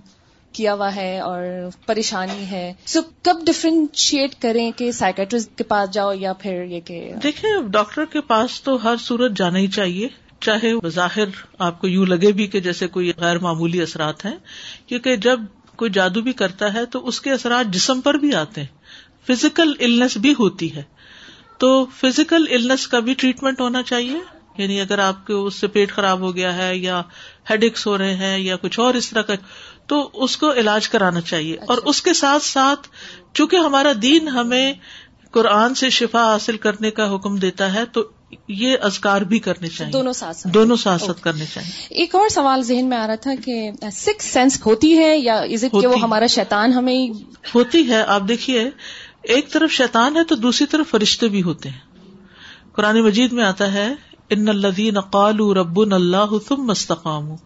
کیا 0.52 0.74
ہوا 0.74 0.96
ہے 0.96 1.20
اور 1.20 1.44
پریشانی 1.86 2.46
ہے۔ 2.52 2.74
سو 2.86 3.00
کب 3.24 3.38
ڈفرینشیٹ 3.46 4.42
کریں 4.42 4.72
کہ 4.76 4.92
سائکٹرسٹ 4.92 5.58
کے 5.58 5.64
پاس 5.64 5.92
جاؤ 5.92 6.14
یا 6.14 6.34
پھر 6.34 6.64
یہ 6.64 6.80
کہ 6.80 7.14
دیکھیں 7.24 7.62
ڈاکٹر 7.68 8.06
کے 8.06 8.22
پاس 8.22 8.62
تو 8.64 8.84
ہر 8.84 8.96
صورت 9.00 9.32
جانا 9.38 9.60
ہی 9.60 9.68
چاہیے۔ 9.68 10.08
چاہے 10.42 10.76
بظاہر 10.76 11.24
آپ 11.60 11.82
کو 11.82 11.88
یوں 11.88 12.06
لگے 12.06 12.32
بھی 12.32 12.48
کہ 12.48 12.60
جیسے 12.60 12.88
کوئی 12.88 13.12
غیر 13.18 13.40
معمولی 13.40 13.82
اثرات 13.82 14.26
ہیں 14.26 14.38
کیونکہ 14.88 15.16
جب 15.16 15.40
کوئی 15.76 15.92
جادو 15.92 16.22
بھی 16.22 16.34
کرتا 16.34 16.74
ہے 16.74 16.86
تو 16.86 17.08
اس 17.08 17.22
کے 17.22 17.32
اثرات 17.32 17.74
جسم 17.74 18.02
پر 18.02 18.14
بھی 18.14 18.36
آتے 18.36 18.62
ہیں۔ 18.62 18.68
فزیکل 19.28 19.74
النس 19.80 20.18
بھی 20.18 20.34
ہوتی 20.40 20.76
ہے۔ 20.76 20.84
تو 21.58 21.86
فزیکل 21.86 22.46
النس 22.52 22.88
کا 22.88 23.00
بھی 23.00 23.14
ٹریٹمنٹ 23.14 23.62
ہونا 23.62 23.84
چاہیے۔ 23.84 24.20
یعنی 24.58 24.82
اگر 24.82 25.00
آپ 25.00 25.28
کو 25.28 25.46
اس 25.46 25.56
سے 25.56 25.68
پیٹ 25.68 25.92
خراب 25.92 26.20
ہو 26.20 26.36
گیا 26.36 26.58
ہے 26.58 26.78
یا 26.78 27.02
ہیڈکس 27.50 27.88
ہو 27.88 27.98
رہے 27.98 28.16
ہیں 28.16 28.40
یا 28.40 28.56
کچھ 28.56 28.80
اور 28.80 28.94
اس 28.94 29.10
طرح 29.10 29.22
کا 29.22 29.34
تو 29.88 30.10
اس 30.14 30.38
کو 30.38 30.54
علاج 30.54 30.90
کرانا 30.90 31.22
چاہیے۔ 31.22 31.58
اور 31.68 31.78
اچھا۔ 31.78 31.90
اس 31.90 32.02
کے 32.02 32.14
ساتھ 32.14 32.44
ساتھ 32.44 32.88
چونکہ 33.34 33.56
ہمارا 33.56 33.92
دین 34.02 34.28
ہمیں 34.28 34.74
قرآن 35.32 35.76
سے 35.76 35.90
شفا 35.90 36.34
حاصل 36.34 36.58
کرنے 36.58 36.92
کا 36.92 37.16
حکم 37.16 37.36
دیتا 37.36 37.74
ہے 37.74 37.86
تو 37.86 38.10
یہ 38.48 38.78
ازکار 38.82 39.22
بھی 39.22 39.40
کرنے 39.40 39.68
چاہیے۔ 39.68 39.92
دونوں 39.92 40.14
ساتھ 40.14 40.48
دونوں 40.48 40.76
ساتھ 40.76 41.04
ساتھ 41.04 41.22
کرنے 41.22 41.46
چاہیے۔ 41.54 41.88
ایک 41.90 42.16
اور 42.16 42.30
سوال 42.30 42.62
ذہن 42.62 42.90
میں 42.90 42.98
آ 42.98 43.08
رہا 43.08 43.16
تھا 43.16 43.32
کہ 43.46 43.72
سکس 43.92 44.26
سینس 44.26 44.66
ہوتی 44.66 44.98
ہے 44.98 45.18
یا 45.18 45.36
از 45.36 45.64
اٹ 45.64 45.82
کہ 45.82 45.88
وہ 45.88 46.00
ہمارا 46.00 46.28
شیطان 46.28 46.74
ہمیں 46.74 47.10
ہوتی 47.56 47.88
ہے۔ 47.90 48.04
آپ 48.04 48.22
دیکھیے 48.28 48.70
ایک 49.22 49.52
طرف 49.52 49.72
شیطان 49.72 50.16
ہے 50.16 50.24
تو 50.24 50.36
دوسری 50.36 50.68
طرف 50.68 50.90
فرشتے 50.90 51.28
بھی 51.28 51.44
ہوتے 51.44 51.70
ہیں۔ 51.70 51.80
قرآن 52.72 53.02
مجید 53.02 53.32
میں 53.32 53.44
آتا 53.44 53.74
ہے 53.74 53.94
ان 54.30 54.50
الدین 54.50 55.00
قالوا 55.00 55.54
ربنا 55.54 55.96
اللہ 55.96 56.34
ثم 56.48 56.70
استقاموا 56.70 57.38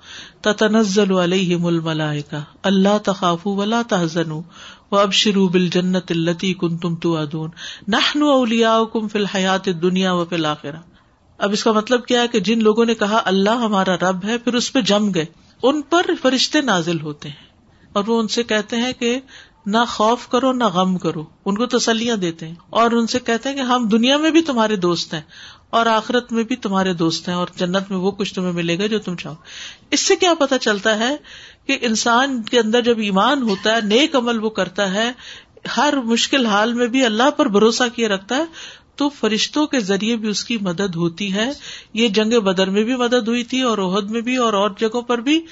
تتنزل 0.41 1.12
علیہم 1.12 1.65
الملائکہ۔ 1.65 2.36
اللہ 2.63 2.98
تخافوا 3.04 3.54
ولا 3.54 3.82
وہ 4.91 5.00
اب 5.00 5.13
شروع 5.13 5.50
بل 5.50 5.67
جنت 5.67 6.12
التی 6.12 6.54
کن 6.54 6.78
تم 6.78 6.95
تو 6.95 7.15
ادون 7.17 7.50
نہ 7.88 8.24
اولیا 8.24 8.80
کم 8.93 9.08
فی 9.08 9.19
الحیات 9.19 9.65
دنیا 9.65 10.13
و 10.13 10.26
فی 10.26 10.36
الآخرہ 10.36 10.82
اب 11.38 11.52
اس 11.52 11.63
کا 11.63 11.71
مطلب 11.71 12.06
کیا 12.06 12.21
ہے 12.21 12.28
کہ 12.28 12.39
جن 12.39 12.63
لوگوں 12.63 12.86
نے 12.86 12.95
کہا 12.95 13.21
اللہ 13.26 13.50
ہمارا 13.50 13.95
رب 13.95 14.26
ہے، 14.26 14.38
پھر 14.38 14.54
اس 14.54 14.74
پہ 14.74 14.82
جم 14.82 15.13
گئے. 15.13 15.26
ان 15.63 15.82
پر 15.82 16.06
فرشتے 16.21 16.62
نازل 16.62 17.02
ہوتے 17.02 17.30
ہیں 17.30 17.45
اور 17.93 18.04
وہ 18.08 18.19
ان 18.19 18.28
سے 18.28 18.43
کہتے 18.43 18.78
ہیں 18.78 18.93
کہ 18.93 19.19
نہ 19.65 19.78
خوف 19.88 20.28
کرو 20.28 20.54
نہ 20.54 20.63
غم 20.63 20.97
کرو۔ 20.97 21.23
ان 21.45 21.56
کو 21.56 21.65
تسلیاں 21.65 22.15
دیتے 22.15 22.47
ہیں۔ 22.47 22.56
اور 22.69 22.91
ان 22.91 23.08
سے 23.08 23.19
کہتے 23.19 23.49
ہیں 23.49 23.56
کہ 23.56 23.62
ہم 23.62 23.88
دنیا 23.88 24.17
میں 24.17 24.32
بھی 24.32 24.41
تمہارے 24.41 24.75
دوست 24.75 25.13
ہیں 25.13 25.21
اور 25.69 25.86
آخرت 25.86 26.32
میں 26.32 26.43
بھی 26.43 26.56
تمہارے 26.56 26.93
دوست 26.93 27.28
ہیں 27.28 27.36
اور 27.36 27.47
جنت 27.56 27.89
میں 27.89 27.97
وہ 27.97 28.12
کچھ 28.12 28.34
تمہیں 28.34 28.51
ملے 28.51 28.80
گا 28.80 28.86
جو 28.86 28.99
تم 28.99 29.15
چاہو۔ 29.15 29.36
اس 29.91 29.99
سے 29.99 30.15
کیا 30.15 30.34
پتا 30.34 30.58
چلتا 30.58 30.99
ہے 30.99 31.15
کہ 31.67 31.78
انسان 31.82 32.41
کے 32.41 32.60
اندر 32.60 32.82
جب 32.82 32.99
ایمان 32.99 33.41
ہوتا 33.41 33.75
ہے، 33.75 33.82
نیک 33.82 34.15
عمل 34.15 34.43
وہ 34.43 34.49
کرتا 34.49 34.93
ہے، 34.93 35.12
ہر 35.78 35.93
مشکل 36.04 36.45
حال 36.45 36.73
میں 36.73 36.88
بھی 36.88 37.06
اللہ 37.06 37.30
پر 37.30 37.45
بھروسہ 37.45 37.84
کیے 37.95 38.08
رکھتا 38.08 38.36
ہے، 38.36 38.45
تو 38.95 39.10
فرشتوں 39.10 39.67
کے 39.67 39.80
ذریعے 39.80 40.15
بھی 40.15 40.30
اس 40.30 40.43
کی 40.43 40.58
مدد 40.62 40.95
ہوتی 40.95 41.34
ہے۔ 41.34 41.51
یہ 41.93 42.08
جنگ 42.08 42.39
بدر 42.39 42.69
میں 42.69 42.84
بھی 42.84 42.95
مدد 42.95 43.28
ہوئی 43.28 43.43
تھی 43.43 43.62
اور 43.62 43.78
عہد 43.78 44.10
میں 44.10 44.21
بھی 44.21 44.36
اور 44.36 44.54
اور 44.54 44.69
جگہوں 44.78 45.01
پر 45.01 45.17
بھی۔ 45.17 45.45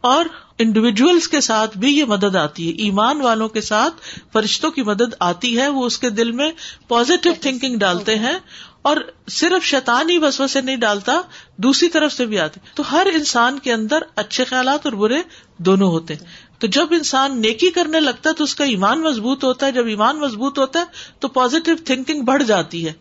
اور 0.00 0.24
انڈیویجلس 0.60 1.28
کے 1.28 1.40
ساتھ 1.40 1.78
بھی 1.78 1.98
یہ 1.98 2.04
مدد 2.04 2.36
آتی 2.36 2.68
ہے۔ 2.68 2.72
ایمان 2.82 3.20
والوں 3.20 3.48
کے 3.48 3.60
ساتھ 3.60 3.94
فرشتوں 4.32 4.70
کی 4.70 4.82
مدد 4.82 5.14
آتی 5.20 5.58
ہے۔ 5.58 5.68
وہ 5.68 5.86
اس 5.86 5.98
کے 5.98 6.10
دل 6.10 6.32
میں 6.32 6.50
پازیٹو 6.88 7.30
تھنکنگ 7.40 7.76
ڈالتے 7.76 8.14
ہیں 8.14 8.38
اور 8.82 8.96
صرف 9.30 9.64
شیطان 9.64 10.10
ہی 10.10 10.18
بس 10.18 10.40
سے 10.50 10.60
نہیں 10.60 10.76
ڈالتا 10.76 11.20
دوسری 11.56 11.88
طرف 11.88 12.12
سے 12.12 12.26
بھی 12.26 12.38
آتے 12.38 12.60
تو 12.74 12.82
ہر 12.92 13.06
انسان 13.14 13.58
کے 13.58 13.72
اندر 13.72 13.98
اچھے 14.16 14.44
خیالات 14.44 14.80
اور 14.84 14.92
برے 14.92 15.18
دونوں 15.58 15.88
ہوتے 15.88 16.14
ہیں۔ 16.14 16.24
تو 16.58 16.66
جب 16.66 16.86
انسان 16.90 17.40
نیکی 17.40 17.70
کرنے 17.70 18.00
لگتا 18.00 18.30
ہے 18.30 18.34
تو 18.34 18.44
اس 18.44 18.54
کا 18.54 18.64
ایمان 18.64 19.00
مضبوط 19.00 19.44
ہوتا 19.44 19.66
ہے۔ 19.66 19.72
جب 19.72 19.86
ایمان 19.86 20.18
مضبوط 20.18 20.58
ہوتا 20.58 20.80
ہے 20.80 20.84
تو 21.18 21.28
پازیٹو 21.28 21.72
تھنکنگ 21.84 22.22
بڑھ 22.22 22.42
جاتی 22.42 22.86
ہے۔ 22.86 22.92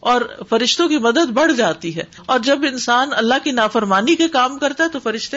اور 0.00 0.20
فرشتوں 0.48 0.88
کی 0.88 0.98
مدد 0.98 1.30
بڑھ 1.30 1.52
جاتی 1.52 1.96
ہے۔ 1.96 2.02
اور 2.26 2.38
جب 2.38 2.58
انسان 2.62 3.08
اللہ 3.12 3.34
کی 3.44 3.50
نافرمانی 3.50 4.14
کے 4.14 4.28
کام 4.28 4.58
کرتا 4.58 4.84
ہے 4.84 4.88
تو 4.88 5.00
فرشتے 5.00 5.36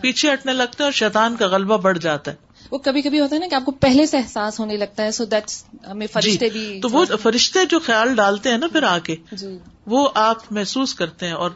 پیچھے 0.00 0.32
ہٹنے 0.32 0.52
لگتے 0.52 0.76
ہیں 0.78 0.84
اور 0.84 0.92
شیطان 0.92 1.36
کا 1.36 1.46
غلبہ 1.46 1.76
بڑھ 1.76 1.98
جاتا 1.98 2.30
ہے۔ 2.30 2.36
وہ 2.70 2.78
کبھی 2.78 3.02
کبھی 3.02 3.20
ہوتا 3.20 3.34
ہے 3.34 3.40
نا 3.40 3.46
کہ 3.50 3.54
آپ 3.54 3.64
کو 3.64 3.70
پہلے 3.70 4.06
سے 4.06 4.16
احساس 4.16 4.60
ہونے 4.60 4.76
لگتا 4.76 5.02
ہے 5.02 5.10
سو 5.10 5.24
دیٹس 5.24 5.64
ہمیں 5.88 6.06
فرشتے 6.06 6.48
جی، 6.48 6.58
بھی 6.58 6.80
تو 6.80 6.88
وہ 6.88 7.04
فرشتے 7.22 7.64
جو 7.64 7.78
خیال 7.78 8.14
ڈالتے 8.14 8.50
ہیں 8.50 8.58
نا 8.58 8.66
پھر 8.66 8.82
آ 8.82 8.98
کے 8.98 9.16
جی۔ 9.32 9.58
وہ 9.86 10.08
آپ 10.14 10.36
محسوس 10.50 10.94
کرتے 10.94 11.26
ہیں 11.26 11.32
اور 11.32 11.50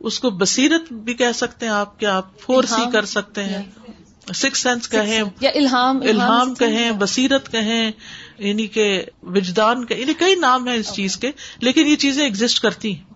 اس 0.00 0.20
کو 0.20 0.30
بصیرت 0.30 0.92
بھی 0.92 1.14
کہہ 1.14 1.32
سکتے 1.34 1.66
ہیں 1.66 1.72
آپ 1.72 2.00
کیا 2.00 2.16
آپ 2.16 2.40
فور 2.40 2.64
سی 2.64 2.90
کر 2.92 3.04
سکتے 3.04 3.44
ہیں۔ 3.44 3.62
سکس 4.34 4.58
سینس 4.58 4.88
کہیں 4.88 5.22
یا 5.40 5.50
الہام 5.54 6.00
الہام 6.02 6.54
کہیں 6.54 6.90
بصیرت 6.90 7.52
کہیں 7.52 7.92
یعنی 8.46 8.66
کہ 8.66 9.04
وجدان 9.22 9.84
کے 9.84 9.94
یعنی 9.94 10.14
کئی 10.14 10.34
نام 10.34 10.68
ہیں 10.68 10.76
اس 10.76 10.92
چیز 10.92 11.16
کے 11.16 11.30
لیکن 11.60 11.86
یہ 11.86 11.96
چیزیں 11.96 12.24
ایگزٹ 12.24 12.60
کرتی 12.60 12.94
ہیں۔ 12.94 13.14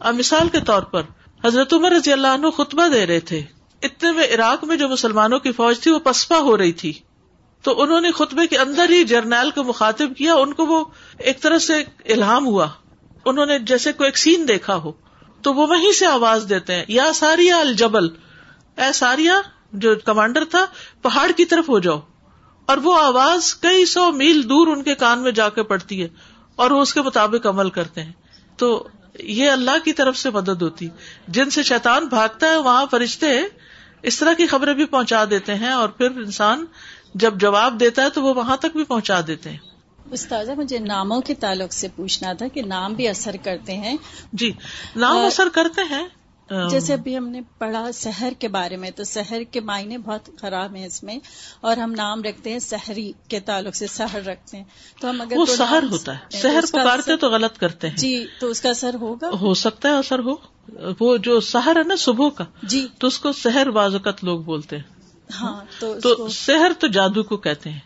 اب 0.00 0.14
مثال 0.14 0.48
کے 0.48 0.60
طور 0.60 0.82
پر 0.82 1.02
حضرت 1.44 1.72
عمر 1.72 1.90
رضی 1.90 2.12
اللہ 2.12 2.26
عنہ 2.26 2.50
خطبہ 2.50 2.88
دے 2.88 3.06
رہے 3.06 3.20
تھے۔ 3.20 3.42
اتنے 3.82 4.12
میں 4.12 4.24
عراق 4.34 4.64
میں 4.64 4.76
جو 4.76 4.88
مسلمانوں 4.88 5.38
کی 5.38 5.52
فوج 5.52 5.80
تھی 5.80 5.90
وہ 5.90 5.98
پسپا 5.98 6.38
ہو 6.38 6.58
رہی 6.58 6.72
تھی۔ 6.72 6.92
تو 7.62 7.82
انہوں 7.82 8.00
نے 8.00 8.10
خطبے 8.10 8.46
کے 8.46 8.58
اندر 8.58 8.90
ہی 8.90 9.04
جرنیل 9.04 9.50
کو 9.50 9.64
مخاطب 9.64 10.12
کیا 10.18 10.34
ان 10.34 10.52
کو 10.52 10.66
وہ 10.66 10.84
ایک 11.18 11.40
طرح 11.40 11.58
سے 11.58 11.74
الہام 12.12 12.46
ہوا۔ 12.46 12.68
انہوں 13.24 13.46
نے 13.46 13.58
جیسے 13.58 13.92
کوئی 13.92 14.08
ایک 14.08 14.18
سین 14.18 14.48
دیکھا 14.48 14.76
ہو 14.76 14.92
تو 15.42 15.54
وہ 15.54 15.66
وہیں 15.66 15.92
سے 15.92 16.06
آواز 16.06 16.46
دیتے 16.48 16.74
ہیں 16.74 16.84
یا 16.88 17.12
ساریا 17.14 17.58
الجبل 17.58 18.08
اے 18.76 18.92
ساریا 18.94 19.40
جو 19.72 19.94
کمانڈر 20.04 20.44
تھا 20.44 20.66
پہاڑ 21.02 21.30
کی 21.36 21.44
طرف 21.44 21.68
ہو 21.68 21.78
جاؤ۔ 21.78 22.00
اور 22.72 22.80
وہ 22.82 22.98
آواز 22.98 23.54
کئی 23.54 23.86
سو 23.86 24.12
میل 24.12 24.48
دور 24.48 24.66
ان 24.66 24.82
کے 24.82 24.94
کان 24.94 25.22
میں 25.22 25.32
جا 25.32 25.48
کے 25.48 25.62
پڑتی 25.62 26.02
ہے 26.02 26.08
اور 26.56 26.70
وہ 26.70 26.82
اس 26.82 26.94
کے 26.94 27.02
مطابق 27.02 27.46
عمل 27.46 27.70
کرتے 27.70 28.02
ہیں۔ 28.02 28.12
تو 28.56 28.88
یہ 29.18 29.50
اللہ 29.50 29.84
کی 29.84 29.92
طرف 29.92 30.16
سے 30.16 30.30
مدد 30.30 30.62
ہوتی۔ 30.62 30.88
جن 31.28 31.50
سے 31.50 31.62
شیطان 31.62 32.06
بھاگتا 32.06 32.48
ہے 32.48 32.56
وہاں 32.56 32.86
فرشتے 32.90 33.26
اس 34.02 34.18
طرح 34.18 34.32
کی 34.32 34.46
خبریں 34.46 34.74
بھی 34.74 34.84
پہنچا 34.84 35.24
دیتے 35.30 35.54
ہیں 35.54 35.72
اور 35.72 35.88
پھر 35.88 36.10
انسان 36.10 36.64
جب 37.14 37.34
جواب 37.36 37.80
دیتا 37.80 38.02
ہے 38.02 38.10
تو 38.10 38.22
وہ 38.22 38.34
وہاں 38.34 38.56
تک 38.56 38.76
بھی 38.76 38.84
پہنچا 38.84 39.20
دیتے 39.26 39.50
ہیں۔ 39.50 39.58
استاذہ 40.10 40.52
مجھے 40.56 40.78
ناموں 40.78 41.20
کے 41.20 41.34
تعلق 41.34 41.72
سے 41.72 41.88
پوچھنا 41.96 42.32
تھا 42.32 42.48
کہ 42.48 42.62
نام 42.62 42.94
بھی 42.94 43.08
اثر 43.08 43.36
کرتے 43.44 43.74
ہیں۔ 43.74 43.96
جی 44.32 44.52
نام 44.96 45.16
اثر 45.16 45.48
کرتے 45.52 45.82
ہیں۔ 45.90 46.04
جیسے 46.70 46.92
ابھی 46.92 47.16
ہم 47.16 47.28
نے 47.28 47.40
پڑھا 47.58 47.90
شہر 47.94 48.32
کے 48.38 48.48
بارے 48.48 48.76
میں 48.76 48.90
تو 48.90 49.04
شہر 49.04 49.42
کے 49.50 49.60
معنی 49.60 49.98
بہت 49.98 50.28
خراب 50.40 50.74
ہیں 50.74 50.86
اس 50.86 51.02
میں 51.02 51.18
اور 51.60 51.76
ہم 51.76 51.92
نام 51.92 52.22
رکھتے 52.22 52.52
ہیں 52.52 52.58
شہری 52.58 53.12
کے 53.28 53.40
تعلق 53.40 53.76
سے 53.76 53.86
شہر 53.86 54.24
رکھتے 54.26 54.56
ہیں۔ 54.56 54.64
تو 55.00 55.10
ہم 55.10 55.20
اگر 55.20 55.36
وہ 55.36 55.46
شہر 55.46 55.84
ہوتا 55.90 56.14
ہے۔ 56.14 56.38
شہر 56.42 56.64
پکارتے 56.68 57.16
تو 57.16 57.30
غلط 57.30 57.58
کرتے 57.58 57.88
ہیں۔ 57.88 57.96
جی 57.96 58.26
تو 58.40 58.46
اس 58.46 58.60
کا 58.60 58.70
اثر 58.70 58.94
ہوگا؟ 58.94 59.30
ہو 59.40 59.54
سکتا 59.54 59.88
ہے 59.88 59.94
اثر 59.94 60.18
ہو۔ 60.18 60.34
وہ 61.00 61.16
جو 61.16 61.40
شہر 61.40 61.76
ہے 61.76 61.82
نا 61.82 61.94
صبح 61.98 62.28
کا 62.28 62.44
جی۔ 62.62 62.86
تو 62.98 63.06
اس 63.06 63.18
کو 63.18 63.32
شہر 63.32 63.70
بازوقت 63.70 64.24
لوگ 64.24 64.40
بولتے 64.40 64.76
ہیں۔ 64.76 64.84
ہاں 65.40 65.64
تو 65.78 66.28
شہر 66.28 66.72
تو 66.78 66.86
جادو 66.86 67.22
کو 67.22 67.36
کہتے 67.36 67.70
ہیں۔ 67.70 67.78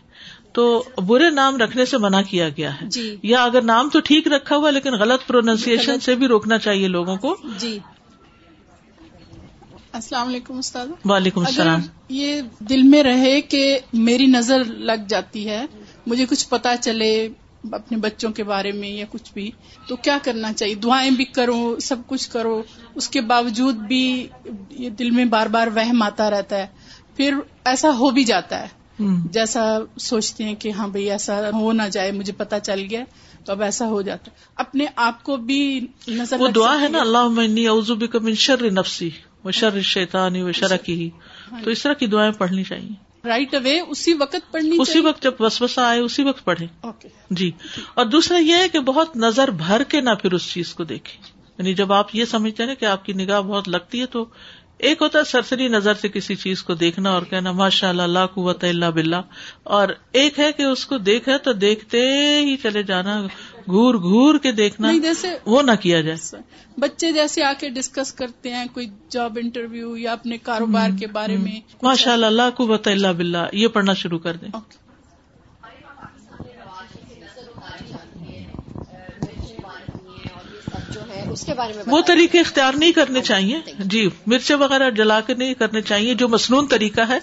تو 0.51 0.83
برے 1.07 1.29
نام 1.29 1.57
رکھنے 1.57 1.85
سے 1.85 1.97
منع 1.97 2.21
کیا 2.21 2.49
گیا 2.49 2.81
ہے۔ 2.81 2.85
جی۔ 2.87 3.15
یا 3.23 3.43
اگر 3.43 3.61
نام 3.61 3.89
تو 3.89 3.99
ٹھیک 3.99 4.27
رکھا 4.27 4.55
ہوا 4.55 4.69
لیکن 4.69 4.93
غلط 4.93 5.27
پروننسیشن 5.27 5.99
سے 5.99 6.15
بھی 6.15 6.27
روکنا 6.27 6.57
چاہیے 6.57 6.87
لوگوں 6.87 7.15
کو۔ 7.15 7.35
جی۔ 7.59 7.79
السلام 9.97 10.27
علیکم 10.27 10.57
استاد۔ 10.57 10.87
وعلیکم 11.05 11.39
السلام۔ 11.39 11.81
یہ 12.09 12.41
دل 12.59 12.83
میں 12.83 13.03
رہے 13.03 13.41
کہ 13.41 13.79
میری 13.93 14.25
نظر 14.25 14.63
لگ 14.63 15.05
جاتی 15.07 15.49
ہے 15.49 15.65
مجھے 16.05 16.25
کچھ 16.29 16.49
پتا 16.49 16.77
چلے 16.77 17.29
اپنے 17.71 17.97
بچوں 17.97 18.31
کے 18.31 18.43
بارے 18.43 18.71
میں 18.71 18.89
یا 18.89 19.05
کچھ 19.09 19.33
بھی 19.33 19.51
تو 19.87 19.95
کیا 19.95 20.17
کرنا 20.23 20.53
چاہیے؟ 20.53 20.75
دعائیں 20.75 21.11
بھی 21.11 21.25
کرو 21.25 21.79
سب 21.79 21.95
کچھ 22.07 22.29
کرو۔ 22.29 22.63
اس 22.95 23.09
کے 23.09 23.21
باوجود 23.21 23.75
بھی 23.75 24.27
یہ 24.69 24.89
دل 24.89 25.11
میں 25.11 25.25
بار 25.25 25.47
بار 25.47 25.67
وہم 25.67 26.01
آتا 26.01 26.29
رہتا 26.29 26.57
ہے۔ 26.57 26.67
پھر 27.15 27.33
ایسا 27.65 27.89
ہو 27.89 28.09
بھی 28.09 28.23
جاتا 28.23 28.63
ہے۔ 28.63 28.67
جیسا 29.31 29.77
سوچتے 29.99 30.43
ہیں 30.43 30.55
کہ 30.55 30.71
ہاں 30.71 30.87
بھائی 30.87 31.11
ایسا 31.11 31.49
ہو 31.53 31.71
نہ 31.71 31.83
جائے 31.91 32.11
مجھے 32.11 32.33
پتا 32.33 32.59
چل 32.59 32.85
گیا 32.89 33.03
تو 33.45 33.51
اب 33.51 33.61
ایسا 33.61 33.87
ہو 33.87 34.01
جاتا 34.01 34.31
ہے۔ 34.31 34.35
اپنے 34.55 34.85
آپ 34.95 35.23
کو 35.23 35.37
بھی 35.37 35.87
نظر 36.07 36.39
وہ 36.39 36.47
دعا 36.47 36.81
ہے 36.81 36.87
نا 36.87 36.99
اللہ 36.99 37.27
من 37.27 38.33
شر 38.33 38.71
نفسی۔ 38.71 39.09
وہ 39.47 39.51
شر 39.51 39.81
شیتانی 39.81 40.41
وہ 40.41 40.51
شرح 40.51 40.75
کی 40.75 40.93
ہی 40.93 41.09
تو 41.63 41.69
اس 41.69 41.83
طرح 41.83 41.93
کی 41.93 42.07
دعائیں 42.07 42.31
پڑھنی 42.31 42.63
چاہیے۔ 42.63 43.27
رائٹ 43.27 43.53
اوے 43.53 43.79
اسی 43.79 44.13
وقت 44.13 44.51
پڑھنی 44.51 44.77
اسی 44.79 44.99
وقت 44.99 45.23
جب 45.23 45.31
وسوسہ 45.39 45.81
آئے 45.81 45.99
اسی 45.99 46.23
وقت 46.23 46.45
پڑھے 46.45 46.65
جی۔ 47.31 47.51
اور 47.93 48.05
دوسرا 48.05 48.37
یہ 48.37 48.55
ہے 48.55 48.69
کہ 48.69 48.79
بہت 48.79 49.17
نظر 49.17 49.47
بھر 49.47 49.83
کے 49.83 50.01
نہ 50.01 50.09
پھر 50.21 50.31
اس 50.33 50.51
چیز 50.53 50.73
کو 50.73 50.83
دیکھیں۔ 50.83 51.37
یعنی 51.57 51.73
جب 51.73 51.93
آپ 51.93 52.15
یہ 52.15 52.25
سمجھتے 52.25 52.63
ہیں 52.63 52.75
کہ 52.75 52.85
آپ 52.85 53.05
کی 53.05 53.13
نگاہ 53.13 53.41
بہت 53.41 53.69
لگتی 53.69 54.01
ہے 54.01 54.05
تو 54.05 54.25
ایک 54.77 55.01
ہوتا 55.01 55.19
ہے 55.19 55.23
سرسری 55.23 55.67
نظر 55.67 55.93
سے 55.93 56.09
کسی 56.09 56.35
چیز 56.35 56.63
کو 56.63 56.73
دیکھنا 56.73 57.11
اور 57.11 57.21
کہنا 57.21 57.51
ماشاء 57.51 57.89
اللہ 57.89 58.01
اللہ 58.01 58.25
قوت 58.33 58.63
اللہ 58.63 58.85
بلّہ 58.85 59.21
اور 59.63 59.87
ایک 60.11 60.39
ہے 60.39 60.51
کہ 60.51 60.63
اس 60.63 60.85
کو 60.85 60.97
دیکھے 60.97 61.37
تو 61.37 61.53
دیکھتے 61.53 62.01
ہی 62.39 62.57
چلے 62.57 62.83
جانا۔ 62.83 63.21
گور 63.67 63.95
گور 63.95 64.37
کے 64.37 64.51
دیکھنا 64.51 64.91
جیسے 65.01 65.27
وہ 65.45 65.61
نہ 65.61 65.71
کیا 65.71 66.01
جائے۔ 66.01 66.35
بچے 66.77 67.11
جیسے 67.11 67.43
آ 67.43 67.53
کے 67.59 67.69
ڈسکس 67.69 68.13
کرتے 68.13 68.53
ہیں 68.53 68.65
کوئی 68.73 68.89
جاب 69.09 69.37
انٹرویو 69.41 69.97
یا 69.97 70.11
اپنے 70.11 70.37
کاروبار 70.37 70.89
کے 70.99 71.07
بارے 71.07 71.37
میں۔ 71.37 71.59
ماشاء 71.81 72.13
اللہ 72.13 72.25
اللہ 72.25 72.49
قوت 72.57 72.87
اللہ 72.87 73.07
بلّہ 73.07 73.47
یہ 73.53 73.67
پڑھنا 73.67 73.93
شروع 73.93 74.19
کر 74.19 74.35
دیں۔ 74.35 74.49
اس 81.31 81.45
کے 81.45 81.53
بارے 81.53 81.73
میں 81.73 81.83
وہ 81.87 82.01
طریقے 82.01 82.39
اختیار 82.39 82.73
نہیں 82.73 82.91
کرنے 82.91 83.21
چاہیے۔ 83.21 83.59
جی 83.79 84.09
مرچیں 84.25 84.55
وغیرہ 84.55 84.89
جلا 84.89 85.19
کے 85.21 85.33
نہیں 85.33 85.53
کرنے 85.53 85.81
چاہیے 85.81 86.13
جو 86.13 86.27
مصنون 86.27 86.67
طریقہ 86.67 87.01
ہے۔ 87.01 87.19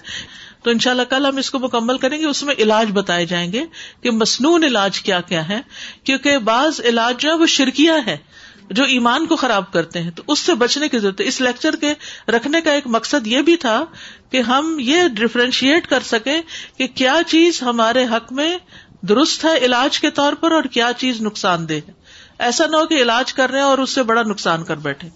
تو 0.65 0.71
ان 0.71 0.79
شاء 0.79 0.91
اللہ 0.91 1.03
کل 1.09 1.25
ہم 1.25 1.37
اس 1.37 1.51
کو 1.51 1.59
مکمل 1.59 1.97
کریں 1.97 2.19
گے، 2.19 2.25
اس 2.25 2.43
میں 2.43 2.55
علاج 2.57 2.91
بتائے 2.93 3.25
جائیں 3.25 3.51
گے 3.53 3.63
کہ 4.01 4.11
مصنون 4.11 4.63
علاج 4.63 4.99
کیا 5.01 5.21
کیا 5.21 5.49
ہے، 5.49 5.61
کیونکہ 6.03 6.37
بعض 6.37 6.81
علاج 6.85 7.21
جو 7.21 7.29
ہے 7.29 7.35
وہ 7.35 7.45
شرکیاں 7.45 7.97
ہے، 8.07 8.17
جو 8.69 8.83
ایمان 8.83 9.25
کو 9.25 9.35
خراب 9.35 9.73
کرتے 9.73 10.01
ہیں، 10.01 10.11
تو 10.11 10.23
اس 10.27 10.39
سے 10.39 10.53
بچنے 10.53 10.89
کی 10.89 10.99
ضرورت 10.99 11.21
ہے۔ 11.21 11.25
اس 11.25 11.41
لیکچر 11.41 11.75
کے 11.75 11.93
رکھنے 12.27 12.61
کا 12.61 12.71
ایک 12.71 12.87
مقصد 12.87 13.27
یہ 13.27 13.41
بھی 13.41 13.57
تھا 13.57 13.85
کہ 14.29 14.41
ہم 14.41 14.77
یہ 14.79 15.07
ڈفرینشیٹ 15.07 15.87
کر 15.87 15.99
سکیں 16.05 16.41
کہ 16.77 16.87
کیا 16.87 17.15
چیز 17.27 17.61
ہمارے 17.63 18.05
حق 18.05 18.33
میں 18.33 18.57
درست 19.01 19.45
ہے 19.45 19.57
علاج 19.57 19.99
کے 19.99 20.09
طور 20.09 20.33
پر 20.33 20.51
اور 20.51 20.63
کیا 20.63 20.91
چیز 20.97 21.21
نقصان 21.21 21.69
دہ 21.69 21.73
ہے۔ 21.73 21.91
ایسا 22.39 22.65
نہ 22.65 22.75
ہو 22.75 22.85
کہ 22.85 23.01
علاج 23.01 23.33
کر 23.33 23.49
رہے 23.49 23.59
ہیں 23.59 23.65
اور 23.65 23.77
اس 23.77 23.89
سے 23.89 24.03
بڑا 24.03 24.23
نقصان 24.23 24.63
کر 24.63 24.75
بیٹھے۔ 24.75 25.09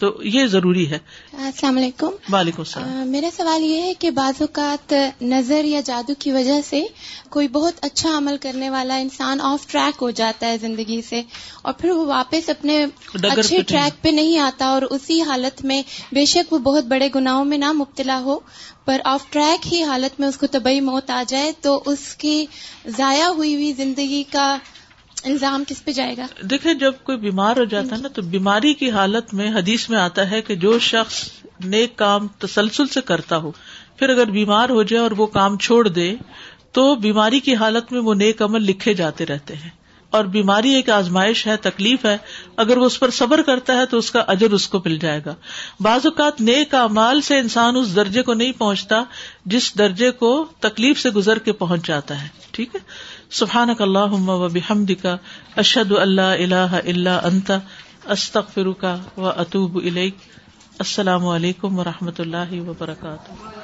تو 0.00 0.20
یہ 0.24 0.46
ضروری 0.46 0.90
ہے۔ 0.90 0.98
السلام 1.32 1.76
علیکم۔ 1.76 2.10
وعلیکم 2.32 2.62
السلام۔ 2.62 3.08
میرا 3.08 3.28
سوال 3.36 3.64
یہ 3.64 3.82
ہے 3.82 3.94
کہ 3.94 4.10
بعض 4.10 4.34
اوقات 4.40 4.94
نظر 5.22 5.64
یا 5.64 5.80
جادو 5.84 6.12
کی 6.18 6.32
وجہ 6.32 6.60
سے 6.64 6.82
کوئی 7.30 7.48
بہت 7.48 7.74
اچھا 7.82 8.16
عمل 8.16 8.36
کرنے 8.40 8.70
والا 8.70 8.96
انسان 8.96 9.40
آف 9.40 9.66
ٹریک 9.66 10.02
ہو 10.02 10.10
جاتا 10.10 10.46
ہے 10.46 10.58
زندگی 10.58 11.00
سے 11.08 11.22
اور 11.62 11.72
پھر 11.72 11.90
وہ 11.90 12.06
واپس 12.06 12.48
اپنے 12.48 12.84
اچھے 13.22 13.62
ٹریک 13.62 14.02
پہ 14.02 14.08
نہیں 14.08 14.38
آتا 14.38 14.66
اور 14.66 14.82
اسی 14.90 15.22
حالت 15.22 15.64
میں 15.64 15.82
بے 16.12 16.24
شک 16.24 16.52
وہ 16.52 16.58
بہت 16.58 16.84
بڑے 16.84 17.08
گناہوں 17.14 17.44
میں 17.44 17.58
نہ 17.58 17.72
مبتلا 17.72 18.20
ہو 18.20 18.38
پر 18.84 19.00
آف 19.04 19.30
ٹریک 19.30 19.72
ہی 19.72 19.82
حالت 19.82 20.20
میں 20.20 20.28
اس 20.28 20.36
کو 20.36 20.46
طبی 20.46 20.80
موت 20.80 21.10
آ 21.10 21.22
جائے 21.28 21.52
تو 21.60 21.82
اس 21.86 22.14
کی 22.14 22.46
ضائع 22.96 23.26
ہوئی 23.26 23.54
ہوئی 23.54 23.72
زندگی 23.72 24.22
کا 24.22 24.56
الزام 25.24 25.64
کس 25.66 25.84
پہ 25.84 25.92
جائے 25.92 26.16
گا؟ 26.16 26.26
دیکھیں، 26.42 26.74
جب 26.74 26.92
کوئی 27.02 27.18
بیمار 27.18 27.56
ہو 27.56 27.64
جاتا 27.64 27.96
ہے 27.96 28.00
نا، 28.00 28.08
تو 28.08 28.22
بیماری 28.22 28.74
کی 28.74 28.90
حالت 28.90 29.34
میں 29.34 29.50
حدیث 29.50 29.90
میں 29.90 29.98
آتا 29.98 30.30
ہے 30.30 30.42
کہ 30.42 30.54
جو 30.54 30.78
شخص 30.78 31.30
نیک 31.64 31.96
کام 31.96 32.28
تسلسل 32.28 32.86
سے 32.86 33.00
کرتا 33.00 33.36
ہو، 33.36 33.50
پھر 33.96 34.08
اگر 34.08 34.24
بیمار 34.24 34.68
ہو 34.68 34.82
جائے 34.82 35.02
اور 35.02 35.10
وہ 35.10 35.26
کام 35.26 35.58
چھوڑ 35.58 35.88
دے، 35.88 36.14
تو 36.72 36.94
بیماری 36.94 37.40
کی 37.40 37.54
حالت 37.54 37.92
میں 37.92 38.00
وہ 38.00 38.14
نیک 38.14 38.42
عمل 38.42 38.62
لکھے 38.62 38.94
جاتے 38.94 39.26
رہتے 39.26 39.56
ہیں۔ 39.56 39.70
اور 40.10 40.24
بیماری 40.24 40.70
ایک 40.74 40.90
آزمائش 40.90 41.46
ہے، 41.46 41.56
تکلیف 41.56 42.04
ہے۔ 42.04 42.18
اگر 42.56 42.76
وہ 42.76 42.84
اس 42.84 43.00
پر 43.00 43.10
صبر 43.10 43.42
کرتا 43.42 43.76
ہے، 43.76 43.86
تو 43.86 43.98
اس 43.98 44.10
کا 44.10 44.20
اجر 44.20 44.50
اس 44.50 44.68
کو 44.68 44.82
مل 44.84 44.98
جائے 44.98 45.20
گا۔ 45.26 45.34
بعض 45.80 46.00
اوقات 46.06 46.40
نیک 46.40 46.74
امال 46.74 47.20
سے 47.20 47.38
انسان 47.38 47.76
اس 47.76 47.96
درجے 47.96 48.22
کو 48.22 48.34
نہیں 48.34 48.52
پہنچتا 48.58 49.02
جس 49.46 49.78
درجے 49.78 50.10
کو 50.10 50.46
تکلیف 50.60 51.00
سے 51.00 51.10
گزر 51.10 51.38
کے 51.38 51.52
پہنچ 51.52 51.86
جاتا 51.86 52.22
ہے۔ 52.22 52.28
ٹھیک 52.50 52.74
ہے؟ 52.74 52.80
سبحان 53.30 53.74
اللہ 53.78 54.28
و 54.28 54.48
بحمد 54.48 54.90
کا 55.02 55.16
اشد 55.56 55.92
اللہ 55.92 56.20
اللہ 56.20 56.78
اللہ 56.86 57.20
انت 57.24 57.52
کا 58.72 58.96
و 59.16 59.26
اطوب 59.26 59.76
السلام 60.78 61.26
علیکم 61.26 61.78
و 61.78 61.84
رحمۃ 61.84 62.18
اللہ 62.18 62.60
وبرکاتہ۔ 62.60 63.59